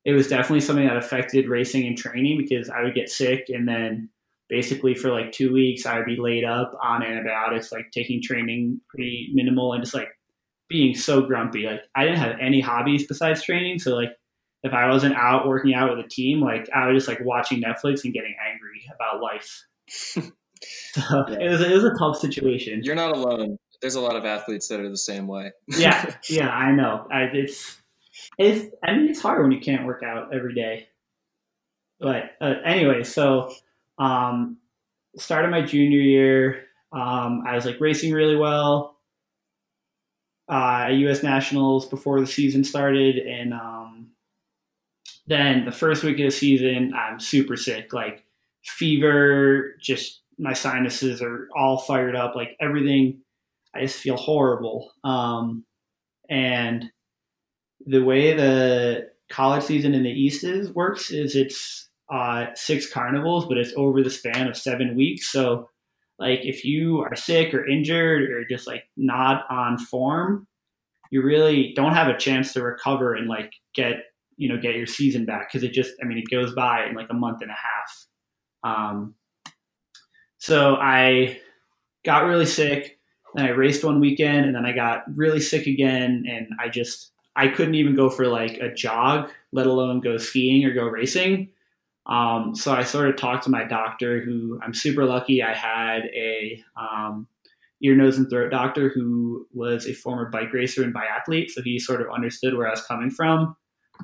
it 0.04 0.12
was 0.12 0.28
definitely 0.28 0.60
something 0.60 0.86
that 0.86 0.96
affected 0.96 1.48
racing 1.48 1.86
and 1.86 1.96
training 1.96 2.38
because 2.38 2.68
I 2.68 2.82
would 2.82 2.94
get 2.94 3.08
sick 3.08 3.46
and 3.48 3.68
then 3.68 4.08
basically 4.48 4.94
for 4.94 5.10
like 5.10 5.32
two 5.32 5.52
weeks 5.52 5.86
I 5.86 5.96
would 5.96 6.06
be 6.06 6.16
laid 6.16 6.44
up 6.44 6.76
on 6.82 7.02
antibiotics, 7.02 7.72
like 7.72 7.90
taking 7.92 8.20
training 8.22 8.80
pretty 8.88 9.30
minimal 9.32 9.72
and 9.72 9.82
just 9.82 9.94
like 9.94 10.08
being 10.72 10.94
so 10.94 11.22
grumpy. 11.22 11.66
Like 11.66 11.82
I 11.94 12.04
didn't 12.04 12.18
have 12.18 12.36
any 12.40 12.60
hobbies 12.60 13.06
besides 13.06 13.42
training, 13.42 13.78
so 13.78 13.94
like 13.94 14.10
if 14.62 14.72
I 14.72 14.88
wasn't 14.88 15.14
out 15.14 15.46
working 15.46 15.74
out 15.74 15.96
with 15.96 16.04
a 16.04 16.08
team, 16.08 16.40
like 16.40 16.68
I 16.74 16.88
was 16.88 17.04
just 17.04 17.08
like 17.08 17.24
watching 17.24 17.62
Netflix 17.62 18.04
and 18.04 18.14
getting 18.14 18.34
angry 18.50 18.84
about 18.94 19.20
life. 19.20 19.64
so 20.94 21.24
it 21.28 21.48
was 21.48 21.60
it 21.60 21.72
was 21.72 21.84
a 21.84 21.94
tough 21.98 22.18
situation. 22.18 22.80
You're 22.82 22.94
not 22.94 23.16
alone. 23.16 23.58
There's 23.80 23.96
a 23.96 24.00
lot 24.00 24.16
of 24.16 24.24
athletes 24.24 24.68
that 24.68 24.80
are 24.80 24.88
the 24.88 24.96
same 24.96 25.26
way. 25.26 25.52
yeah, 25.68 26.14
yeah, 26.28 26.48
I 26.48 26.72
know. 26.72 27.06
I, 27.12 27.22
it's 27.32 27.76
It's 28.38 28.74
I 28.84 28.92
mean 28.94 29.08
it's 29.08 29.20
hard 29.20 29.42
when 29.42 29.52
you 29.52 29.60
can't 29.60 29.86
work 29.86 30.02
out 30.02 30.34
every 30.34 30.54
day. 30.54 30.88
But 32.00 32.32
uh, 32.40 32.54
anyway, 32.64 33.04
so 33.04 33.52
um, 33.98 34.58
started 35.16 35.50
my 35.50 35.62
junior 35.62 36.00
year. 36.00 36.64
Um, 36.92 37.42
I 37.46 37.54
was 37.54 37.64
like 37.64 37.80
racing 37.80 38.12
really 38.12 38.36
well 38.36 38.96
uh, 40.52 40.84
at 40.88 40.94
U.S. 40.94 41.22
Nationals 41.22 41.86
before 41.86 42.20
the 42.20 42.26
season 42.26 42.62
started, 42.62 43.16
and 43.16 43.54
um, 43.54 44.08
then 45.26 45.64
the 45.64 45.72
first 45.72 46.04
week 46.04 46.18
of 46.18 46.26
the 46.26 46.30
season, 46.30 46.92
I'm 46.94 47.18
super 47.18 47.56
sick, 47.56 47.94
like 47.94 48.24
fever, 48.64 49.76
just 49.80 50.20
my 50.38 50.52
sinuses 50.52 51.22
are 51.22 51.48
all 51.56 51.78
fired 51.78 52.14
up, 52.14 52.34
like 52.34 52.56
everything. 52.60 53.20
I 53.74 53.80
just 53.80 53.98
feel 53.98 54.16
horrible. 54.16 54.92
Um, 55.04 55.64
and 56.28 56.90
the 57.86 58.04
way 58.04 58.34
the 58.34 59.10
college 59.30 59.64
season 59.64 59.94
in 59.94 60.02
the 60.02 60.10
East 60.10 60.44
is 60.44 60.70
works 60.72 61.10
is 61.10 61.34
it's 61.34 61.88
uh, 62.12 62.46
six 62.54 62.92
carnivals, 62.92 63.46
but 63.46 63.56
it's 63.56 63.72
over 63.76 64.02
the 64.02 64.10
span 64.10 64.48
of 64.48 64.56
seven 64.56 64.94
weeks. 64.94 65.32
So, 65.32 65.70
like, 66.22 66.44
if 66.44 66.64
you 66.64 67.00
are 67.00 67.16
sick 67.16 67.52
or 67.52 67.68
injured 67.68 68.30
or 68.30 68.44
just 68.48 68.68
like 68.68 68.84
not 68.96 69.44
on 69.50 69.76
form, 69.76 70.46
you 71.10 71.20
really 71.20 71.72
don't 71.74 71.94
have 71.94 72.06
a 72.06 72.16
chance 72.16 72.52
to 72.52 72.62
recover 72.62 73.14
and 73.14 73.28
like 73.28 73.52
get 73.74 74.04
you 74.36 74.48
know 74.48 74.56
get 74.56 74.76
your 74.76 74.86
season 74.86 75.26
back 75.26 75.48
because 75.50 75.64
it 75.64 75.72
just 75.72 75.92
I 76.00 76.06
mean 76.06 76.16
it 76.16 76.30
goes 76.30 76.54
by 76.54 76.86
in 76.86 76.94
like 76.94 77.08
a 77.10 77.14
month 77.14 77.42
and 77.42 77.50
a 77.50 77.54
half. 77.54 78.06
Um, 78.64 79.14
so 80.38 80.76
I 80.76 81.40
got 82.04 82.24
really 82.24 82.46
sick. 82.46 82.98
Then 83.34 83.46
I 83.46 83.50
raced 83.50 83.82
one 83.82 83.98
weekend, 83.98 84.46
and 84.46 84.54
then 84.54 84.64
I 84.64 84.72
got 84.72 85.04
really 85.14 85.40
sick 85.40 85.66
again, 85.66 86.24
and 86.28 86.48
I 86.60 86.68
just 86.68 87.10
I 87.34 87.48
couldn't 87.48 87.74
even 87.74 87.96
go 87.96 88.08
for 88.08 88.28
like 88.28 88.58
a 88.58 88.72
jog, 88.72 89.30
let 89.50 89.66
alone 89.66 90.00
go 90.00 90.18
skiing 90.18 90.64
or 90.64 90.72
go 90.72 90.84
racing. 90.84 91.50
Um, 92.06 92.54
so 92.54 92.72
I 92.72 92.82
sort 92.82 93.08
of 93.08 93.16
talked 93.16 93.44
to 93.44 93.50
my 93.50 93.64
doctor, 93.64 94.20
who 94.20 94.58
I'm 94.62 94.74
super 94.74 95.04
lucky. 95.04 95.42
I 95.42 95.54
had 95.54 96.06
a 96.14 96.62
um, 96.76 97.28
ear, 97.82 97.94
nose, 97.94 98.18
and 98.18 98.28
throat 98.28 98.50
doctor 98.50 98.88
who 98.88 99.46
was 99.52 99.86
a 99.86 99.94
former 99.94 100.28
bike 100.28 100.52
racer 100.52 100.82
and 100.82 100.94
biathlete, 100.94 101.50
so 101.50 101.62
he 101.62 101.78
sort 101.78 102.00
of 102.00 102.08
understood 102.12 102.56
where 102.56 102.66
I 102.66 102.70
was 102.70 102.84
coming 102.84 103.10
from. 103.10 103.56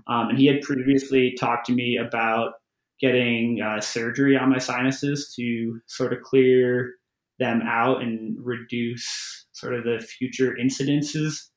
Um, 0.06 0.28
and 0.30 0.38
he 0.38 0.46
had 0.46 0.62
previously 0.62 1.34
talked 1.38 1.66
to 1.66 1.72
me 1.72 1.96
about 1.96 2.52
getting 3.00 3.60
uh, 3.60 3.80
surgery 3.80 4.36
on 4.36 4.50
my 4.50 4.58
sinuses 4.58 5.32
to 5.36 5.80
sort 5.86 6.12
of 6.12 6.22
clear 6.22 6.94
them 7.38 7.62
out 7.64 8.02
and 8.02 8.36
reduce 8.44 9.46
sort 9.52 9.74
of 9.74 9.84
the 9.84 9.98
future 10.00 10.56
incidences 10.60 11.48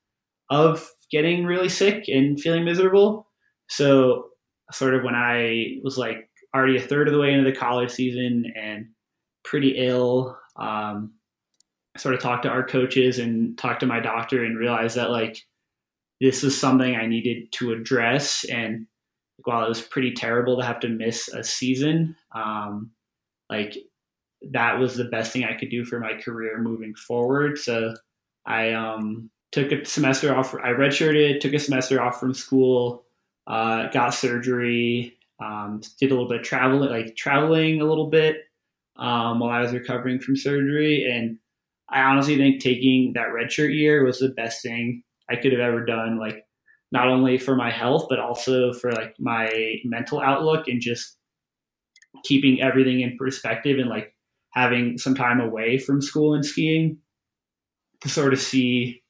of 0.49 0.87
getting 1.11 1.45
really 1.45 1.69
sick 1.69 2.05
and 2.07 2.39
feeling 2.39 2.65
miserable. 2.65 3.27
So, 3.69 4.25
sort 4.71 4.93
of 4.93 5.03
when 5.03 5.15
I 5.15 5.77
was 5.83 5.97
like 5.97 6.29
already 6.55 6.77
a 6.77 6.81
third 6.81 7.07
of 7.07 7.13
the 7.13 7.19
way 7.19 7.33
into 7.33 7.49
the 7.49 7.55
college 7.55 7.91
season 7.91 8.51
and 8.55 8.87
pretty 9.43 9.77
ill, 9.77 10.37
um, 10.57 11.13
I 11.95 11.99
sort 11.99 12.15
of 12.15 12.21
talked 12.21 12.43
to 12.43 12.49
our 12.49 12.65
coaches 12.65 13.19
and 13.19 13.57
talked 13.57 13.81
to 13.81 13.85
my 13.85 13.99
doctor 13.99 14.43
and 14.43 14.57
realized 14.57 14.95
that 14.95 15.11
like 15.11 15.37
this 16.21 16.43
is 16.43 16.57
something 16.57 16.95
I 16.95 17.07
needed 17.07 17.51
to 17.53 17.73
address. 17.73 18.45
And 18.45 18.87
while 19.43 19.65
it 19.65 19.69
was 19.69 19.81
pretty 19.81 20.13
terrible 20.13 20.57
to 20.57 20.65
have 20.65 20.79
to 20.81 20.89
miss 20.89 21.27
a 21.29 21.43
season, 21.43 22.15
um, 22.33 22.91
like 23.49 23.75
that 24.51 24.79
was 24.79 24.95
the 24.95 25.05
best 25.05 25.31
thing 25.31 25.43
I 25.43 25.57
could 25.57 25.69
do 25.69 25.83
for 25.83 25.99
my 25.99 26.13
career 26.13 26.59
moving 26.59 26.95
forward. 26.95 27.57
So 27.57 27.93
I 28.45 28.71
um, 28.71 29.29
took 29.51 29.71
a 29.71 29.85
semester 29.85 30.33
off. 30.35 30.53
I 30.55 30.69
redshirted, 30.69 31.39
took 31.39 31.53
a 31.53 31.59
semester 31.59 32.01
off 32.01 32.19
from 32.19 32.33
school, 32.33 33.03
uh, 33.47 33.87
got 33.89 34.13
surgery, 34.13 35.17
um, 35.41 35.81
did 35.99 36.11
a 36.11 36.13
little 36.13 36.29
bit 36.29 36.41
of 36.41 36.45
traveling, 36.45 36.89
like 36.89 37.15
traveling 37.15 37.81
a 37.81 37.85
little 37.85 38.09
bit 38.09 38.37
um, 38.97 39.39
while 39.39 39.49
I 39.49 39.61
was 39.61 39.73
recovering 39.73 40.19
from 40.19 40.35
surgery. 40.35 41.09
And 41.11 41.37
I 41.89 42.01
honestly 42.01 42.37
think 42.37 42.61
taking 42.61 43.13
that 43.15 43.29
redshirt 43.29 43.73
year 43.73 44.05
was 44.05 44.19
the 44.19 44.29
best 44.29 44.61
thing 44.61 45.03
I 45.29 45.35
could 45.35 45.51
have 45.51 45.61
ever 45.61 45.83
done. 45.85 46.19
Like 46.19 46.45
not 46.91 47.07
only 47.07 47.37
for 47.37 47.55
my 47.55 47.71
health, 47.71 48.07
but 48.09 48.19
also 48.19 48.73
for 48.73 48.91
like 48.91 49.15
my 49.19 49.75
mental 49.83 50.21
outlook 50.21 50.67
and 50.67 50.81
just 50.81 51.17
keeping 52.23 52.61
everything 52.61 53.01
in 53.01 53.17
perspective 53.17 53.79
and 53.79 53.89
like 53.89 54.13
having 54.51 54.97
some 54.97 55.15
time 55.15 55.39
away 55.39 55.77
from 55.77 56.01
school 56.01 56.33
and 56.33 56.45
skiing 56.45 56.97
to 58.01 58.09
sort 58.09 58.33
of 58.33 58.39
see 58.39 59.01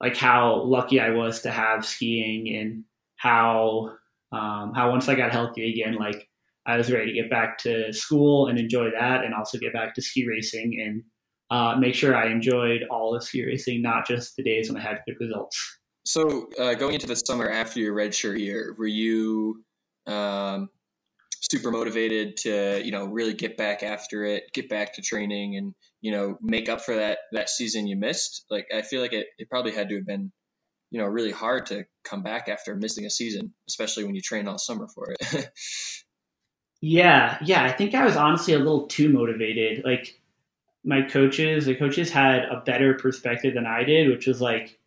like 0.00 0.16
how 0.16 0.62
lucky 0.62 1.00
I 1.00 1.10
was 1.10 1.42
to 1.42 1.50
have 1.50 1.84
skiing 1.84 2.54
and 2.56 2.84
how 3.16 3.96
um, 4.32 4.72
how 4.74 4.90
once 4.90 5.08
I 5.08 5.14
got 5.14 5.32
healthy 5.32 5.72
again, 5.72 5.96
like 5.96 6.28
I 6.66 6.76
was 6.76 6.90
ready 6.90 7.06
to 7.06 7.12
get 7.12 7.30
back 7.30 7.58
to 7.58 7.92
school 7.92 8.48
and 8.48 8.58
enjoy 8.58 8.90
that, 8.90 9.24
and 9.24 9.34
also 9.34 9.58
get 9.58 9.72
back 9.72 9.94
to 9.94 10.02
ski 10.02 10.26
racing 10.26 10.80
and 10.84 11.02
uh, 11.50 11.76
make 11.76 11.94
sure 11.94 12.16
I 12.16 12.30
enjoyed 12.30 12.82
all 12.90 13.14
of 13.14 13.22
ski 13.22 13.44
racing, 13.44 13.82
not 13.82 14.06
just 14.06 14.36
the 14.36 14.42
days 14.42 14.68
when 14.68 14.80
I 14.80 14.84
had 14.84 14.98
good 15.06 15.16
results. 15.20 15.78
So, 16.04 16.48
uh, 16.58 16.74
going 16.74 16.94
into 16.94 17.06
the 17.06 17.16
summer 17.16 17.48
after 17.48 17.80
your 17.80 17.94
redshirt 17.94 18.38
year, 18.38 18.74
were 18.78 18.86
you 18.86 19.64
um, 20.06 20.68
super 21.40 21.70
motivated 21.70 22.36
to 22.38 22.80
you 22.84 22.92
know 22.92 23.06
really 23.06 23.34
get 23.34 23.56
back 23.56 23.82
after 23.82 24.24
it, 24.24 24.44
get 24.52 24.68
back 24.68 24.94
to 24.94 25.02
training, 25.02 25.56
and 25.56 25.74
you 26.00 26.12
know 26.12 26.36
make 26.40 26.68
up 26.68 26.80
for 26.80 26.96
that 26.96 27.18
that 27.32 27.48
season 27.48 27.86
you 27.86 27.96
missed? 27.96 28.44
Like, 28.50 28.66
I 28.74 28.82
feel 28.82 29.00
like 29.00 29.12
it, 29.12 29.26
it 29.38 29.48
probably 29.48 29.72
had 29.72 29.88
to 29.88 29.96
have 29.96 30.06
been 30.06 30.32
you 30.96 31.02
know 31.02 31.08
really 31.08 31.30
hard 31.30 31.66
to 31.66 31.84
come 32.04 32.22
back 32.22 32.48
after 32.48 32.74
missing 32.74 33.04
a 33.04 33.10
season, 33.10 33.52
especially 33.68 34.04
when 34.04 34.14
you 34.14 34.22
train 34.22 34.48
all 34.48 34.56
summer 34.56 34.88
for 34.88 35.10
it. 35.10 35.50
yeah, 36.80 37.36
yeah, 37.44 37.64
I 37.64 37.70
think 37.70 37.94
I 37.94 38.02
was 38.02 38.16
honestly 38.16 38.54
a 38.54 38.58
little 38.58 38.86
too 38.86 39.10
motivated. 39.10 39.84
Like 39.84 40.18
my 40.86 41.02
coaches, 41.02 41.66
the 41.66 41.74
coaches 41.74 42.10
had 42.10 42.44
a 42.44 42.62
better 42.64 42.94
perspective 42.94 43.52
than 43.52 43.66
I 43.66 43.84
did, 43.84 44.08
which 44.08 44.26
was 44.26 44.40
like 44.40 44.78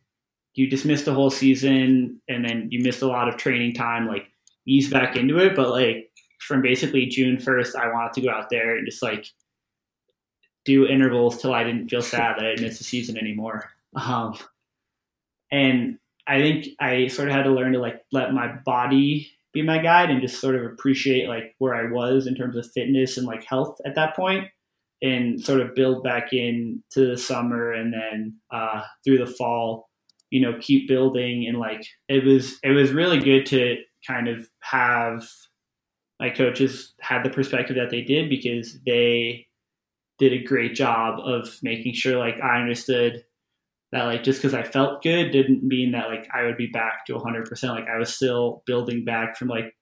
you 0.56 0.68
just 0.68 0.84
missed 0.84 1.08
a 1.08 1.14
whole 1.14 1.30
season 1.30 2.20
and 2.28 2.44
then 2.44 2.70
you 2.72 2.82
missed 2.82 3.04
a 3.04 3.08
lot 3.08 3.30
of 3.30 3.38
training 3.38 3.76
time, 3.76 4.08
like 4.08 4.26
ease 4.66 4.90
back 4.90 5.16
into 5.16 5.38
it. 5.38 5.56
But 5.56 5.70
like 5.70 6.10
from 6.40 6.64
basically 6.64 7.06
June 7.06 7.38
1st, 7.38 7.76
I 7.76 7.94
wanted 7.94 8.14
to 8.14 8.22
go 8.22 8.32
out 8.32 8.50
there 8.50 8.78
and 8.78 8.88
just 8.88 9.04
like 9.04 9.28
do 10.66 10.88
intervals 10.88 11.40
till 11.40 11.54
I 11.54 11.64
didn't 11.64 11.90
feel 11.90 12.02
sad 12.02 12.38
that 12.40 12.46
I 12.48 12.60
missed 12.60 12.80
the 12.80 12.84
season 12.84 13.16
anymore. 13.16 13.70
Um, 13.96 14.36
and 15.52 15.98
I 16.28 16.40
think 16.40 16.68
I 16.80 17.08
sort 17.08 17.28
of 17.28 17.34
had 17.34 17.44
to 17.44 17.52
learn 17.52 17.74
to 17.74 17.80
like 17.80 18.02
let 18.12 18.34
my 18.34 18.54
body 18.66 19.32
be 19.52 19.64
my 19.64 19.80
guide 19.80 20.12
and 20.12 20.22
just 20.22 20.40
sort 20.40 20.56
of 20.56 20.64
appreciate 20.64 21.28
like 21.28 21.56
where 21.58 21.74
I 21.74 21.92
was 21.92 22.28
in 22.28 22.36
terms 22.36 22.56
of 22.56 22.72
fitness 22.72 23.18
and 23.18 23.26
like 23.26 23.44
health 23.44 23.78
at 23.86 23.96
that 23.96 24.16
point 24.16 24.46
and 25.02 25.42
sort 25.42 25.62
of 25.62 25.74
build 25.74 26.04
back 26.04 26.34
in 26.34 26.84
to 26.92 27.08
the 27.08 27.18
summer 27.18 27.72
and 27.72 27.94
then 27.94 28.36
uh, 28.52 28.84
through 29.04 29.18
the 29.18 29.26
fall, 29.26 29.90
you 30.30 30.42
know, 30.42 30.58
keep 30.62 30.88
building 30.88 31.48
and 31.48 31.58
like 31.58 31.84
it 32.08 32.24
was 32.24 32.60
it 32.64 32.72
was 32.72 32.92
really 32.92 33.20
good 33.20 33.46
to 33.48 33.78
kind 34.08 34.28
of 34.28 34.48
have 34.62 35.28
my 36.20 36.30
coaches 36.30 36.94
had 37.00 37.24
the 37.24 37.30
perspective 37.30 37.76
that 37.76 37.90
they 37.90 38.02
did 38.02 38.30
because 38.30 38.78
they 38.86 39.48
did 40.20 40.34
a 40.34 40.44
great 40.44 40.76
job 40.76 41.20
of 41.24 41.58
making 41.64 41.94
sure 41.94 42.20
like 42.20 42.40
I 42.42 42.60
understood 42.60 43.24
that 43.92 44.04
like 44.04 44.24
just 44.24 44.42
because 44.42 44.54
I 44.54 44.64
felt 44.64 45.02
good 45.02 45.32
didn't 45.32 45.64
mean 45.64 45.92
that 45.94 46.10
like 46.10 46.28
I 46.34 46.44
would 46.44 46.58
be 46.58 46.68
back 46.68 47.06
to 47.08 47.14
100%. 47.14 47.64
Like 47.70 47.88
I 47.88 47.98
was 47.98 48.16
still 48.16 48.64
building 48.66 49.04
back 49.04 49.36
from 49.36 49.48
like 49.48 49.76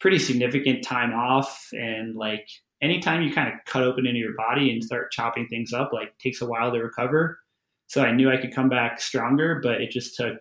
pretty 0.00 0.18
significant 0.18 0.84
time 0.84 1.12
off 1.12 1.68
and 1.72 2.14
like 2.14 2.46
anytime 2.82 3.22
you 3.22 3.32
kind 3.32 3.48
of 3.48 3.54
cut 3.64 3.82
open 3.82 4.06
into 4.06 4.20
your 4.20 4.34
body 4.36 4.70
and 4.70 4.84
start 4.84 5.10
chopping 5.10 5.48
things 5.48 5.72
up, 5.72 5.92
like 5.92 6.16
takes 6.18 6.42
a 6.42 6.46
while 6.46 6.72
to 6.72 6.78
recover. 6.78 7.38
So 7.86 8.02
I 8.02 8.12
knew 8.12 8.30
I 8.30 8.36
could 8.36 8.54
come 8.54 8.68
back 8.68 9.00
stronger, 9.00 9.60
but 9.62 9.80
it 9.80 9.90
just 9.90 10.16
took, 10.16 10.36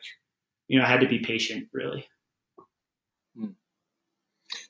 you 0.68 0.80
know, 0.80 0.86
I 0.86 0.90
had 0.90 1.02
to 1.02 1.08
be 1.08 1.20
patient 1.20 1.70
really. 1.72 2.06
Hmm. 3.38 3.52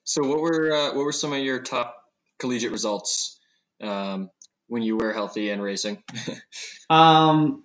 So 0.04 0.28
what 0.28 0.40
were 0.40 0.72
uh, 0.72 0.96
what 0.96 1.06
were 1.06 1.12
some 1.12 1.34
of 1.34 1.40
your 1.40 1.62
top 1.62 1.96
collegiate 2.38 2.72
results 2.72 3.40
um, 3.82 4.30
when 4.68 4.84
you 4.84 4.98
were 4.98 5.12
healthy 5.12 5.50
and 5.50 5.62
racing? 5.62 6.04
um, 6.90 7.64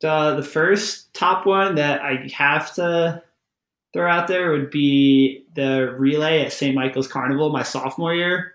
the 0.00 0.34
the 0.36 0.42
first 0.42 1.12
top 1.14 1.46
one 1.46 1.74
that 1.76 2.02
I 2.02 2.28
have 2.34 2.74
to 2.74 3.22
throw 3.92 4.10
out 4.10 4.28
there 4.28 4.50
would 4.52 4.70
be 4.70 5.44
the 5.54 5.94
relay 5.98 6.44
at 6.44 6.52
St. 6.52 6.74
Michael's 6.74 7.08
Carnival 7.08 7.50
my 7.50 7.62
sophomore 7.62 8.14
year. 8.14 8.52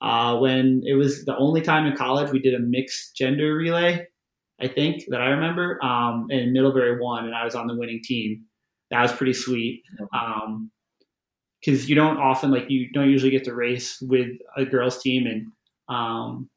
Uh, 0.00 0.36
when 0.38 0.82
it 0.84 0.94
was 0.94 1.24
the 1.24 1.36
only 1.36 1.60
time 1.60 1.86
in 1.86 1.96
college 1.96 2.32
we 2.32 2.40
did 2.40 2.54
a 2.54 2.58
mixed 2.58 3.14
gender 3.14 3.54
relay, 3.54 4.04
I 4.60 4.66
think 4.66 5.04
that 5.08 5.20
I 5.20 5.26
remember. 5.26 5.82
Um, 5.84 6.26
and 6.30 6.52
Middlebury 6.52 7.00
won, 7.00 7.26
and 7.26 7.34
I 7.34 7.44
was 7.44 7.54
on 7.54 7.68
the 7.68 7.76
winning 7.76 8.02
team. 8.02 8.44
That 8.90 9.02
was 9.02 9.12
pretty 9.12 9.34
sweet. 9.34 9.84
Um, 10.12 10.70
because 11.60 11.88
you 11.88 11.94
don't 11.94 12.16
often 12.16 12.50
like 12.50 12.68
you 12.68 12.90
don't 12.90 13.08
usually 13.08 13.30
get 13.30 13.44
to 13.44 13.54
race 13.54 14.00
with 14.02 14.30
a 14.56 14.64
girls 14.64 15.00
team 15.00 15.28
and 15.28 15.46
um, 15.88 16.50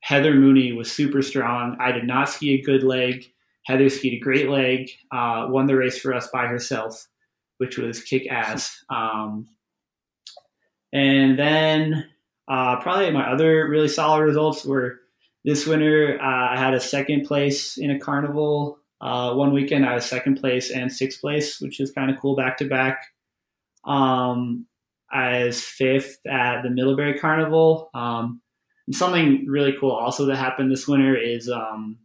Heather 0.00 0.34
Mooney 0.34 0.72
was 0.72 0.90
super 0.90 1.22
strong. 1.22 1.76
I 1.80 1.92
did 1.92 2.06
not 2.06 2.28
ski 2.28 2.54
a 2.54 2.62
good 2.62 2.82
leg. 2.82 3.26
Heather 3.70 3.88
skied 3.88 4.14
a 4.14 4.18
great 4.18 4.50
leg, 4.50 4.90
uh, 5.12 5.46
won 5.48 5.66
the 5.66 5.76
race 5.76 5.98
for 5.98 6.12
us 6.12 6.28
by 6.28 6.46
herself. 6.46 7.06
which 7.60 7.76
was 7.76 8.02
kick 8.02 8.26
ass. 8.30 8.82
Um, 8.88 9.46
and 10.94 11.38
then 11.38 12.06
uh, 12.48 12.80
probably 12.80 13.10
my 13.10 13.30
other 13.30 13.68
really 13.68 13.86
solid 13.86 14.22
results 14.22 14.64
were 14.64 15.00
this 15.44 15.66
winter. 15.66 16.18
Uh, 16.20 16.54
I 16.54 16.56
had 16.58 16.72
a 16.72 16.80
second 16.80 17.26
place 17.26 17.76
in 17.76 17.90
a 17.90 17.98
carnival. 18.00 18.78
Uh, 18.98 19.34
one 19.34 19.52
weekend 19.52 19.84
I 19.84 19.94
was 19.94 20.06
second 20.06 20.40
place 20.40 20.70
and 20.70 20.90
sixth 20.90 21.20
place, 21.20 21.60
which 21.60 21.80
is 21.80 21.90
kind 21.90 22.10
of 22.10 22.18
cool 22.18 22.34
back 22.34 22.56
to 22.58 22.64
back. 22.64 23.04
Um, 23.84 24.66
I 25.12 25.44
was 25.44 25.62
fifth 25.62 26.18
at 26.26 26.62
the 26.62 26.70
Middlebury 26.70 27.18
Carnival. 27.18 27.90
Um, 27.92 28.40
something 28.90 29.44
really 29.46 29.74
cool 29.78 29.92
also 29.92 30.24
that 30.26 30.36
happened 30.36 30.72
this 30.72 30.88
winter 30.88 31.14
is 31.14 31.50
um, 31.50 31.98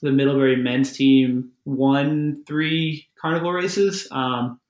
the 0.00 0.12
Middlebury 0.12 0.56
men's 0.56 0.92
team 0.92 1.52
won 1.64 2.42
three 2.46 3.08
carnival 3.20 3.52
races. 3.52 4.08
Um, 4.10 4.60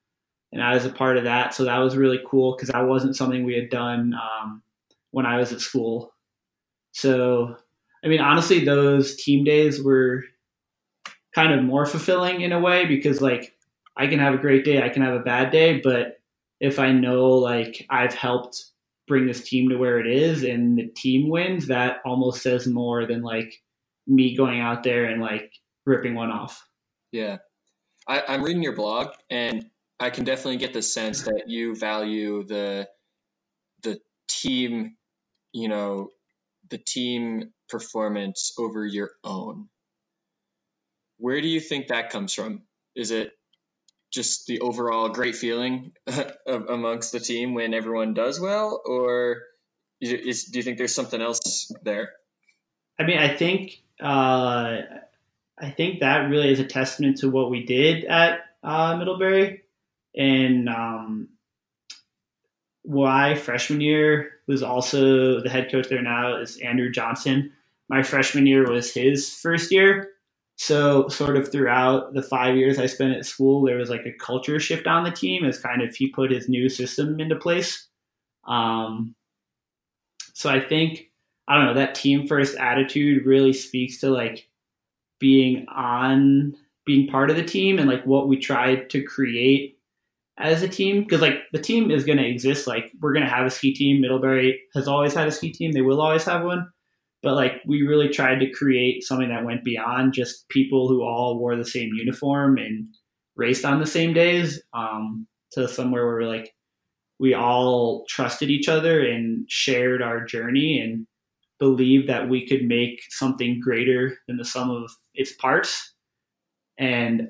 and 0.53 0.63
I 0.63 0.75
was 0.75 0.85
a 0.85 0.91
part 0.91 1.17
of 1.17 1.25
that. 1.25 1.55
So 1.55 1.65
that 1.65 1.79
was 1.79 1.97
really 1.97 2.21
cool 2.27 2.55
because 2.55 2.69
that 2.69 2.87
wasn't 2.87 3.17
something 3.17 3.45
we 3.45 3.55
had 3.55 3.71
done 3.71 4.15
um, 4.15 4.63
when 5.11 5.27
I 5.27 5.39
was 5.39 5.53
at 5.53 5.61
school. 5.61 6.13
So, 6.93 7.57
I 8.05 8.09
mean, 8.09 8.21
honestly, 8.21 8.65
those 8.65 9.17
team 9.17 9.45
days 9.45 9.83
were 9.83 10.25
kind 11.35 11.53
of 11.53 11.63
more 11.63 11.85
fulfilling 11.85 12.41
in 12.41 12.53
a 12.53 12.61
way 12.61 12.87
because, 12.87 13.21
like, 13.21 13.55
I 13.97 14.07
can 14.07 14.19
have 14.19 14.35
a 14.35 14.39
great 14.39 14.65
day, 14.65 14.83
I 14.83 14.89
can 14.89 15.03
have 15.03 15.15
a 15.15 15.21
bad 15.25 15.51
day, 15.51 15.81
but 15.81 16.21
if 16.61 16.79
I 16.79 16.93
know, 16.93 17.29
like, 17.33 17.85
I've 17.91 18.15
helped 18.15 18.65
bring 19.07 19.27
this 19.27 19.47
team 19.47 19.69
to 19.69 19.77
where 19.77 20.01
it 20.01 20.07
is 20.07 20.43
and 20.43 20.79
the 20.79 20.87
team 20.87 21.29
wins, 21.29 21.67
that 21.67 21.99
almost 22.05 22.43
says 22.43 22.67
more 22.67 23.07
than, 23.07 23.23
like, 23.23 23.63
me 24.07 24.37
going 24.37 24.61
out 24.61 24.83
there 24.83 25.07
and, 25.07 25.21
like, 25.21 25.53
ripping 25.85 26.15
one 26.15 26.31
off. 26.31 26.67
Yeah. 27.13 27.39
I, 28.07 28.23
I'm 28.29 28.43
reading 28.43 28.63
your 28.63 28.77
blog 28.77 29.09
and 29.31 29.67
I 29.99 30.11
can 30.11 30.25
definitely 30.25 30.59
get 30.59 30.73
the 30.73 30.83
sense 30.83 31.23
that 31.23 31.45
you 31.49 31.75
value 31.75 32.45
the 32.45 32.89
the 33.83 34.01
team, 34.29 34.97
you 35.53 35.69
know, 35.69 36.11
the 36.71 36.79
team 36.79 37.53
performance 37.69 38.53
over 38.59 38.85
your 38.85 39.11
own. 39.25 39.69
Where 41.19 41.41
do 41.41 41.49
you 41.49 41.61
think 41.61 41.89
that 41.89 42.11
comes 42.11 42.35
from? 42.35 42.63
Is 42.95 43.11
it 43.11 43.33
just 44.13 44.47
the 44.47 44.61
overall 44.61 45.09
great 45.09 45.37
feeling 45.37 45.93
amongst 46.47 47.13
the 47.13 47.21
team 47.21 47.55
when 47.55 47.75
everyone 47.75 48.15
does 48.15 48.39
well, 48.39 48.81
or 48.85 49.43
is, 50.01 50.45
do 50.45 50.59
you 50.59 50.63
think 50.63 50.79
there's 50.79 50.95
something 50.95 51.21
else 51.21 51.73
there? 51.83 52.13
I 52.99 53.05
mean, 53.05 53.19
I 53.19 53.29
think 53.29 53.83
uh, 54.01 54.81
I 55.59 55.71
think 55.77 56.01
that 56.01 56.29
really 56.31 56.51
is 56.51 56.61
a 56.61 56.65
testament 56.65 57.19
to 57.19 57.31
what 57.31 57.51
we 57.51 57.65
did 57.65 58.05
at 58.05 58.41
uh, 58.63 58.97
Middlebury 58.97 59.63
and 60.15 60.69
um, 60.69 61.29
why 62.83 63.35
freshman 63.35 63.81
year 63.81 64.33
was 64.47 64.63
also 64.63 65.41
the 65.41 65.51
head 65.51 65.71
coach 65.71 65.89
there 65.89 66.03
now 66.03 66.37
is 66.37 66.59
Andrew 66.59 66.91
Johnson. 66.91 67.53
My 67.89 68.03
freshman 68.03 68.47
year 68.47 68.71
was 68.71 68.93
his 68.93 69.33
first 69.33 69.73
year. 69.73 70.11
So, 70.59 71.09
sort 71.09 71.37
of 71.37 71.53
throughout 71.53 72.15
the 72.15 72.23
five 72.23 72.57
years 72.57 72.79
I 72.79 72.87
spent 72.87 73.15
at 73.15 73.27
school, 73.27 73.63
there 73.63 73.77
was 73.77 73.91
like 73.91 74.07
a 74.07 74.13
culture 74.13 74.59
shift 74.59 74.87
on 74.87 75.05
the 75.05 75.11
team 75.11 75.45
as 75.45 75.59
kind 75.59 75.83
of 75.83 75.95
he 75.95 76.09
put 76.09 76.31
his 76.31 76.49
new 76.49 76.71
system 76.71 77.21
into 77.21 77.37
place. 77.37 77.89
Um, 78.49 79.15
so, 80.33 80.49
I 80.49 80.61
think, 80.61 81.11
I 81.49 81.57
don't 81.57 81.67
know, 81.67 81.75
that 81.75 81.95
team 81.95 82.27
first 82.27 82.57
attitude 82.57 83.27
really 83.27 83.53
speaks 83.53 84.01
to 84.01 84.11
like 84.11 84.49
being 85.21 85.67
on, 85.69 86.55
being 86.85 87.09
part 87.09 87.31
of 87.31 87.37
the 87.37 87.45
team 87.45 87.79
and 87.79 87.89
like 87.89 88.05
what 88.05 88.29
we 88.29 88.39
tried 88.39 88.91
to 88.91 89.03
create 89.03 89.79
as 90.39 90.63
a 90.63 90.69
team. 90.69 91.03
Because 91.03 91.21
like 91.21 91.39
the 91.53 91.61
team 91.61 91.91
is 91.91 92.05
going 92.05 92.19
to 92.19 92.29
exist 92.29 92.67
like 92.67 92.93
we're 93.01 93.13
going 93.13 93.25
to 93.25 93.31
have 93.31 93.47
a 93.47 93.51
ski 93.51 93.73
team. 93.75 94.01
Middlebury 94.01 94.61
has 94.75 94.89
always 94.89 95.15
had 95.15 95.29
a 95.29 95.33
ski 95.33 95.53
team. 95.53 95.73
They 95.73 95.83
will 95.83 96.01
always 96.01 96.25
have 96.25 96.45
one. 96.45 96.69
But 97.23 97.35
like 97.35 97.63
we 97.67 97.83
really 97.83 98.09
tried 98.09 98.41
to 98.41 98.51
create 98.51 99.03
something 99.03 99.31
that 99.31 99.45
went 99.45 99.65
beyond 99.65 100.13
just 100.13 100.49
people 100.49 100.89
who 100.89 101.03
all 101.03 101.39
wore 101.39 101.57
the 101.57 101.65
same 101.65 101.91
uniform 101.95 102.59
and 102.59 102.89
raced 103.37 103.65
on 103.65 103.81
the 103.81 103.87
same 103.87 104.13
days 104.13 104.63
um, 104.73 105.27
to 105.53 105.69
somewhere 105.69 106.07
where 106.07 106.23
like 106.23 106.55
we 107.19 107.35
all 107.35 108.05
trusted 108.09 108.51
each 108.51 108.69
other 108.69 109.05
and 109.05 109.51
shared 109.51 110.03
our 110.03 110.25
journey 110.25 110.81
and 110.81 111.07
believed 111.59 112.09
that 112.09 112.29
we 112.29 112.47
could 112.47 112.65
make 112.65 113.01
something 113.11 113.61
greater 113.61 114.19
than 114.27 114.37
the 114.37 114.45
sum 114.45 114.71
of 114.71 114.91
its 115.15 115.33
parts 115.33 115.95
and 116.79 117.29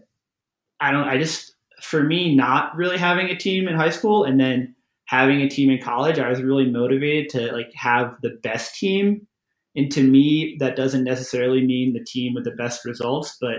i 0.81 0.91
don't 0.91 1.09
i 1.09 1.17
just 1.17 1.57
for 1.81 2.03
me, 2.03 2.35
not 2.35 2.75
really 2.75 2.99
having 2.99 3.29
a 3.29 3.37
team 3.37 3.69
in 3.69 3.75
high 3.77 3.91
school 3.91 4.25
and 4.25 4.41
then 4.41 4.75
having 5.07 5.41
a 5.41 5.49
team 5.49 5.71
in 5.71 5.81
college, 5.81 6.19
I 6.19 6.29
was 6.29 6.43
really 6.43 6.71
motivated 6.71 7.29
to 7.31 7.53
like 7.53 7.73
have 7.75 8.15
the 8.23 8.39
best 8.43 8.75
team. 8.75 9.27
And 9.75 9.91
to 9.93 10.03
me, 10.03 10.57
that 10.59 10.77
doesn't 10.77 11.05
necessarily 11.05 11.65
mean 11.65 11.93
the 11.93 12.05
team 12.05 12.35
with 12.35 12.45
the 12.45 12.53
best 12.53 12.85
results, 12.85 13.37
but 13.41 13.57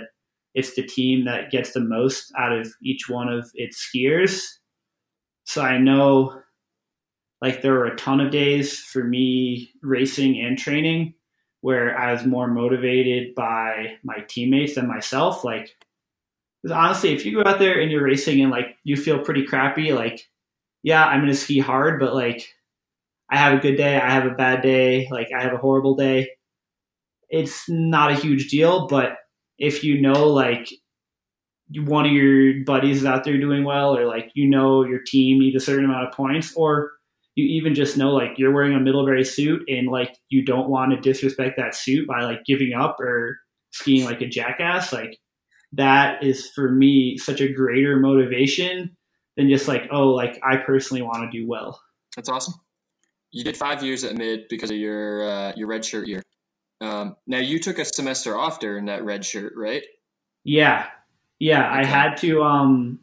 it's 0.55 0.75
the 0.75 0.83
team 0.83 1.25
that 1.25 1.51
gets 1.51 1.73
the 1.73 1.79
most 1.79 2.31
out 2.37 2.51
of 2.51 2.67
each 2.83 3.07
one 3.07 3.29
of 3.29 3.49
its 3.53 3.87
skiers. 3.87 4.41
So 5.43 5.61
I 5.61 5.77
know 5.77 6.41
like 7.41 7.61
there 7.61 7.73
were 7.73 7.85
a 7.85 7.95
ton 7.95 8.19
of 8.19 8.31
days 8.31 8.79
for 8.79 9.03
me 9.03 9.71
racing 9.81 10.39
and 10.39 10.57
training 10.57 11.13
where 11.61 11.97
I 11.97 12.11
was 12.13 12.25
more 12.25 12.47
motivated 12.47 13.35
by 13.35 13.97
my 14.03 14.19
teammates 14.27 14.75
than 14.75 14.87
myself. 14.87 15.43
Like 15.43 15.75
honestly, 16.71 17.13
if 17.13 17.25
you 17.25 17.43
go 17.43 17.49
out 17.49 17.59
there 17.59 17.79
and 17.79 17.91
you're 17.91 18.03
racing 18.03 18.41
and 18.41 18.51
like 18.51 18.77
you 18.83 18.97
feel 18.97 19.19
pretty 19.19 19.45
crappy, 19.45 19.93
like, 19.93 20.27
yeah, 20.83 21.05
I'm 21.05 21.21
going 21.21 21.31
to 21.31 21.37
ski 21.37 21.59
hard, 21.59 21.99
but 21.99 22.13
like, 22.13 22.47
I 23.29 23.37
have 23.37 23.57
a 23.57 23.61
good 23.61 23.75
day, 23.75 23.97
I 23.97 24.09
have 24.09 24.25
a 24.25 24.35
bad 24.35 24.61
day, 24.61 25.07
like, 25.11 25.27
I 25.37 25.43
have 25.43 25.53
a 25.53 25.57
horrible 25.57 25.95
day. 25.95 26.29
It's 27.29 27.67
not 27.67 28.11
a 28.11 28.15
huge 28.15 28.49
deal, 28.49 28.87
but 28.87 29.17
if 29.57 29.83
you 29.83 29.99
know, 29.99 30.27
like, 30.27 30.69
one 31.75 32.05
of 32.05 32.11
your 32.13 32.63
buddies 32.63 32.97
is 32.97 33.05
out 33.05 33.25
there 33.25 33.37
doing 33.37 33.65
well, 33.65 33.97
or 33.97 34.05
like, 34.05 34.31
you 34.33 34.47
know, 34.47 34.85
your 34.85 35.01
team 35.05 35.39
needs 35.39 35.57
a 35.57 35.65
certain 35.65 35.83
amount 35.83 36.07
of 36.07 36.13
points, 36.13 36.53
or 36.55 36.91
you 37.37 37.45
even 37.57 37.75
just 37.75 37.95
know, 37.95 38.09
like, 38.09 38.31
you're 38.37 38.53
wearing 38.53 38.75
a 38.75 38.79
Middlebury 38.81 39.23
suit 39.23 39.61
and 39.69 39.87
like, 39.87 40.13
you 40.27 40.43
don't 40.43 40.69
want 40.69 40.91
to 40.91 40.99
disrespect 40.99 41.55
that 41.57 41.75
suit 41.75 42.07
by 42.07 42.23
like 42.23 42.43
giving 42.45 42.73
up 42.73 42.99
or 42.99 43.37
skiing 43.71 44.03
like 44.03 44.21
a 44.21 44.27
jackass, 44.27 44.91
like, 44.91 45.17
that 45.73 46.23
is 46.23 46.49
for 46.55 46.71
me 46.71 47.17
such 47.17 47.41
a 47.41 47.51
greater 47.51 47.99
motivation 47.99 48.95
than 49.35 49.49
just 49.49 49.67
like, 49.67 49.83
oh, 49.91 50.11
like 50.11 50.39
I 50.41 50.57
personally 50.57 51.01
want 51.01 51.29
to 51.29 51.39
do 51.39 51.45
well. 51.47 51.79
That's 52.15 52.29
awesome. 52.29 52.53
You 53.31 53.43
did 53.43 53.57
five 53.57 53.83
years 53.83 54.05
at 54.05 54.15
mid 54.15 54.47
because 54.49 54.71
of 54.71 54.77
your 54.77 55.29
uh, 55.29 55.53
your 55.57 55.67
red 55.67 55.83
shirt 55.83 56.07
year. 56.07 56.23
Um, 56.79 57.17
now 57.27 57.39
you 57.39 57.59
took 57.59 57.79
a 57.79 57.85
semester 57.85 58.37
off 58.37 58.61
during 58.61 58.85
that 58.85 59.03
red 59.03 59.25
shirt, 59.25 59.53
right? 59.57 59.83
Yeah, 60.45 60.87
yeah. 61.37 61.69
Okay. 61.69 61.79
I 61.79 61.83
had 61.83 62.15
to 62.17 62.41
um, 62.43 62.99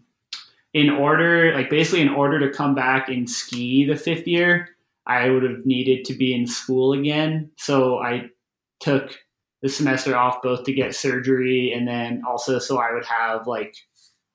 in 0.74 0.90
order, 0.90 1.54
like 1.54 1.70
basically 1.70 2.02
in 2.02 2.08
order 2.10 2.40
to 2.40 2.54
come 2.54 2.74
back 2.74 3.08
and 3.08 3.30
ski 3.30 3.86
the 3.86 3.96
fifth 3.96 4.26
year, 4.26 4.68
I 5.06 5.30
would 5.30 5.44
have 5.44 5.64
needed 5.64 6.04
to 6.06 6.14
be 6.14 6.34
in 6.34 6.46
school 6.46 6.92
again. 6.92 7.52
So 7.56 7.98
I 7.98 8.30
took 8.80 9.16
the 9.62 9.68
semester 9.68 10.16
off 10.16 10.42
both 10.42 10.64
to 10.64 10.72
get 10.74 10.94
surgery 10.94 11.72
and 11.72 11.86
then 11.86 12.22
also 12.28 12.58
so 12.58 12.78
I 12.78 12.92
would 12.92 13.04
have 13.06 13.46
like 13.46 13.74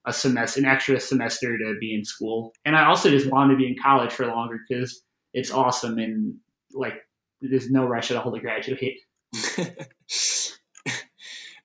a 0.05 0.13
semester, 0.13 0.61
an 0.61 0.65
extra 0.65 0.99
semester 0.99 1.57
to 1.57 1.75
be 1.79 1.93
in 1.93 2.05
school. 2.05 2.53
And 2.65 2.75
I 2.75 2.85
also 2.85 3.09
just 3.09 3.29
wanted 3.29 3.53
to 3.53 3.57
be 3.57 3.67
in 3.67 3.75
college 3.81 4.13
for 4.13 4.25
longer 4.25 4.59
because 4.67 5.03
it's 5.33 5.51
awesome 5.51 5.99
and 5.99 6.35
like 6.73 6.95
there's 7.41 7.69
no 7.69 7.85
rush 7.85 8.11
at 8.11 8.17
all 8.17 8.31
to 8.31 8.39
graduate. 8.39 8.99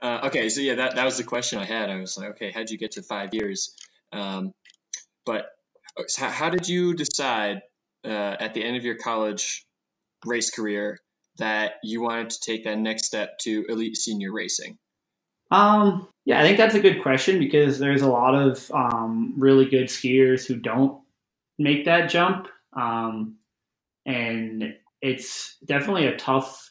uh, 0.03 0.21
okay, 0.25 0.49
so 0.49 0.61
yeah, 0.61 0.75
that, 0.75 0.97
that 0.97 1.05
was 1.05 1.17
the 1.17 1.25
question 1.25 1.61
I 1.61 1.65
had. 1.65 1.91
I 1.91 1.97
was 1.97 2.19
like, 2.19 2.31
okay, 2.31 2.51
how'd 2.51 2.71
you 2.71 2.79
get 2.79 2.93
to 2.93 3.03
five 3.03 3.33
years? 3.33 3.75
Um, 4.13 4.53
but 5.25 5.47
how, 6.19 6.51
did 6.51 6.69
you 6.69 6.95
decide 6.95 7.63
uh, 8.05 8.09
at 8.09 8.55
the 8.55 8.65
end 8.65 8.77
of 8.77 8.85
your 8.85 8.97
college 8.97 9.65
race 10.25 10.51
career 10.51 10.99
that 11.39 11.75
you 11.83 12.03
wanted 12.03 12.31
to 12.31 12.41
take 12.41 12.65
that 12.65 12.79
next 12.79 13.07
step 13.07 13.39
to 13.41 13.65
elite 13.69 13.97
senior 13.97 14.33
racing? 14.33 14.79
Um, 15.51 16.09
yeah, 16.25 16.41
I 16.41 16.43
think 16.43 16.59
that's 16.59 16.75
a 16.75 16.81
good 16.81 17.03
question 17.03 17.39
because 17.39 17.79
there's 17.79 18.03
a 18.03 18.09
lot 18.09 18.35
of 18.35 18.71
um, 18.73 19.35
really 19.37 19.67
good 19.67 19.87
skiers 19.87 20.47
who 20.47 20.57
don't 20.57 21.01
make 21.59 21.85
that 21.85 22.11
jump. 22.11 22.49
Um, 22.73 23.37
and 24.07 24.75
it's 25.01 25.57
definitely 25.65 26.07
a 26.07 26.17
tough, 26.17 26.71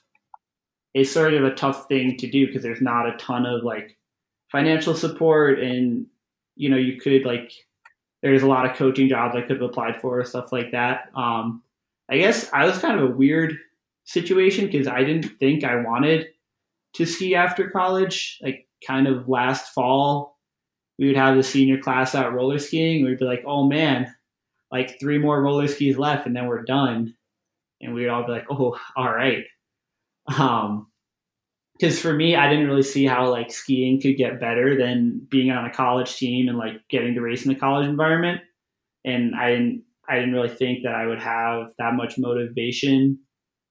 it's 0.94 1.12
sort 1.12 1.34
of 1.34 1.44
a 1.44 1.56
tough 1.56 1.88
thing 1.88 2.18
to 2.18 2.30
do 2.30 2.48
because 2.48 2.64
there's 2.64 2.82
not 2.82 3.08
a 3.08 3.18
ton 3.18 3.46
of 3.46 3.64
like 3.64 3.98
financial 4.52 4.96
support 4.96 5.60
and, 5.60 6.08
you 6.56 6.70
know, 6.70 6.78
you 6.78 7.00
could 7.00 7.26
like, 7.26 7.52
there's 8.24 8.42
a 8.42 8.48
lot 8.48 8.66
of 8.66 8.76
coaching 8.76 9.10
jobs 9.10 9.36
I 9.36 9.42
could 9.42 9.62
have 9.62 9.70
applied 9.70 10.00
for, 10.00 10.24
stuff 10.24 10.52
like 10.54 10.72
that. 10.72 11.10
Um, 11.14 11.62
I 12.10 12.18
guess 12.18 12.50
I 12.54 12.66
was 12.66 12.80
kind 12.80 12.98
of 12.98 13.10
a 13.10 13.14
weird 13.14 13.58
situation 14.06 14.66
because 14.66 14.88
I 14.88 15.04
didn't 15.04 15.38
think 15.40 15.64
I 15.64 15.84
wanted 15.84 16.28
to 16.96 17.06
ski 17.06 17.36
after 17.36 17.70
college. 17.70 18.40
Like 18.42 18.68
kind 18.88 19.08
of 19.08 19.28
last 19.28 19.74
fall, 19.74 20.40
we 20.98 21.08
would 21.08 21.18
have 21.18 21.36
the 21.36 21.44
senior 21.44 21.78
class 21.78 22.16
out 22.16 22.34
roller 22.34 22.60
skiing. 22.60 23.04
We'd 23.04 23.20
be 23.20 23.26
like, 23.26 23.44
oh 23.46 23.68
man, 23.68 24.14
like 24.72 25.00
three 25.02 25.18
more 25.18 25.42
roller 25.42 25.68
skis 25.68 25.98
left, 25.98 26.26
and 26.26 26.36
then 26.36 26.48
we're 26.48 26.64
done. 26.64 27.14
And 27.82 27.94
we'd 27.94 28.08
all 28.08 28.26
be 28.26 28.32
like, 28.32 28.46
oh, 28.50 28.80
all 28.96 29.14
right. 29.14 29.44
Um, 30.38 30.88
because 31.78 32.00
for 32.00 32.14
me, 32.14 32.36
I 32.36 32.50
didn't 32.50 32.68
really 32.68 32.84
see 32.84 33.06
how 33.06 33.30
like 33.30 33.52
skiing 33.52 34.00
could 34.00 34.18
get 34.18 34.40
better 34.40 34.78
than 34.78 35.26
being 35.30 35.52
on 35.52 35.66
a 35.66 35.74
college 35.74 36.16
team 36.16 36.48
and 36.48 36.58
like 36.58 36.82
getting 36.90 37.14
to 37.16 37.22
race 37.22 37.46
in 37.46 37.54
the 37.54 37.60
college 37.60 37.88
environment. 37.88 38.42
And 39.06 39.36
I 39.36 39.52
didn't, 39.52 39.84
I 40.08 40.16
didn't 40.16 40.34
really 40.34 40.50
think 40.50 40.84
that 40.84 40.96
I 40.96 41.08
would 41.08 41.20
have 41.20 41.72
that 41.80 41.96
much 41.96 42.18
motivation 42.18 43.20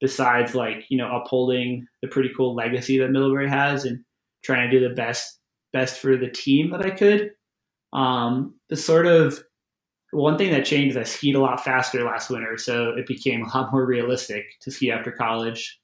besides 0.00 0.54
like 0.54 0.84
you 0.88 0.98
know 0.98 1.16
upholding 1.16 1.86
the 2.02 2.08
pretty 2.08 2.30
cool 2.36 2.54
legacy 2.54 2.98
that 2.98 3.10
Middlebury 3.10 3.48
has 3.48 3.84
and 3.84 4.04
trying 4.42 4.68
to 4.68 4.78
do 4.78 4.86
the 4.86 4.94
best 4.94 5.38
best 5.72 6.00
for 6.00 6.16
the 6.16 6.28
team 6.28 6.70
that 6.70 6.84
I 6.84 6.90
could. 6.90 7.30
Um, 7.92 8.56
the 8.68 8.76
sort 8.76 9.06
of 9.06 9.42
one 10.10 10.36
thing 10.36 10.50
that 10.50 10.66
changed 10.66 10.96
is 10.96 11.00
I 11.00 11.04
skied 11.04 11.36
a 11.36 11.40
lot 11.40 11.64
faster 11.64 12.02
last 12.02 12.28
winter, 12.30 12.58
so 12.58 12.90
it 12.90 13.06
became 13.06 13.42
a 13.42 13.56
lot 13.56 13.72
more 13.72 13.86
realistic 13.86 14.44
to 14.62 14.70
ski 14.70 14.90
after 14.90 15.12
college. 15.12 15.80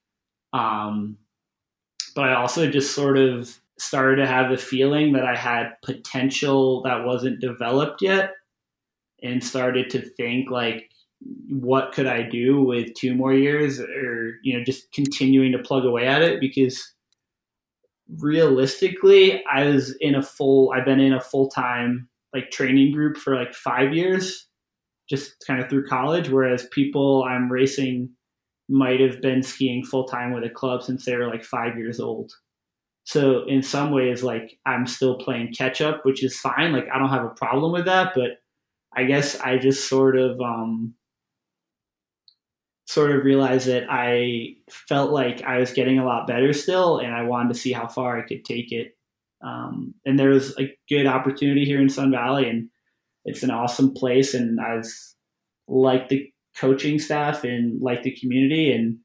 Um, 0.52 1.16
but 2.18 2.30
I 2.30 2.34
also 2.34 2.68
just 2.68 2.96
sort 2.96 3.16
of 3.16 3.56
started 3.78 4.16
to 4.16 4.26
have 4.26 4.50
the 4.50 4.56
feeling 4.56 5.12
that 5.12 5.24
I 5.24 5.36
had 5.36 5.76
potential 5.84 6.82
that 6.82 7.04
wasn't 7.04 7.40
developed 7.40 8.02
yet 8.02 8.32
and 9.22 9.42
started 9.42 9.88
to 9.90 10.00
think 10.00 10.50
like 10.50 10.90
what 11.48 11.92
could 11.92 12.08
I 12.08 12.24
do 12.24 12.60
with 12.60 12.92
two 12.94 13.14
more 13.14 13.32
years 13.32 13.78
or 13.78 14.32
you 14.42 14.58
know 14.58 14.64
just 14.64 14.90
continuing 14.90 15.52
to 15.52 15.60
plug 15.60 15.84
away 15.84 16.08
at 16.08 16.22
it? 16.22 16.40
Because 16.40 16.92
realistically 18.16 19.44
I 19.44 19.66
was 19.66 19.96
in 20.00 20.16
a 20.16 20.22
full 20.22 20.72
I've 20.74 20.84
been 20.84 20.98
in 20.98 21.12
a 21.12 21.20
full-time 21.20 22.08
like 22.34 22.50
training 22.50 22.92
group 22.92 23.16
for 23.16 23.36
like 23.36 23.54
5 23.54 23.94
years 23.94 24.48
just 25.08 25.36
kind 25.46 25.62
of 25.62 25.70
through 25.70 25.86
college 25.86 26.30
whereas 26.30 26.66
people 26.72 27.22
I'm 27.22 27.48
racing 27.48 28.10
might 28.68 29.00
have 29.00 29.20
been 29.20 29.42
skiing 29.42 29.84
full 29.84 30.04
time 30.04 30.32
with 30.32 30.44
a 30.44 30.50
club 30.50 30.82
since 30.82 31.04
they 31.04 31.16
were 31.16 31.28
like 31.28 31.44
5 31.44 31.78
years 31.78 32.00
old. 32.00 32.32
So 33.04 33.44
in 33.46 33.62
some 33.62 33.90
ways 33.90 34.22
like 34.22 34.58
I'm 34.66 34.86
still 34.86 35.16
playing 35.16 35.54
catch 35.54 35.80
up, 35.80 36.04
which 36.04 36.22
is 36.22 36.38
fine. 36.38 36.72
Like 36.72 36.88
I 36.92 36.98
don't 36.98 37.08
have 37.08 37.24
a 37.24 37.30
problem 37.30 37.72
with 37.72 37.86
that, 37.86 38.12
but 38.14 38.32
I 38.94 39.04
guess 39.04 39.38
I 39.40 39.58
just 39.58 39.88
sort 39.88 40.18
of 40.18 40.40
um 40.40 40.94
sort 42.86 43.10
of 43.14 43.22
realized 43.22 43.68
that 43.68 43.84
I 43.90 44.56
felt 44.70 45.10
like 45.10 45.42
I 45.42 45.58
was 45.58 45.72
getting 45.72 45.98
a 45.98 46.06
lot 46.06 46.26
better 46.26 46.54
still, 46.54 46.98
and 46.98 47.14
I 47.14 47.22
wanted 47.22 47.52
to 47.52 47.60
see 47.60 47.70
how 47.70 47.86
far 47.86 48.18
I 48.18 48.26
could 48.26 48.44
take 48.46 48.72
it. 48.72 48.96
Um, 49.42 49.94
and 50.06 50.18
there 50.18 50.30
was 50.30 50.58
a 50.58 50.74
good 50.88 51.06
opportunity 51.06 51.66
here 51.66 51.80
in 51.80 51.90
Sun 51.90 52.12
Valley, 52.12 52.48
and 52.48 52.70
it's 53.26 53.42
an 53.42 53.50
awesome 53.50 53.92
place, 53.92 54.32
and 54.34 54.58
I 54.58 54.76
was 54.76 55.14
like 55.68 56.08
the 56.08 56.32
coaching 56.58 56.98
staff 56.98 57.44
and 57.44 57.80
like 57.80 58.02
the 58.02 58.16
community, 58.16 58.72
and 58.72 58.98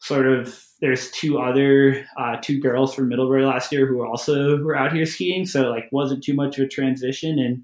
sort 0.00 0.26
of 0.26 0.62
there's 0.80 1.10
two 1.10 1.38
other 1.38 2.06
uh, 2.18 2.36
two 2.42 2.60
girls 2.60 2.94
from 2.94 3.08
Middlebury 3.08 3.44
last 3.44 3.72
year 3.72 3.86
who 3.86 4.04
also 4.04 4.58
were 4.58 4.76
out 4.76 4.92
here 4.92 5.06
skiing, 5.06 5.46
so 5.46 5.70
like 5.70 5.84
wasn't 5.92 6.24
too 6.24 6.34
much 6.34 6.58
of 6.58 6.66
a 6.66 6.68
transition, 6.68 7.38
and 7.38 7.62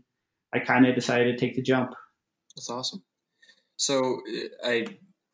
I 0.53 0.61
kind 0.65 0.87
of 0.87 0.95
decided 0.95 1.33
to 1.33 1.45
take 1.45 1.57
the 1.57 1.63
jump. 1.63 1.93
That's 2.57 2.71
awesome. 2.71 3.03
So 3.77 4.21
I 4.65 4.87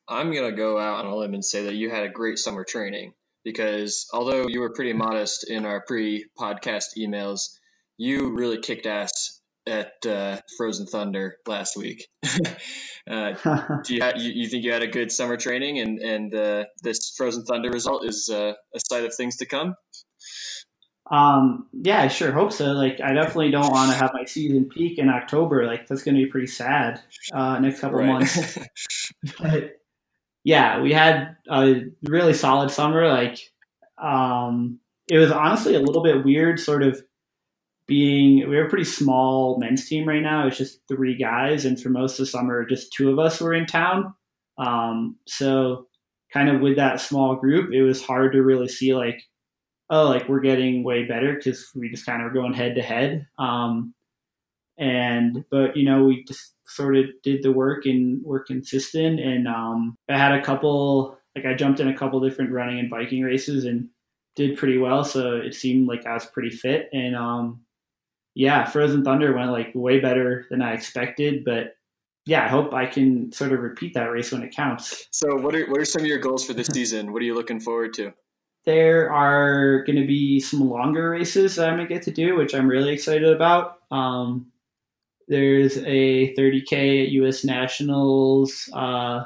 I'm 0.09 0.32
to 0.32 0.52
go 0.52 0.78
out 0.78 1.04
on 1.04 1.12
a 1.12 1.16
limb 1.16 1.34
and 1.34 1.44
say 1.44 1.64
that 1.64 1.74
you 1.74 1.90
had 1.90 2.04
a 2.04 2.09
great 2.09 2.38
summer 2.38 2.64
training 2.64 3.12
because 3.44 4.09
although 4.12 4.46
you 4.48 4.61
were 4.61 4.72
pretty 4.72 4.94
modest 4.94 5.48
in 5.50 5.66
our 5.66 5.82
pre 5.86 6.26
podcast 6.38 6.96
emails, 6.96 7.50
you 7.96 8.34
really 8.34 8.59
kicked 8.59 8.86
ass 8.86 9.38
at 9.68 10.06
uh, 10.06 10.40
Frozen 10.56 10.86
Thunder 10.86 11.36
last 11.46 11.76
week. 11.76 12.08
uh, 13.08 13.34
do 13.84 13.94
you, 13.94 14.02
you, 14.16 14.32
you, 14.34 14.48
think 14.48 14.64
you 14.64 14.72
had 14.72 14.82
a 14.82 14.88
good 14.88 15.12
summer 15.12 15.36
training 15.36 15.78
and, 15.78 15.98
and 16.00 16.34
uh, 16.34 16.64
this 16.82 17.14
Frozen 17.16 17.44
Thunder 17.44 17.70
result 17.70 18.04
is 18.04 18.28
uh, 18.32 18.54
a 18.74 18.80
sight 18.88 19.04
of 19.04 19.14
things 19.14 19.36
to 19.36 19.46
come? 19.46 19.74
Um, 21.10 21.68
yeah, 21.72 22.02
I 22.02 22.08
sure 22.08 22.32
hope 22.32 22.52
so. 22.52 22.72
Like, 22.72 23.00
I 23.02 23.14
definitely 23.14 23.50
don't 23.50 23.70
want 23.70 23.90
to 23.92 23.96
have 23.96 24.10
my 24.12 24.24
season 24.24 24.68
peak 24.68 24.98
in 24.98 25.08
October. 25.08 25.66
Like, 25.66 25.86
that's 25.86 26.02
going 26.02 26.16
to 26.16 26.22
be 26.22 26.30
pretty 26.30 26.48
sad 26.48 27.00
uh, 27.32 27.58
next 27.60 27.80
couple 27.80 27.98
right. 27.98 28.06
months. 28.06 28.58
but 29.40 29.80
yeah, 30.44 30.80
we 30.80 30.92
had 30.92 31.36
a 31.50 31.84
really 32.02 32.34
solid 32.34 32.70
summer. 32.70 33.08
Like, 33.08 33.38
um, 33.96 34.80
it 35.10 35.18
was 35.18 35.30
honestly 35.30 35.74
a 35.74 35.80
little 35.80 36.02
bit 36.02 36.24
weird, 36.24 36.60
sort 36.60 36.82
of 36.82 37.02
being. 37.89 38.49
We 38.49 38.57
have 38.57 38.66
a 38.66 38.68
pretty 38.68 38.84
small 38.84 39.59
men's 39.59 39.89
team 39.89 40.07
right 40.07 40.22
now. 40.22 40.47
It's 40.47 40.59
just 40.59 40.80
three 40.86 41.16
guys, 41.16 41.64
and 41.64 41.80
for 41.80 41.89
most 41.89 42.12
of 42.12 42.26
the 42.26 42.30
summer, 42.30 42.64
just 42.64 42.93
two 42.93 43.11
of 43.11 43.18
us 43.18 43.41
were 43.41 43.55
in 43.55 43.66
town. 43.66 44.14
Um, 44.59 45.16
so, 45.26 45.86
kind 46.32 46.49
of 46.49 46.61
with 46.61 46.76
that 46.76 47.01
small 47.01 47.34
group, 47.36 47.72
it 47.72 47.82
was 47.82 48.05
hard 48.05 48.32
to 48.32 48.43
really 48.43 48.68
see 48.68 48.95
like, 48.95 49.20
oh, 49.91 50.09
like 50.09 50.28
we're 50.28 50.41
getting 50.41 50.84
way 50.84 51.05
better 51.05 51.34
because 51.34 51.68
we 51.74 51.91
just 51.91 52.07
kind 52.07 52.22
of 52.22 52.26
were 52.26 52.41
going 52.41 52.53
head 52.53 52.76
to 52.76 52.82
head. 52.82 53.26
Um, 53.39 53.95
and 54.78 55.45
but 55.51 55.76
you 55.76 55.84
know 55.84 56.05
we 56.05 56.24
just 56.24 56.55
sort 56.66 56.97
of 56.97 57.07
did 57.22 57.43
the 57.43 57.53
work 57.53 57.84
and 57.84 58.24
were 58.24 58.41
consistent 58.41 59.18
and 59.18 59.49
um, 59.49 59.97
i 60.09 60.16
had 60.16 60.32
a 60.32 60.43
couple 60.43 61.18
like 61.34 61.45
i 61.45 61.53
jumped 61.53 61.80
in 61.80 61.89
a 61.89 61.97
couple 61.97 62.20
different 62.20 62.53
running 62.53 62.78
and 62.78 62.91
biking 62.91 63.22
races 63.22 63.64
and 63.64 63.89
did 64.36 64.57
pretty 64.57 64.78
well 64.78 65.03
so 65.05 65.36
it 65.36 65.55
seemed 65.55 65.89
like 65.89 66.07
i 66.07 66.14
was 66.14 66.26
pretty 66.26 66.51
fit 66.51 66.89
and 66.93 67.16
um, 67.16 67.61
yeah 68.39 68.64
frozen 68.64 69.05
thunder 69.05 69.36
went 69.36 69.51
like 69.51 69.70
way 69.74 70.01
better 70.01 70.47
than 70.49 70.62
i 70.62 70.72
expected 70.72 71.45
but 71.45 71.74
yeah 72.24 72.45
i 72.45 72.49
hope 72.49 72.72
i 72.72 72.86
can 72.86 73.30
sort 73.32 73.53
of 73.53 73.61
repeat 73.61 73.95
that 73.95 74.11
race 74.11 74.32
when 74.32 74.43
it 74.43 74.55
counts. 74.55 75.07
So 75.11 75.36
what 75.36 75.55
are, 75.55 75.66
what 75.70 75.80
are 75.80 75.84
some 75.84 76.03
of 76.03 76.09
your 76.09 76.18
goals 76.18 76.45
for 76.45 76.53
this 76.53 76.68
season? 76.68 77.12
What 77.12 77.22
are 77.22 77.24
you 77.24 77.34
looking 77.34 77.61
forward 77.61 77.95
to? 77.95 78.12
There 78.64 79.12
are 79.12 79.84
going 79.84 79.97
to 79.97 80.07
be 80.07 80.41
some 80.41 80.68
longer 80.68 81.11
races 81.11 81.57
that 81.57 81.68
I'm 81.68 81.76
going 81.76 81.89
to 81.89 81.95
get 81.95 82.03
to 82.05 82.11
do, 82.11 82.36
which 82.36 82.55
I'm 82.55 82.68
really 82.68 82.93
excited 82.93 83.30
about. 83.30 83.76
Um, 83.91 84.53
there's 85.28 85.78
a 85.78 86.34
30K 86.34 87.05
at 87.05 87.12
US 87.12 87.45
Nationals, 87.45 88.68
uh, 88.74 89.24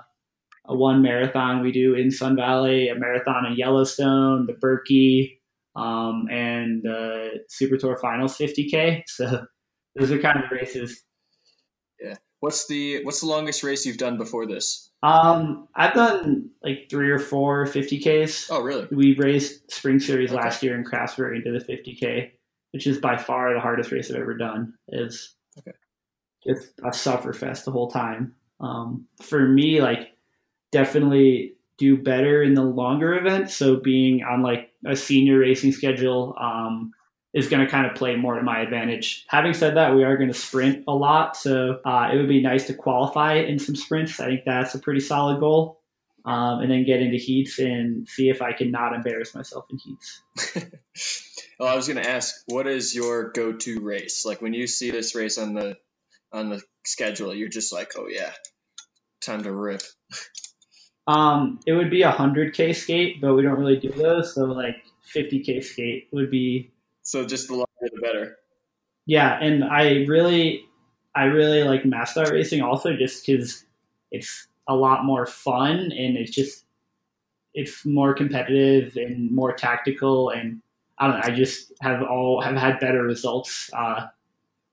a 0.66 0.76
one 0.76 1.02
marathon 1.02 1.62
we 1.62 1.72
do 1.72 1.94
in 1.94 2.10
Sun 2.10 2.36
Valley, 2.36 2.88
a 2.88 2.94
marathon 2.94 3.46
in 3.46 3.54
Yellowstone, 3.54 4.46
the 4.46 4.52
Birkie, 4.52 5.40
um, 5.74 6.26
and 6.30 6.82
the 6.82 7.44
Super 7.48 7.76
Tour 7.76 7.98
Finals 8.00 8.36
50K. 8.40 9.02
So 9.06 9.46
those 9.96 10.10
are 10.10 10.18
kind 10.18 10.42
of 10.42 10.50
the 10.50 10.56
races. 10.56 11.02
Yeah. 12.00 12.16
What's 12.40 12.66
the 12.66 13.04
what's 13.04 13.20
the 13.20 13.26
longest 13.26 13.62
race 13.62 13.86
you've 13.86 13.98
done 13.98 14.18
before 14.18 14.46
this? 14.46 14.90
Um, 15.02 15.68
I've 15.74 15.94
done 15.94 16.50
like 16.62 16.88
three 16.90 17.10
or 17.10 17.20
four 17.20 17.66
50Ks. 17.66 18.48
Oh, 18.50 18.62
really? 18.62 18.88
We 18.90 19.14
raced 19.16 19.70
Spring 19.70 20.00
Series 20.00 20.32
okay. 20.32 20.40
last 20.42 20.62
year 20.62 20.74
in 20.74 20.84
Craftsbury 20.84 21.36
into 21.36 21.52
the 21.52 21.64
50K, 21.64 22.32
which 22.72 22.86
is 22.88 22.98
by 22.98 23.16
far 23.16 23.54
the 23.54 23.60
hardest 23.60 23.92
race 23.92 24.10
I've 24.10 24.16
ever 24.16 24.36
done. 24.36 24.74
Is 24.88 25.36
okay 25.58 25.72
it's 26.44 26.66
a 26.80 26.88
sufferfest 26.88 27.64
the 27.64 27.70
whole 27.70 27.90
time. 27.90 28.34
Um, 28.60 29.06
for 29.20 29.40
me, 29.40 29.80
like 29.80 30.16
definitely 30.70 31.54
do 31.78 31.96
better 31.96 32.42
in 32.42 32.54
the 32.54 32.62
longer 32.62 33.14
events. 33.14 33.56
So 33.56 33.76
being 33.76 34.22
on 34.22 34.42
like 34.42 34.70
a 34.86 34.96
senior 34.96 35.38
racing 35.38 35.72
schedule 35.72 36.36
um, 36.38 36.92
is 37.34 37.48
going 37.48 37.64
to 37.64 37.70
kind 37.70 37.86
of 37.86 37.94
play 37.94 38.16
more 38.16 38.36
to 38.36 38.42
my 38.42 38.60
advantage. 38.60 39.24
Having 39.28 39.54
said 39.54 39.76
that, 39.76 39.94
we 39.94 40.04
are 40.04 40.16
going 40.16 40.32
to 40.32 40.38
sprint 40.38 40.84
a 40.86 40.94
lot, 40.94 41.36
so 41.36 41.80
uh, 41.84 42.10
it 42.12 42.16
would 42.16 42.28
be 42.28 42.42
nice 42.42 42.66
to 42.66 42.74
qualify 42.74 43.34
in 43.34 43.58
some 43.58 43.76
sprints. 43.76 44.20
I 44.20 44.26
think 44.26 44.42
that's 44.44 44.74
a 44.74 44.78
pretty 44.78 45.00
solid 45.00 45.40
goal. 45.40 45.80
Um, 46.24 46.60
and 46.60 46.70
then 46.70 46.84
get 46.84 47.00
into 47.00 47.16
heats 47.16 47.58
and 47.58 48.06
see 48.06 48.28
if 48.28 48.42
I 48.42 48.52
can 48.52 48.70
not 48.70 48.94
embarrass 48.94 49.34
myself 49.34 49.66
in 49.70 49.78
heats. 49.78 50.22
well, 51.58 51.68
I 51.68 51.74
was 51.74 51.88
going 51.88 52.00
to 52.00 52.08
ask, 52.08 52.44
what 52.46 52.68
is 52.68 52.94
your 52.94 53.32
go-to 53.32 53.80
race? 53.80 54.24
Like 54.24 54.40
when 54.40 54.54
you 54.54 54.68
see 54.68 54.92
this 54.92 55.16
race 55.16 55.36
on 55.36 55.54
the 55.54 55.76
on 56.32 56.48
the 56.48 56.62
schedule, 56.84 57.34
you're 57.34 57.48
just 57.48 57.72
like, 57.72 57.92
oh 57.96 58.06
yeah, 58.08 58.30
time 59.20 59.42
to 59.42 59.52
rip. 59.52 59.82
Um, 61.06 61.60
it 61.66 61.72
would 61.72 61.90
be 61.90 62.02
a 62.02 62.10
hundred 62.10 62.54
k 62.54 62.72
skate, 62.72 63.20
but 63.20 63.34
we 63.34 63.42
don't 63.42 63.58
really 63.58 63.76
do 63.76 63.90
those. 63.90 64.34
So 64.34 64.44
like 64.44 64.76
fifty 65.02 65.40
k 65.40 65.60
skate 65.60 66.08
would 66.12 66.30
be. 66.30 66.70
So 67.02 67.26
just 67.26 67.48
the 67.48 67.54
longer 67.54 67.68
the 67.80 68.00
better. 68.00 68.36
Yeah, 69.06 69.38
and 69.40 69.64
I 69.64 70.04
really, 70.06 70.64
I 71.14 71.24
really 71.24 71.64
like 71.64 71.84
mass 71.84 72.12
start 72.12 72.30
racing 72.30 72.62
also 72.62 72.96
just 72.96 73.26
because 73.26 73.64
it's 74.12 74.46
a 74.68 74.74
lot 74.76 75.04
more 75.04 75.26
fun 75.26 75.90
and 75.90 76.16
it's 76.16 76.30
just 76.30 76.64
it's 77.54 77.84
more 77.84 78.14
competitive 78.14 78.96
and 78.96 79.30
more 79.30 79.52
tactical 79.52 80.30
and 80.30 80.62
I 80.98 81.08
don't 81.08 81.16
know. 81.16 81.22
I 81.24 81.30
just 81.34 81.72
have 81.80 82.02
all 82.02 82.40
have 82.42 82.56
had 82.56 82.78
better 82.78 83.02
results 83.02 83.70
uh, 83.72 84.06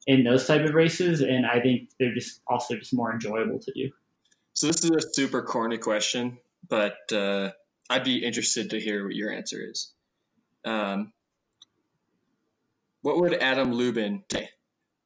in 0.06 0.24
those 0.24 0.46
type 0.46 0.64
of 0.64 0.76
races, 0.76 1.22
and 1.22 1.46
I 1.46 1.60
think 1.60 1.90
they're 2.00 2.14
just 2.14 2.42
also 2.48 2.76
just 2.76 2.94
more 2.94 3.12
enjoyable 3.12 3.58
to 3.58 3.72
do. 3.74 3.90
So 4.60 4.68
this 4.68 4.84
is 4.84 4.92
a 4.92 5.14
super 5.14 5.42
corny 5.42 5.78
question, 5.78 6.38
but 6.68 6.98
uh, 7.14 7.52
I'd 7.90 8.04
be 8.04 8.18
interested 8.18 8.72
to 8.72 8.80
hear 8.82 9.06
what 9.06 9.16
your 9.16 9.32
answer 9.32 9.58
is. 9.66 9.94
Um, 10.66 11.14
what 13.02 13.22
would 13.22 13.34
Adam 13.36 13.72
Lubin 13.72 14.26
say 14.30 14.50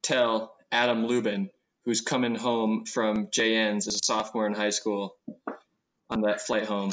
tell 0.02 0.56
Adam 0.72 1.06
Lubin, 1.06 1.50
who's 1.84 2.00
coming 2.00 2.34
home 2.34 2.84
from 2.84 3.28
JN's 3.28 3.86
as 3.86 3.94
a 3.94 3.98
sophomore 4.02 4.48
in 4.48 4.54
high 4.54 4.70
school, 4.70 5.14
on 6.10 6.22
that 6.22 6.40
flight 6.40 6.66
home? 6.66 6.90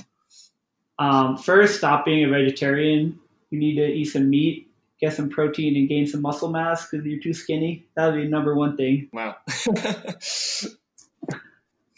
Um, 1.00 1.38
first, 1.38 1.80
stop 1.80 2.06
being 2.06 2.26
a 2.26 2.30
vegetarian. 2.30 3.20
You 3.50 3.58
need 3.58 3.78
to 3.78 3.88
eat 3.88 4.06
some 4.06 4.30
meat, 4.30 4.70
get 5.00 5.14
some 5.14 5.32
protein, 5.32 5.76
and 5.78 5.90
gain 5.90 6.06
some 6.06 6.22
muscle 6.22 6.52
mass 6.52 6.88
because 6.88 7.08
you're 7.08 7.24
too 7.24 7.34
skinny. 7.34 7.88
That 7.96 8.14
would 8.14 8.22
be 8.22 8.28
number 8.28 8.54
one 8.54 8.78
thing. 8.78 9.10
Wow. 9.12 9.38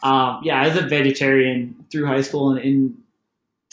um, 0.03 0.41
yeah, 0.43 0.61
I 0.61 0.67
was 0.67 0.77
a 0.77 0.85
vegetarian 0.85 1.85
through 1.89 2.05
high 2.05 2.21
school 2.21 2.51
and, 2.51 2.59
and 2.59 2.97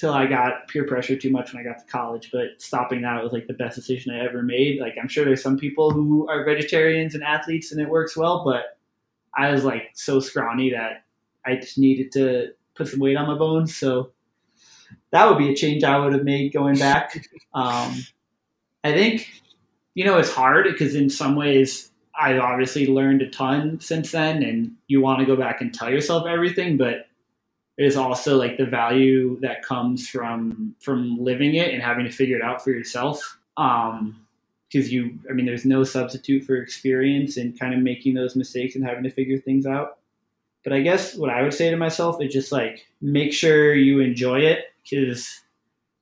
until 0.03 0.15
I 0.15 0.27
got 0.27 0.67
peer 0.69 0.87
pressure 0.87 1.17
too 1.17 1.31
much 1.31 1.53
when 1.53 1.61
I 1.61 1.69
got 1.69 1.79
to 1.79 1.93
college. 1.93 2.31
But 2.33 2.49
stopping 2.59 3.03
that 3.03 3.23
was 3.23 3.33
like 3.33 3.47
the 3.47 3.55
best 3.55 3.77
decision 3.77 4.15
I 4.15 4.25
ever 4.25 4.43
made. 4.43 4.81
Like 4.81 4.95
I'm 5.01 5.09
sure 5.09 5.25
there's 5.25 5.43
some 5.43 5.59
people 5.59 5.91
who 5.91 6.27
are 6.29 6.45
vegetarians 6.45 7.15
and 7.15 7.23
athletes 7.23 7.73
and 7.73 7.81
it 7.81 7.89
works 7.89 8.17
well, 8.17 8.45
but 8.45 8.79
I 9.37 9.51
was 9.53 9.65
like 9.65 9.91
so 9.95 10.21
scrawny 10.21 10.71
that 10.71 11.05
I 11.45 11.57
just 11.57 11.77
needed 11.77 12.13
to 12.13 12.53
put 12.75 12.89
some 12.89 13.01
weight 13.01 13.17
on 13.17 13.27
my 13.27 13.37
bones. 13.37 13.77
So 13.77 14.13
that 15.11 15.29
would 15.29 15.39
be 15.39 15.51
a 15.51 15.57
change 15.57 15.85
I 15.85 15.99
would 15.99 16.13
have 16.15 16.25
made 16.25 16.53
going 16.53 16.79
back. 16.79 17.27
Um, 17.53 17.97
I 18.85 18.93
think, 18.93 19.29
you 19.95 20.05
know, 20.05 20.19
it's 20.19 20.31
hard 20.31 20.67
because 20.71 20.95
in 20.95 21.11
some 21.11 21.35
ways 21.35 21.90
I've 22.21 22.41
obviously 22.41 22.87
learned 22.87 23.23
a 23.23 23.31
ton 23.31 23.81
since 23.81 24.13
then, 24.13 24.43
and 24.43 24.73
you 24.89 25.01
want 25.01 25.21
to 25.21 25.27
go 25.27 25.37
back 25.37 25.61
and 25.61 25.73
tell 25.73 25.91
yourself 25.91 26.27
everything, 26.27 26.77
but 26.77 27.07
there's 27.79 27.97
also 27.97 28.37
like 28.37 28.59
the 28.59 28.67
value 28.67 29.41
that 29.41 29.63
comes 29.63 30.07
from 30.07 30.75
from 30.81 31.17
living 31.19 31.55
it 31.55 31.73
and 31.73 31.83
having 31.83 32.05
to 32.05 32.13
figure 32.13 32.37
it 32.37 32.43
out 32.43 32.63
for 32.63 32.71
yourself. 32.71 33.39
Um, 33.57 34.27
because 34.71 34.93
you, 34.93 35.19
I 35.29 35.33
mean, 35.33 35.47
there's 35.47 35.65
no 35.65 35.83
substitute 35.83 36.45
for 36.45 36.57
experience 36.57 37.37
and 37.37 37.59
kind 37.59 37.75
of 37.75 37.81
making 37.81 38.15
those 38.15 38.37
mistakes 38.37 38.77
and 38.77 38.85
having 38.85 39.03
to 39.03 39.11
figure 39.11 39.37
things 39.37 39.67
out. 39.67 39.99
But 40.63 40.73
I 40.73 40.81
guess 40.81 41.17
what 41.17 41.31
I 41.31 41.43
would 41.43 41.55
say 41.55 41.71
to 41.71 41.77
myself 41.77 42.23
is 42.23 42.33
just 42.33 42.53
like 42.53 42.87
make 43.01 43.33
sure 43.33 43.75
you 43.75 44.01
enjoy 44.01 44.41
it 44.41 44.67
because 44.89 45.41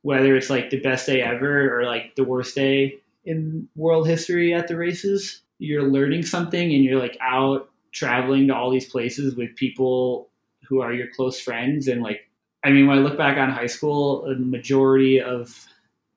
whether 0.02 0.36
it's 0.36 0.50
like 0.50 0.70
the 0.70 0.80
best 0.80 1.06
day 1.06 1.22
ever 1.22 1.78
or 1.78 1.84
like 1.84 2.14
the 2.16 2.24
worst 2.24 2.54
day 2.54 2.98
in 3.24 3.68
world 3.74 4.06
history 4.06 4.52
at 4.52 4.68
the 4.68 4.76
races, 4.76 5.42
you're 5.58 5.90
learning 5.90 6.22
something 6.22 6.72
and 6.72 6.84
you're 6.84 6.98
like 6.98 7.16
out 7.20 7.70
traveling 7.92 8.46
to 8.48 8.54
all 8.54 8.70
these 8.70 8.88
places 8.88 9.34
with 9.34 9.54
people 9.56 10.30
who 10.68 10.80
are 10.80 10.92
your 10.92 11.08
close 11.14 11.40
friends. 11.40 11.88
And 11.88 12.02
like, 12.02 12.28
I 12.64 12.70
mean, 12.70 12.86
when 12.86 12.98
I 12.98 13.00
look 13.00 13.16
back 13.16 13.38
on 13.38 13.50
high 13.50 13.66
school, 13.66 14.26
a 14.26 14.34
majority 14.34 15.20
of 15.20 15.66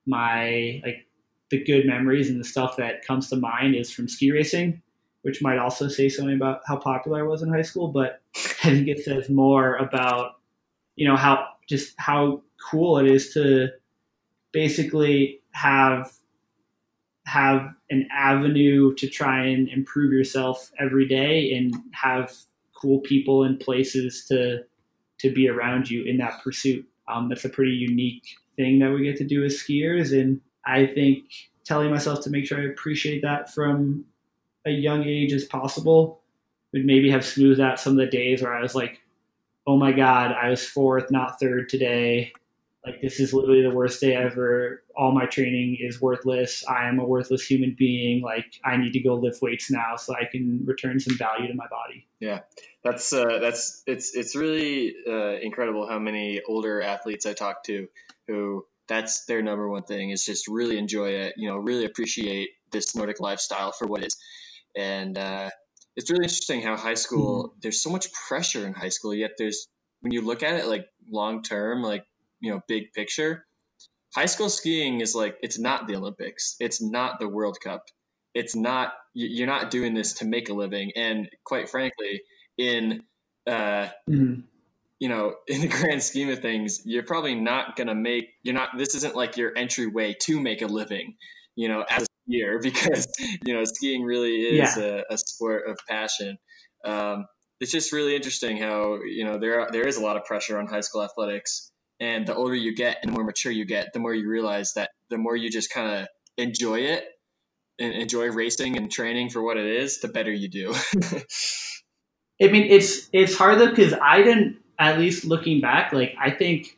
my 0.05 0.81
like 0.83 1.07
the 1.49 1.63
good 1.63 1.85
memories 1.85 2.29
and 2.29 2.39
the 2.39 2.45
stuff 2.45 2.77
that 2.77 3.05
comes 3.05 3.29
to 3.29 3.35
mind 3.35 3.75
is 3.75 3.91
from 3.91 4.07
ski 4.07 4.31
racing, 4.31 4.81
which 5.21 5.41
might 5.41 5.57
also 5.57 5.87
say 5.87 6.09
something 6.09 6.35
about 6.35 6.61
how 6.65 6.77
popular 6.77 7.19
I 7.19 7.27
was 7.27 7.41
in 7.41 7.49
high 7.49 7.61
school. 7.61 7.89
But 7.89 8.21
I 8.35 8.71
think 8.71 8.87
it 8.87 9.03
says 9.03 9.29
more 9.29 9.75
about, 9.75 10.35
you 10.95 11.07
know, 11.07 11.15
how 11.15 11.47
just 11.67 11.93
how 11.97 12.41
cool 12.69 12.97
it 12.97 13.07
is 13.07 13.33
to 13.33 13.69
basically 14.51 15.41
have 15.51 16.11
have 17.25 17.73
an 17.89 18.07
avenue 18.11 18.93
to 18.95 19.07
try 19.07 19.45
and 19.45 19.69
improve 19.69 20.11
yourself 20.11 20.71
every 20.79 21.07
day 21.07 21.53
and 21.53 21.73
have 21.93 22.33
cool 22.75 22.99
people 22.99 23.43
and 23.43 23.59
places 23.59 24.25
to 24.27 24.59
to 25.19 25.31
be 25.31 25.47
around 25.47 25.89
you 25.89 26.03
in 26.03 26.17
that 26.17 26.41
pursuit. 26.43 26.83
Um, 27.07 27.29
that's 27.29 27.45
a 27.45 27.49
pretty 27.49 27.73
unique 27.73 28.23
thing 28.55 28.79
that 28.79 28.91
we 28.91 29.03
get 29.03 29.17
to 29.17 29.23
do 29.23 29.43
as 29.43 29.53
skiers, 29.53 30.19
and 30.19 30.41
I 30.65 30.87
think 30.87 31.25
telling 31.63 31.91
myself 31.91 32.23
to 32.23 32.31
make 32.31 32.45
sure 32.45 32.59
I 32.59 32.65
appreciate 32.65 33.21
that 33.21 33.53
from 33.53 34.05
a 34.65 34.71
young 34.71 35.03
age 35.03 35.31
as 35.31 35.45
possible 35.45 36.21
would 36.73 36.85
maybe 36.85 37.11
have 37.11 37.25
smoothed 37.25 37.59
out 37.59 37.79
some 37.79 37.93
of 37.93 37.99
the 37.99 38.07
days 38.07 38.41
where 38.41 38.55
I 38.55 38.61
was 38.61 38.73
like, 38.73 38.99
"Oh 39.67 39.77
my 39.77 39.91
God, 39.91 40.31
I 40.31 40.49
was 40.49 40.65
fourth, 40.65 41.11
not 41.11 41.39
third 41.39 41.69
today 41.69 42.33
like 42.85 42.99
this 43.01 43.19
is 43.19 43.33
literally 43.33 43.61
the 43.61 43.69
worst 43.69 44.01
day 44.01 44.15
ever. 44.15 44.83
All 44.95 45.11
my 45.11 45.25
training 45.25 45.77
is 45.79 46.01
worthless. 46.01 46.65
I 46.67 46.87
am 46.87 46.99
a 46.99 47.05
worthless 47.05 47.45
human 47.45 47.75
being. 47.77 48.21
Like 48.21 48.45
i 48.65 48.77
need 48.77 48.93
to 48.93 48.99
go 49.01 49.15
lift 49.15 49.41
weights 49.41 49.69
now 49.69 49.95
so 49.97 50.15
i 50.15 50.25
can 50.31 50.63
return 50.65 50.99
some 50.99 51.17
value 51.17 51.47
to 51.47 51.53
my 51.53 51.67
body. 51.67 52.07
Yeah. 52.19 52.39
That's 52.83 53.13
uh, 53.13 53.39
that's 53.39 53.83
it's 53.85 54.15
it's 54.15 54.35
really 54.35 54.95
uh, 55.07 55.37
incredible 55.41 55.87
how 55.87 55.99
many 55.99 56.41
older 56.47 56.81
athletes 56.81 57.25
i 57.25 57.33
talk 57.33 57.63
to 57.65 57.87
who 58.27 58.65
that's 58.87 59.25
their 59.25 59.41
number 59.41 59.69
one 59.69 59.83
thing 59.83 60.09
is 60.09 60.25
just 60.25 60.47
really 60.47 60.77
enjoy 60.77 61.09
it 61.09 61.35
you 61.37 61.49
know 61.49 61.57
really 61.57 61.85
appreciate 61.85 62.49
this 62.71 62.95
nordic 62.95 63.19
lifestyle 63.19 63.71
for 63.71 63.85
what 63.85 64.01
it 64.01 64.07
is. 64.07 64.17
And 64.75 65.17
uh, 65.17 65.49
it's 65.95 66.09
really 66.09 66.23
interesting 66.23 66.61
how 66.61 66.77
high 66.77 66.95
school 66.95 67.43
mm-hmm. 67.43 67.59
there's 67.61 67.83
so 67.83 67.89
much 67.89 68.07
pressure 68.27 68.65
in 68.65 68.73
high 68.73 68.89
school 68.89 69.13
yet 69.13 69.31
there's 69.37 69.67
when 70.01 70.13
you 70.13 70.21
look 70.21 70.41
at 70.41 70.55
it 70.55 70.65
like 70.65 70.87
long 71.09 71.43
term 71.43 71.83
like 71.83 72.05
you 72.41 72.51
know 72.51 72.61
big 72.67 72.91
picture 72.93 73.45
high 74.13 74.25
school 74.25 74.49
skiing 74.49 75.01
is 75.01 75.15
like 75.15 75.37
it's 75.41 75.59
not 75.59 75.87
the 75.87 75.95
olympics. 75.95 76.55
It's 76.59 76.81
not 76.81 77.19
the 77.19 77.27
world 77.27 77.57
cup. 77.63 77.85
It's 78.33 78.55
not 78.55 78.93
you're 79.13 79.47
not 79.47 79.71
doing 79.71 79.93
this 79.93 80.13
to 80.15 80.25
make 80.25 80.49
a 80.49 80.53
living. 80.53 80.91
And 80.95 81.29
quite 81.43 81.69
frankly 81.69 82.21
in 82.57 83.03
uh 83.47 83.87
mm-hmm. 84.09 84.41
you 84.99 85.09
know 85.09 85.35
in 85.47 85.61
the 85.61 85.67
grand 85.67 86.03
scheme 86.03 86.29
of 86.29 86.39
things 86.39 86.81
you're 86.85 87.03
probably 87.03 87.35
not 87.35 87.75
gonna 87.75 87.95
make 87.95 88.29
you're 88.43 88.53
not 88.53 88.69
this 88.77 88.93
isn't 88.95 89.15
like 89.15 89.37
your 89.37 89.57
entryway 89.57 90.15
to 90.21 90.39
make 90.39 90.61
a 90.61 90.67
living 90.67 91.15
you 91.55 91.69
know 91.69 91.83
as 91.89 92.03
a 92.03 92.31
skier 92.31 92.61
because 92.61 93.07
you 93.43 93.53
know 93.53 93.63
skiing 93.63 94.03
really 94.03 94.35
is 94.35 94.77
yeah. 94.77 94.83
a, 94.83 95.13
a, 95.13 95.17
sport 95.17 95.69
of 95.69 95.79
passion. 95.87 96.37
Um, 96.83 97.25
it's 97.59 97.71
just 97.71 97.93
really 97.93 98.15
interesting 98.15 98.57
how 98.57 98.99
you 99.03 99.25
know 99.25 99.39
there 99.39 99.61
are, 99.61 99.71
there 99.71 99.87
is 99.87 99.97
a 99.97 100.03
lot 100.03 100.17
of 100.17 100.25
pressure 100.25 100.59
on 100.59 100.67
high 100.67 100.81
school 100.81 101.03
athletics 101.03 101.70
and 102.01 102.25
the 102.25 102.35
older 102.35 102.55
you 102.55 102.75
get 102.75 102.97
and 103.01 103.11
the 103.11 103.15
more 103.15 103.23
mature 103.23 103.51
you 103.51 103.63
get, 103.63 103.93
the 103.93 103.99
more 103.99 104.13
you 104.13 104.27
realize 104.27 104.73
that 104.73 104.89
the 105.09 105.19
more 105.19 105.35
you 105.35 105.51
just 105.51 105.71
kind 105.71 106.01
of 106.01 106.07
enjoy 106.35 106.79
it 106.79 107.05
and 107.79 107.93
enjoy 107.93 108.29
racing 108.31 108.75
and 108.75 108.91
training 108.91 109.29
for 109.29 109.41
what 109.41 109.55
it 109.55 109.67
is, 109.67 110.01
the 110.01 110.07
better 110.07 110.31
you 110.31 110.49
do. 110.49 110.73
I 112.41 112.47
mean, 112.47 112.63
it's 112.69 113.07
it's 113.13 113.35
hard 113.37 113.59
though 113.59 113.69
because 113.69 113.93
I 113.93 114.23
didn't. 114.23 114.57
At 114.79 114.97
least 114.97 115.25
looking 115.25 115.61
back, 115.61 115.93
like 115.93 116.15
I 116.19 116.31
think 116.31 116.75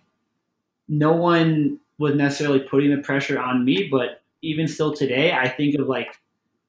no 0.90 1.14
one 1.14 1.80
was 1.98 2.16
necessarily 2.16 2.60
putting 2.60 2.94
the 2.94 3.02
pressure 3.02 3.40
on 3.40 3.64
me, 3.64 3.88
but 3.90 4.22
even 4.42 4.68
still 4.68 4.94
today, 4.94 5.32
I 5.32 5.48
think 5.48 5.76
of 5.76 5.88
like 5.88 6.14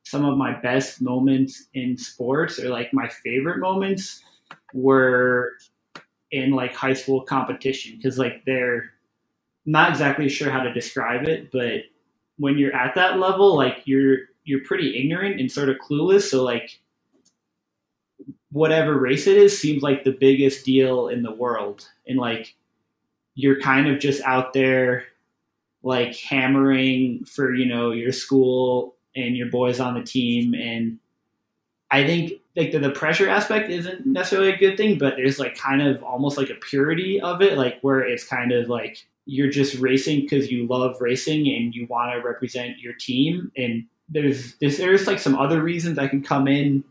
some 0.05 0.25
of 0.25 0.39
my 0.39 0.53
best 0.61 1.03
moments 1.03 1.67
in 1.75 1.99
sports 1.99 2.61
or 2.61 2.69
like 2.69 2.95
my 2.95 3.09
favorite 3.09 3.59
moments 3.59 4.23
were 4.73 5.55
in 6.35 6.51
like 6.51 6.75
high 6.75 6.93
school 6.93 7.23
competition 7.23 7.97
because 7.97 8.19
like 8.19 8.45
they're 8.45 8.91
not 9.67 9.91
exactly 9.91 10.29
sure 10.29 10.51
how 10.51 10.63
to 10.63 10.73
describe 10.73 11.27
it, 11.29 11.51
but 11.53 11.83
when 12.37 12.59
you're 12.59 12.75
at 12.75 12.95
that 12.97 13.19
level, 13.19 13.57
like 13.57 13.83
you're 13.85 14.19
you're 14.45 14.65
pretty 14.65 15.01
ignorant 15.01 15.41
and 15.41 15.51
sort 15.51 15.69
of 15.69 15.77
clueless. 15.77 16.23
So 16.23 16.43
like 16.43 16.81
whatever 18.51 18.99
race 18.99 19.27
it 19.27 19.37
is 19.37 19.59
seems 19.59 19.83
like 19.83 20.05
the 20.05 20.17
biggest 20.19 20.65
deal 20.65 21.09
in 21.09 21.23
the 21.23 21.33
world. 21.33 21.89
And 22.07 22.19
like 22.19 22.55
you're 23.35 23.61
kind 23.61 23.89
of 23.89 24.01
just 24.01 24.23
out 24.23 24.53
there 24.53 25.05
like 25.83 26.17
hammering 26.17 27.25
for, 27.25 27.55
you 27.55 27.67
know, 27.67 27.93
your 27.93 28.13
school 28.13 28.97
and 29.17 29.37
your 29.37 29.51
boys 29.51 29.81
on 29.81 29.95
the 29.95 30.03
team 30.03 30.55
and 30.55 30.99
I 31.91 32.07
think 32.07 32.33
like 32.57 32.73
the, 32.73 32.79
the 32.79 32.91
pressure 32.91 33.29
aspect 33.29 33.71
isn't 33.71 34.07
necessarily 34.07 34.53
a 34.53 34.57
good 34.57 34.77
thing, 34.77 34.99
but 34.99 35.15
there's 35.17 35.39
like 35.39 35.57
kind 35.57 35.83
of 35.83 36.03
almost 36.03 36.37
like 36.37 36.51
a 36.51 36.55
purity 36.55 37.21
of 37.21 37.43
it, 37.43 37.59
like 37.59 37.81
where 37.83 38.01
it's 38.01 38.25
kind 38.25 38.53
of 38.53 38.69
like 38.69 38.99
you're 39.27 39.51
just 39.51 39.79
racing 39.79 40.23
because 40.23 40.51
you 40.51 40.67
love 40.67 41.01
racing 41.01 41.49
and 41.49 41.75
you 41.75 41.87
want 41.89 42.13
to 42.13 42.27
represent 42.27 42.79
your 42.79 42.95
team. 42.95 43.51
And 43.57 43.85
there's, 44.09 44.55
there's 44.57 44.79
there's 44.79 45.07
like 45.07 45.19
some 45.19 45.37
other 45.37 45.63
reasons 45.63 45.97
that 45.97 46.11
can 46.11 46.23
come 46.23 46.49
in 46.49 46.85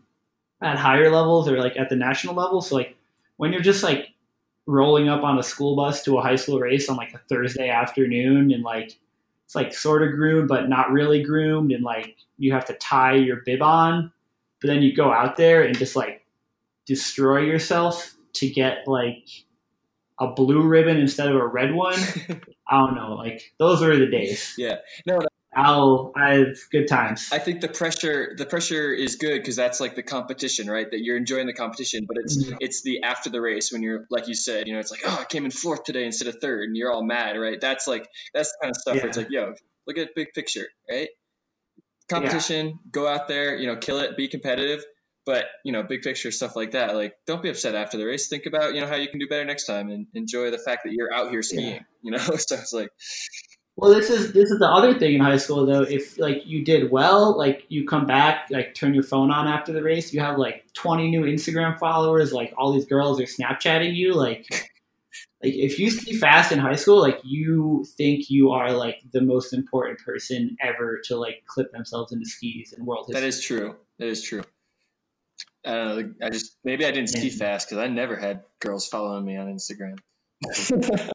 at 0.62 0.78
higher 0.78 1.12
levels 1.12 1.48
or 1.48 1.58
like 1.58 1.78
at 1.78 1.90
the 1.90 1.96
national 1.96 2.36
level. 2.36 2.62
So 2.62 2.76
like 2.76 2.96
when 3.38 3.52
you're 3.52 3.62
just 3.62 3.84
like 3.84 4.10
rolling 4.66 5.10
up 5.10 5.24
on 5.24 5.38
a 5.38 5.44
school 5.44 5.76
bus 5.76 6.04
to 6.04 6.18
a 6.18 6.22
high 6.22 6.38
school 6.38 6.60
race 6.60 6.88
on 6.90 6.96
like 6.96 7.14
a 7.14 7.22
Thursday 7.30 7.70
afternoon 7.70 8.52
and 8.52 8.64
like 8.64 8.98
it's 9.46 9.56
like 9.56 9.74
sort 9.74 10.02
of 10.04 10.12
groomed 10.12 10.48
but 10.48 10.70
not 10.70 10.92
really 10.92 11.22
groomed 11.22 11.72
and 11.72 11.84
like 11.84 12.16
you 12.38 12.54
have 12.54 12.66
to 12.66 12.74
tie 12.76 13.16
your 13.16 13.42
bib 13.46 13.62
on 13.62 14.12
but 14.64 14.70
then 14.70 14.82
you 14.82 14.96
go 14.96 15.12
out 15.12 15.36
there 15.36 15.62
and 15.62 15.78
just 15.78 15.94
like 15.94 16.26
destroy 16.86 17.40
yourself 17.42 18.16
to 18.36 18.50
get 18.50 18.88
like 18.88 19.28
a 20.18 20.28
blue 20.28 20.62
ribbon 20.62 20.98
instead 20.98 21.28
of 21.28 21.36
a 21.36 21.46
red 21.46 21.74
one. 21.74 22.00
I 22.70 22.78
don't 22.78 22.96
know. 22.96 23.16
Like 23.16 23.54
those 23.60 23.82
were 23.82 23.98
the 23.98 24.08
days. 24.08 24.56
Yeah. 24.58 24.78
No. 25.06 25.20
I'll. 25.54 26.14
I 26.16 26.36
have 26.36 26.56
good 26.72 26.88
times. 26.88 27.30
I 27.32 27.40
think 27.40 27.60
the 27.60 27.68
pressure, 27.68 28.34
the 28.36 28.46
pressure 28.46 28.92
is 28.92 29.18
good 29.18 29.38
because 29.38 29.58
that's 29.58 29.82
like 29.82 29.96
the 29.96 30.02
competition, 30.02 30.68
right? 30.68 30.90
That 30.90 31.02
you're 31.02 31.18
enjoying 31.18 31.46
the 31.46 31.54
competition, 31.54 32.06
but 32.08 32.18
it's 32.18 32.44
mm-hmm. 32.44 32.56
it's 32.60 32.84
the 32.84 33.04
after 33.04 33.30
the 33.30 33.42
race 33.42 33.72
when 33.72 33.84
you're 33.84 34.08
like 34.10 34.28
you 34.28 34.34
said, 34.34 34.66
you 34.68 34.74
know, 34.74 34.80
it's 34.80 34.90
like 34.92 35.02
oh, 35.06 35.18
I 35.22 35.26
came 35.26 35.46
in 35.46 35.52
fourth 35.52 35.84
today 35.84 36.06
instead 36.06 36.28
of 36.28 36.38
third, 36.42 36.70
and 36.70 36.76
you're 36.76 36.92
all 36.92 37.04
mad, 37.04 37.38
right? 37.38 37.62
That's 37.62 37.86
like 37.86 38.08
that's 38.34 38.52
the 38.54 38.58
kind 38.64 38.72
of 38.72 38.78
stuff 38.78 38.96
yeah. 38.96 39.02
where 39.02 39.10
it's 39.10 39.18
like, 39.18 39.30
yo, 39.30 39.54
look 39.86 39.98
at 40.00 40.16
big 40.16 40.34
picture, 40.34 40.66
right? 40.90 41.10
Competition. 42.10 42.68
Yeah. 42.68 42.74
Go 42.92 43.08
out 43.08 43.28
there, 43.28 43.56
you 43.56 43.68
know, 43.68 43.76
kill 43.78 44.00
it, 44.00 44.18
be 44.18 44.28
competitive. 44.28 44.84
But 45.26 45.46
you 45.64 45.72
know, 45.72 45.84
big 45.84 46.02
picture 46.02 46.32
stuff 46.32 46.56
like 46.56 46.72
that. 46.72 46.96
Like, 46.96 47.16
don't 47.26 47.42
be 47.42 47.50
upset 47.50 47.76
after 47.76 47.98
the 47.98 48.06
race. 48.06 48.28
Think 48.28 48.46
about 48.46 48.74
you 48.74 48.82
know 48.82 48.88
how 48.88 48.96
you 48.96 49.08
can 49.08 49.20
do 49.20 49.28
better 49.28 49.46
next 49.46 49.66
time, 49.66 49.90
and 49.90 50.08
enjoy 50.14 50.52
the 50.52 50.58
fact 50.58 50.84
that 50.84 50.92
you're 50.92 51.14
out 51.14 51.32
here 51.32 51.42
skiing. 51.42 51.76
Yeah. 51.76 51.80
You 52.02 52.12
know, 52.12 52.18
so 52.38 52.56
it's 52.56 52.74
like. 52.74 52.90
Well, 53.76 53.92
this 53.92 54.12
is 54.12 54.34
this 54.34 54.52
is 54.52 54.60
the 54.60 54.68
other 54.68 55.00
thing 55.00 55.16
in 55.16 55.22
high 55.22 55.38
school 55.38 55.66
though. 55.66 55.82
If 55.82 56.20
like 56.20 56.44
you 56.46 56.64
did 56.64 56.92
well, 56.92 57.36
like 57.36 57.64
you 57.70 57.88
come 57.88 58.06
back, 58.06 58.48
like 58.52 58.76
turn 58.76 58.94
your 58.94 59.02
phone 59.02 59.32
on 59.32 59.48
after 59.48 59.72
the 59.74 59.82
race, 59.82 60.14
you 60.14 60.20
have 60.20 60.38
like 60.38 60.66
20 60.76 61.10
new 61.10 61.22
Instagram 61.22 61.80
followers. 61.80 62.32
Like 62.32 62.54
all 62.56 62.74
these 62.74 62.86
girls 62.86 63.20
are 63.20 63.24
Snapchatting 63.24 63.96
you. 63.96 64.14
Like, 64.14 64.46
like 65.44 65.54
if 65.54 65.78
you 65.78 65.92
ski 65.92 66.18
fast 66.18 66.52
in 66.52 66.60
high 66.60 66.76
school, 66.76 67.02
like 67.02 67.20
you 67.24 67.86
think 67.98 68.30
you 68.30 68.52
are 68.52 68.72
like 68.72 69.02
the 69.12 69.22
most 69.22 69.54
important 69.54 70.00
person 70.00 70.56
ever 70.62 71.02
to 71.06 71.18
like 71.18 71.44
clip 71.46 71.72
themselves 71.72 72.14
into 72.14 72.26
skis 72.26 72.74
in 72.74 72.86
world 72.86 73.08
history. 73.08 73.22
That 73.22 73.28
is 73.28 73.42
true. 73.42 73.76
That 74.00 74.08
is 74.08 74.24
true. 74.24 74.44
I 75.66 75.72
don't 75.72 75.98
know. 75.98 76.26
I 76.26 76.30
just 76.30 76.58
maybe 76.64 76.86
I 76.86 76.92
didn't 76.92 77.10
ski 77.10 77.30
fast 77.30 77.68
because 77.68 77.84
I 77.84 77.88
never 77.88 78.16
had 78.16 78.44
girls 78.60 78.88
following 78.88 79.26
me 79.26 79.38
on 79.38 79.48
Instagram. 79.48 79.98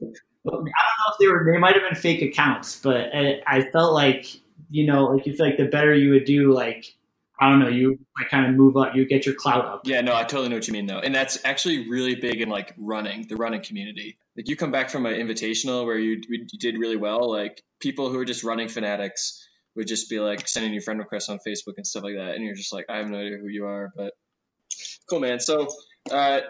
I 0.46 0.52
don't 0.52 0.64
know 0.64 1.12
if 1.12 1.18
they 1.18 1.26
were. 1.26 1.50
They 1.50 1.58
might 1.58 1.74
have 1.74 1.82
been 1.82 2.00
fake 2.00 2.22
accounts, 2.22 2.80
but 2.80 3.14
I, 3.14 3.40
I 3.46 3.62
felt 3.70 3.92
like 3.92 4.26
you 4.70 4.86
know, 4.86 5.06
like 5.06 5.26
you 5.26 5.34
feel 5.34 5.46
like 5.46 5.56
the 5.56 5.66
better 5.66 5.94
you 5.94 6.10
would 6.10 6.24
do, 6.24 6.52
like 6.52 6.94
I 7.40 7.48
don't 7.48 7.58
know, 7.60 7.68
you 7.68 7.98
like 8.18 8.28
kind 8.28 8.46
of 8.46 8.54
move 8.54 8.76
up, 8.76 8.94
you 8.94 9.06
get 9.06 9.24
your 9.24 9.34
clout 9.34 9.64
up. 9.64 9.80
Yeah, 9.84 10.02
no, 10.02 10.14
I 10.14 10.24
totally 10.24 10.50
know 10.50 10.56
what 10.56 10.66
you 10.66 10.74
mean 10.74 10.86
though, 10.86 10.98
and 10.98 11.14
that's 11.14 11.38
actually 11.44 11.88
really 11.88 12.14
big 12.14 12.40
in 12.42 12.50
like 12.50 12.74
running, 12.76 13.26
the 13.28 13.36
running 13.36 13.62
community. 13.62 14.18
Like 14.36 14.48
you 14.48 14.56
come 14.56 14.70
back 14.70 14.90
from 14.90 15.06
an 15.06 15.14
invitational 15.14 15.86
where 15.86 15.98
you, 15.98 16.20
you 16.28 16.46
did 16.58 16.76
really 16.78 16.96
well, 16.96 17.30
like 17.30 17.62
people 17.80 18.10
who 18.10 18.18
are 18.18 18.26
just 18.26 18.44
running 18.44 18.68
fanatics 18.68 19.48
would 19.74 19.86
just 19.86 20.10
be 20.10 20.20
like 20.20 20.46
sending 20.48 20.74
you 20.74 20.82
friend 20.82 21.00
requests 21.00 21.30
on 21.30 21.38
Facebook 21.38 21.74
and 21.78 21.86
stuff 21.86 22.04
like 22.04 22.16
that, 22.16 22.34
and 22.34 22.44
you're 22.44 22.54
just 22.54 22.72
like, 22.72 22.86
I 22.90 22.98
have 22.98 23.08
no 23.08 23.18
idea 23.18 23.38
who 23.38 23.48
you 23.48 23.64
are, 23.64 23.90
but 23.96 24.12
cool, 25.08 25.20
man. 25.20 25.40
So, 25.40 25.68
uh, 26.10 26.40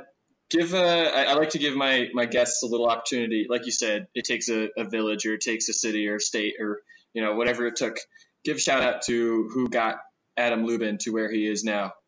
give 0.50 0.74
uh 0.74 1.10
i 1.14 1.34
like 1.34 1.50
to 1.50 1.58
give 1.58 1.76
my 1.76 2.08
my 2.12 2.26
guests 2.26 2.62
a 2.62 2.66
little 2.66 2.88
opportunity. 2.88 3.46
Like 3.48 3.66
you 3.66 3.72
said, 3.72 4.08
it 4.14 4.24
takes 4.24 4.48
a, 4.48 4.68
a 4.76 4.84
village 4.84 5.24
or 5.24 5.34
it 5.34 5.40
takes 5.40 5.68
a 5.68 5.72
city 5.72 6.08
or 6.08 6.18
state 6.18 6.54
or 6.60 6.80
you 7.14 7.22
know 7.22 7.34
whatever 7.36 7.66
it 7.66 7.76
took. 7.76 7.96
Give 8.44 8.60
shout 8.60 8.82
out 8.82 9.02
to 9.02 9.48
who 9.52 9.68
got 9.68 10.00
Adam 10.40 10.64
Lubin 10.64 10.98
to 10.98 11.10
where 11.10 11.30
he 11.30 11.46
is 11.46 11.64
now. 11.64 11.92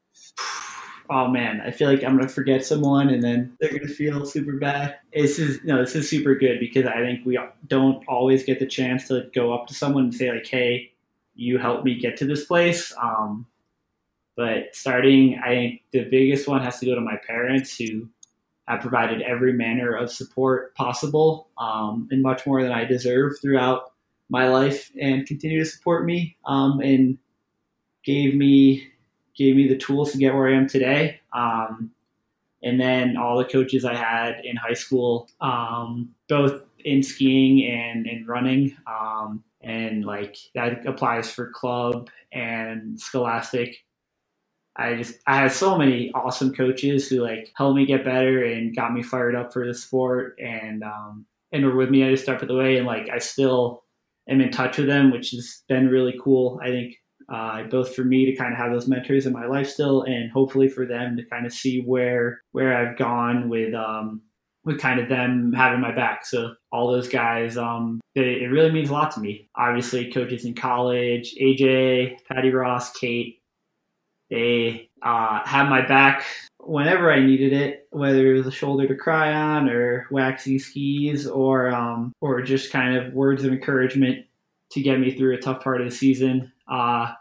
Oh 1.10 1.28
man, 1.28 1.60
I 1.60 1.72
feel 1.72 1.90
like 1.90 2.04
I'm 2.04 2.16
gonna 2.16 2.28
forget 2.28 2.64
someone, 2.64 3.10
and 3.10 3.22
then 3.22 3.54
they're 3.60 3.72
gonna 3.72 3.92
feel 3.92 4.24
super 4.24 4.52
bad. 4.52 4.96
This 5.12 5.38
is 5.38 5.62
no, 5.62 5.80
this 5.80 5.94
is 5.96 6.08
super 6.08 6.36
good 6.36 6.58
because 6.60 6.86
I 6.86 7.00
think 7.00 7.26
we 7.26 7.38
don't 7.66 8.02
always 8.08 8.44
get 8.44 8.60
the 8.60 8.66
chance 8.66 9.08
to 9.08 9.28
go 9.34 9.52
up 9.52 9.66
to 9.66 9.74
someone 9.74 10.04
and 10.04 10.14
say 10.14 10.30
like, 10.30 10.46
"Hey, 10.46 10.92
you 11.34 11.58
helped 11.58 11.84
me 11.84 11.98
get 11.98 12.16
to 12.18 12.24
this 12.24 12.44
place. 12.44 12.94
Um, 13.00 13.46
but 14.36 14.74
starting, 14.74 15.38
I 15.38 15.48
think 15.48 15.82
the 15.92 16.04
biggest 16.04 16.48
one 16.48 16.62
has 16.62 16.78
to 16.80 16.86
go 16.86 16.94
to 16.94 17.00
my 17.00 17.16
parents 17.26 17.76
who 17.76 18.08
have 18.66 18.80
provided 18.80 19.22
every 19.22 19.52
manner 19.52 19.94
of 19.94 20.10
support 20.10 20.74
possible 20.74 21.48
um, 21.58 22.08
and 22.10 22.22
much 22.22 22.46
more 22.46 22.62
than 22.62 22.72
I 22.72 22.84
deserve 22.84 23.38
throughout 23.40 23.92
my 24.30 24.48
life 24.48 24.90
and 25.00 25.26
continue 25.26 25.58
to 25.58 25.68
support 25.68 26.06
me 26.06 26.36
um, 26.46 26.80
and 26.80 27.18
gave 28.04 28.34
me 28.34 28.88
gave 29.36 29.56
me 29.56 29.68
the 29.68 29.76
tools 29.78 30.12
to 30.12 30.18
get 30.18 30.34
where 30.34 30.48
I 30.48 30.54
am 30.56 30.68
today. 30.68 31.20
Um, 31.34 31.92
and 32.62 32.80
then 32.80 33.16
all 33.16 33.38
the 33.38 33.44
coaches 33.44 33.84
I 33.84 33.94
had 33.94 34.44
in 34.44 34.56
high 34.56 34.74
school, 34.74 35.28
um, 35.40 36.14
both 36.28 36.62
in 36.84 37.02
skiing 37.02 37.64
and 37.70 38.06
in 38.06 38.26
running, 38.26 38.76
um, 38.86 39.44
and 39.62 40.04
like 40.04 40.36
that 40.54 40.86
applies 40.86 41.30
for 41.30 41.50
club 41.50 42.10
and 42.32 43.00
scholastic. 43.00 43.76
I 44.76 44.96
just 44.96 45.16
i 45.26 45.36
had 45.36 45.52
so 45.52 45.76
many 45.76 46.10
awesome 46.14 46.54
coaches 46.54 47.08
who 47.08 47.20
like 47.22 47.52
helped 47.56 47.76
me 47.76 47.86
get 47.86 48.04
better 48.04 48.44
and 48.44 48.74
got 48.74 48.94
me 48.94 49.02
fired 49.02 49.34
up 49.34 49.52
for 49.52 49.66
the 49.66 49.74
sport 49.74 50.38
and 50.42 50.82
um 50.82 51.26
and 51.52 51.64
were 51.66 51.76
with 51.76 51.90
me 51.90 52.02
every 52.02 52.16
step 52.16 52.40
of 52.42 52.48
the 52.48 52.54
way. 52.56 52.78
And 52.78 52.86
like 52.86 53.08
i 53.10 53.18
still 53.18 53.84
am 54.28 54.40
in 54.40 54.50
touch 54.50 54.78
with 54.78 54.86
them 54.86 55.10
which 55.12 55.32
has 55.32 55.62
been 55.68 55.88
really 55.88 56.18
cool 56.22 56.60
i 56.62 56.68
think 56.68 56.96
uh, 57.32 57.64
both 57.64 57.94
for 57.94 58.04
me 58.04 58.26
to 58.26 58.36
kind 58.36 58.52
of 58.52 58.58
have 58.58 58.70
those 58.70 58.86
mentors 58.86 59.26
in 59.26 59.32
my 59.32 59.46
life 59.46 59.68
still 59.68 60.02
and 60.02 60.30
hopefully 60.30 60.68
for 60.68 60.86
them 60.86 61.16
to 61.16 61.24
kind 61.24 61.46
of 61.46 61.52
see 61.52 61.82
where 61.82 62.40
where 62.52 62.76
i've 62.76 62.96
gone 62.98 63.48
with 63.48 63.74
um 63.74 64.22
with 64.64 64.78
kind 64.78 65.00
of 65.00 65.08
them 65.08 65.52
having 65.52 65.80
my 65.80 65.92
back. 65.94 66.24
So 66.24 66.54
all 66.70 66.90
those 66.90 67.08
guys, 67.08 67.56
um, 67.56 68.00
they, 68.14 68.42
it 68.42 68.50
really 68.50 68.70
means 68.70 68.90
a 68.90 68.92
lot 68.92 69.10
to 69.12 69.20
me. 69.20 69.48
Obviously, 69.56 70.12
coaches 70.12 70.44
in 70.44 70.54
college, 70.54 71.34
AJ, 71.40 72.18
Patty 72.30 72.50
Ross, 72.50 72.92
Kate, 72.92 73.40
they 74.30 74.88
uh, 75.02 75.40
have 75.44 75.68
my 75.68 75.86
back 75.86 76.24
whenever 76.58 77.12
I 77.12 77.20
needed 77.20 77.52
it, 77.52 77.86
whether 77.90 78.32
it 78.32 78.38
was 78.38 78.46
a 78.46 78.52
shoulder 78.52 78.86
to 78.86 78.94
cry 78.94 79.34
on 79.34 79.68
or 79.68 80.06
waxing 80.10 80.58
skis 80.58 81.26
or 81.26 81.68
um, 81.68 82.12
or 82.20 82.40
just 82.40 82.72
kind 82.72 82.96
of 82.96 83.12
words 83.12 83.44
of 83.44 83.52
encouragement 83.52 84.24
to 84.70 84.80
get 84.80 85.00
me 85.00 85.14
through 85.14 85.34
a 85.34 85.40
tough 85.40 85.62
part 85.62 85.80
of 85.82 85.90
the 85.90 85.94
season. 85.94 86.50
Uh, 86.66 87.12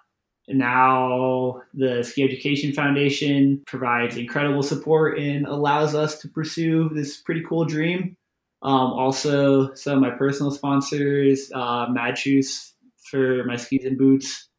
now 0.53 1.61
the 1.73 2.03
Ski 2.03 2.23
Education 2.23 2.73
Foundation 2.73 3.61
provides 3.65 4.17
incredible 4.17 4.63
support 4.63 5.19
and 5.19 5.45
allows 5.45 5.95
us 5.95 6.19
to 6.19 6.27
pursue 6.27 6.89
this 6.89 7.17
pretty 7.17 7.43
cool 7.47 7.65
dream. 7.65 8.17
Um, 8.63 8.93
also, 8.93 9.73
some 9.73 9.95
of 9.95 10.01
my 10.01 10.11
personal 10.11 10.51
sponsors, 10.51 11.51
uh, 11.53 11.87
Madshus 11.87 12.73
for 13.09 13.43
my 13.45 13.55
skis 13.55 13.85
and 13.85 13.97
boots, 13.97 14.49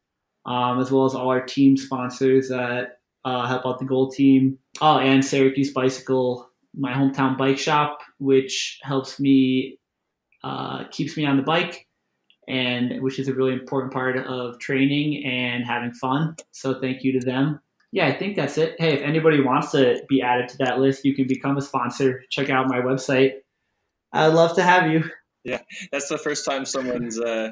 um, 0.45 0.79
as 0.79 0.91
well 0.91 1.05
as 1.05 1.15
all 1.15 1.29
our 1.29 1.41
team 1.45 1.77
sponsors 1.77 2.49
that 2.49 2.99
uh, 3.23 3.47
help 3.47 3.65
out 3.65 3.79
the 3.79 3.85
gold 3.85 4.13
team. 4.13 4.59
Oh, 4.81 4.99
and 4.99 5.23
Syracuse 5.23 5.71
Bicycle, 5.71 6.49
my 6.75 6.91
hometown 6.91 7.37
bike 7.37 7.57
shop, 7.57 7.99
which 8.19 8.79
helps 8.83 9.19
me, 9.19 9.79
uh, 10.43 10.83
keeps 10.91 11.15
me 11.15 11.25
on 11.25 11.37
the 11.37 11.43
bike 11.43 11.87
and 12.47 13.01
which 13.01 13.19
is 13.19 13.27
a 13.27 13.33
really 13.33 13.53
important 13.53 13.93
part 13.93 14.17
of 14.17 14.59
training 14.59 15.25
and 15.25 15.65
having 15.65 15.93
fun. 15.93 16.35
So 16.51 16.79
thank 16.79 17.03
you 17.03 17.19
to 17.19 17.25
them. 17.25 17.59
Yeah, 17.91 18.07
I 18.07 18.13
think 18.17 18.35
that's 18.35 18.57
it. 18.57 18.75
Hey, 18.79 18.93
if 18.93 19.01
anybody 19.01 19.39
wants 19.39 19.71
to 19.71 20.03
be 20.09 20.23
added 20.23 20.49
to 20.49 20.57
that 20.57 20.79
list, 20.79 21.05
you 21.05 21.15
can 21.15 21.27
become 21.27 21.57
a 21.57 21.61
sponsor. 21.61 22.23
Check 22.31 22.49
out 22.49 22.67
my 22.67 22.79
website. 22.79 23.33
I'd 24.11 24.33
love 24.33 24.55
to 24.55 24.63
have 24.63 24.91
you. 24.91 25.03
Yeah, 25.43 25.59
that's 25.91 26.07
the 26.07 26.17
first 26.17 26.45
time 26.45 26.65
someone's 26.65 27.19
uh, 27.19 27.49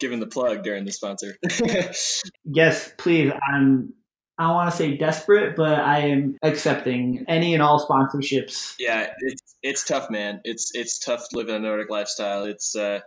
given 0.00 0.18
the 0.18 0.26
plug 0.26 0.64
during 0.64 0.84
the 0.84 0.92
sponsor. 0.92 1.36
yes, 2.44 2.92
please. 2.98 3.32
I'm. 3.52 3.92
I 4.36 4.44
don't 4.44 4.54
want 4.54 4.70
to 4.70 4.76
say 4.76 4.96
desperate, 4.96 5.56
but 5.56 5.80
I 5.80 6.08
am 6.08 6.36
accepting 6.42 7.24
any 7.26 7.54
and 7.54 7.62
all 7.62 7.84
sponsorships. 7.84 8.74
Yeah, 8.78 9.12
it's 9.18 9.56
it's 9.62 9.84
tough, 9.84 10.10
man. 10.10 10.40
It's 10.44 10.74
it's 10.74 11.00
tough 11.00 11.26
living 11.32 11.54
a 11.54 11.58
Nordic 11.58 11.90
lifestyle. 11.90 12.44
It's 12.44 12.74
uh, 12.76 13.00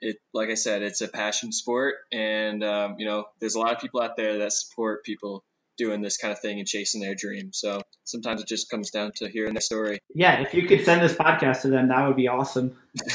it 0.00 0.16
like 0.34 0.50
I 0.50 0.54
said, 0.54 0.82
it's 0.82 1.00
a 1.00 1.08
passion 1.08 1.52
sport, 1.52 1.94
and 2.12 2.62
um, 2.62 2.96
you 2.98 3.06
know, 3.06 3.26
there's 3.40 3.54
a 3.54 3.60
lot 3.60 3.72
of 3.72 3.80
people 3.80 4.00
out 4.00 4.16
there 4.16 4.38
that 4.38 4.52
support 4.52 5.04
people 5.04 5.44
doing 5.76 6.00
this 6.00 6.16
kind 6.16 6.32
of 6.32 6.40
thing 6.40 6.58
and 6.58 6.66
chasing 6.66 7.00
their 7.00 7.14
dreams. 7.14 7.58
So 7.58 7.82
sometimes 8.04 8.40
it 8.40 8.48
just 8.48 8.70
comes 8.70 8.90
down 8.90 9.12
to 9.16 9.28
hearing 9.28 9.54
their 9.54 9.60
story. 9.60 10.00
Yeah, 10.14 10.40
if 10.40 10.54
you 10.54 10.66
could 10.66 10.84
send 10.84 11.02
this 11.02 11.14
podcast 11.14 11.62
to 11.62 11.68
them, 11.68 11.88
that 11.88 12.06
would 12.06 12.16
be 12.16 12.28
awesome. 12.28 12.76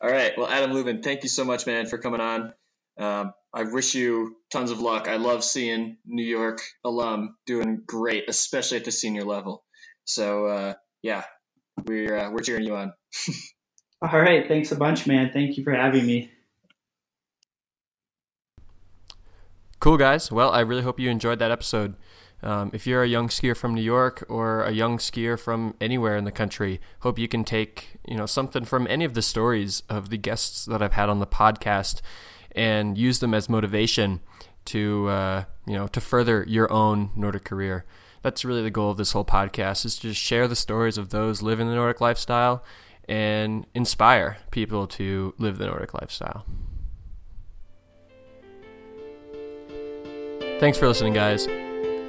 All 0.00 0.10
right. 0.10 0.32
Well, 0.36 0.48
Adam 0.48 0.72
Lubin, 0.72 1.02
thank 1.02 1.22
you 1.22 1.28
so 1.28 1.44
much, 1.44 1.66
man, 1.66 1.86
for 1.86 1.98
coming 1.98 2.20
on. 2.20 2.52
Um, 2.98 3.32
I 3.52 3.64
wish 3.64 3.94
you 3.94 4.36
tons 4.50 4.70
of 4.70 4.80
luck. 4.80 5.08
I 5.08 5.16
love 5.16 5.44
seeing 5.44 5.98
New 6.04 6.24
York 6.24 6.60
alum 6.84 7.36
doing 7.46 7.82
great, 7.86 8.24
especially 8.28 8.78
at 8.78 8.84
the 8.84 8.92
senior 8.92 9.24
level. 9.24 9.64
So 10.04 10.46
uh, 10.46 10.74
yeah, 11.02 11.24
we're 11.84 12.16
uh, 12.16 12.30
we're 12.30 12.42
cheering 12.42 12.64
you 12.64 12.76
on. 12.76 12.92
All 14.12 14.20
right. 14.20 14.46
Thanks 14.46 14.70
a 14.70 14.76
bunch, 14.76 15.06
man. 15.06 15.30
Thank 15.32 15.56
you 15.56 15.64
for 15.64 15.72
having 15.72 16.06
me. 16.06 16.30
Cool, 19.80 19.96
guys. 19.96 20.30
Well, 20.30 20.50
I 20.50 20.60
really 20.60 20.82
hope 20.82 21.00
you 21.00 21.10
enjoyed 21.10 21.40
that 21.40 21.50
episode. 21.50 21.96
Um, 22.42 22.70
if 22.72 22.86
you're 22.86 23.02
a 23.02 23.08
young 23.08 23.28
skier 23.28 23.56
from 23.56 23.74
New 23.74 23.82
York 23.82 24.24
or 24.28 24.62
a 24.62 24.70
young 24.70 24.98
skier 24.98 25.38
from 25.38 25.74
anywhere 25.80 26.16
in 26.16 26.24
the 26.24 26.30
country, 26.30 26.80
hope 27.00 27.18
you 27.18 27.26
can 27.26 27.42
take 27.42 27.96
you 28.06 28.16
know 28.16 28.26
something 28.26 28.64
from 28.64 28.86
any 28.88 29.04
of 29.04 29.14
the 29.14 29.22
stories 29.22 29.82
of 29.88 30.10
the 30.10 30.18
guests 30.18 30.66
that 30.66 30.82
I've 30.82 30.92
had 30.92 31.08
on 31.08 31.18
the 31.18 31.26
podcast 31.26 32.00
and 32.52 32.96
use 32.96 33.18
them 33.18 33.34
as 33.34 33.48
motivation 33.48 34.20
to 34.66 35.08
uh, 35.08 35.44
you 35.66 35.74
know 35.74 35.88
to 35.88 36.00
further 36.00 36.44
your 36.46 36.70
own 36.72 37.10
Nordic 37.16 37.44
career. 37.44 37.84
That's 38.22 38.44
really 38.44 38.62
the 38.62 38.70
goal 38.70 38.90
of 38.90 38.98
this 38.98 39.12
whole 39.12 39.24
podcast: 39.24 39.84
is 39.84 39.96
to 39.96 40.08
just 40.08 40.20
share 40.20 40.46
the 40.46 40.56
stories 40.56 40.98
of 40.98 41.08
those 41.08 41.42
living 41.42 41.68
the 41.68 41.74
Nordic 41.74 42.00
lifestyle 42.00 42.62
and 43.08 43.66
inspire 43.74 44.38
people 44.50 44.86
to 44.86 45.34
live 45.38 45.58
the 45.58 45.66
Nordic 45.66 45.94
lifestyle. 45.94 46.44
Thanks 50.58 50.78
for 50.78 50.88
listening, 50.88 51.12
guys. 51.12 51.46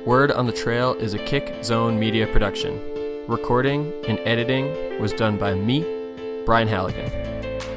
Word 0.05 0.31
on 0.31 0.45
the 0.45 0.53
Trail 0.53 0.93
is 0.93 1.13
a 1.13 1.19
Kick 1.19 1.63
Zone 1.63 1.99
media 1.99 2.25
production. 2.27 2.79
Recording 3.27 3.91
and 4.07 4.19
editing 4.19 5.01
was 5.01 5.11
done 5.11 5.37
by 5.37 5.53
me, 5.53 5.81
Brian 6.45 6.67
Halligan. 6.67 7.27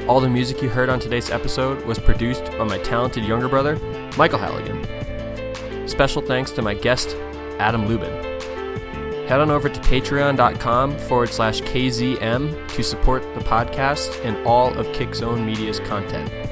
All 0.08 0.20
the 0.20 0.28
music 0.28 0.62
you 0.62 0.68
heard 0.68 0.88
on 0.88 1.00
today's 1.00 1.30
episode 1.30 1.84
was 1.86 1.98
produced 1.98 2.44
by 2.52 2.64
my 2.64 2.78
talented 2.78 3.24
younger 3.24 3.48
brother, 3.48 3.76
Michael 4.16 4.38
Halligan. 4.38 5.88
Special 5.88 6.22
thanks 6.22 6.52
to 6.52 6.62
my 6.62 6.74
guest, 6.74 7.16
Adam 7.58 7.88
Lubin. 7.88 8.29
Head 9.30 9.38
on 9.38 9.52
over 9.52 9.68
to 9.68 9.80
patreon.com 9.82 10.98
forward 10.98 11.28
slash 11.28 11.60
KZM 11.60 12.68
to 12.68 12.82
support 12.82 13.22
the 13.34 13.40
podcast 13.42 14.24
and 14.24 14.36
all 14.44 14.76
of 14.76 14.88
Kickzone 14.88 15.44
Media's 15.46 15.78
content. 15.78 16.49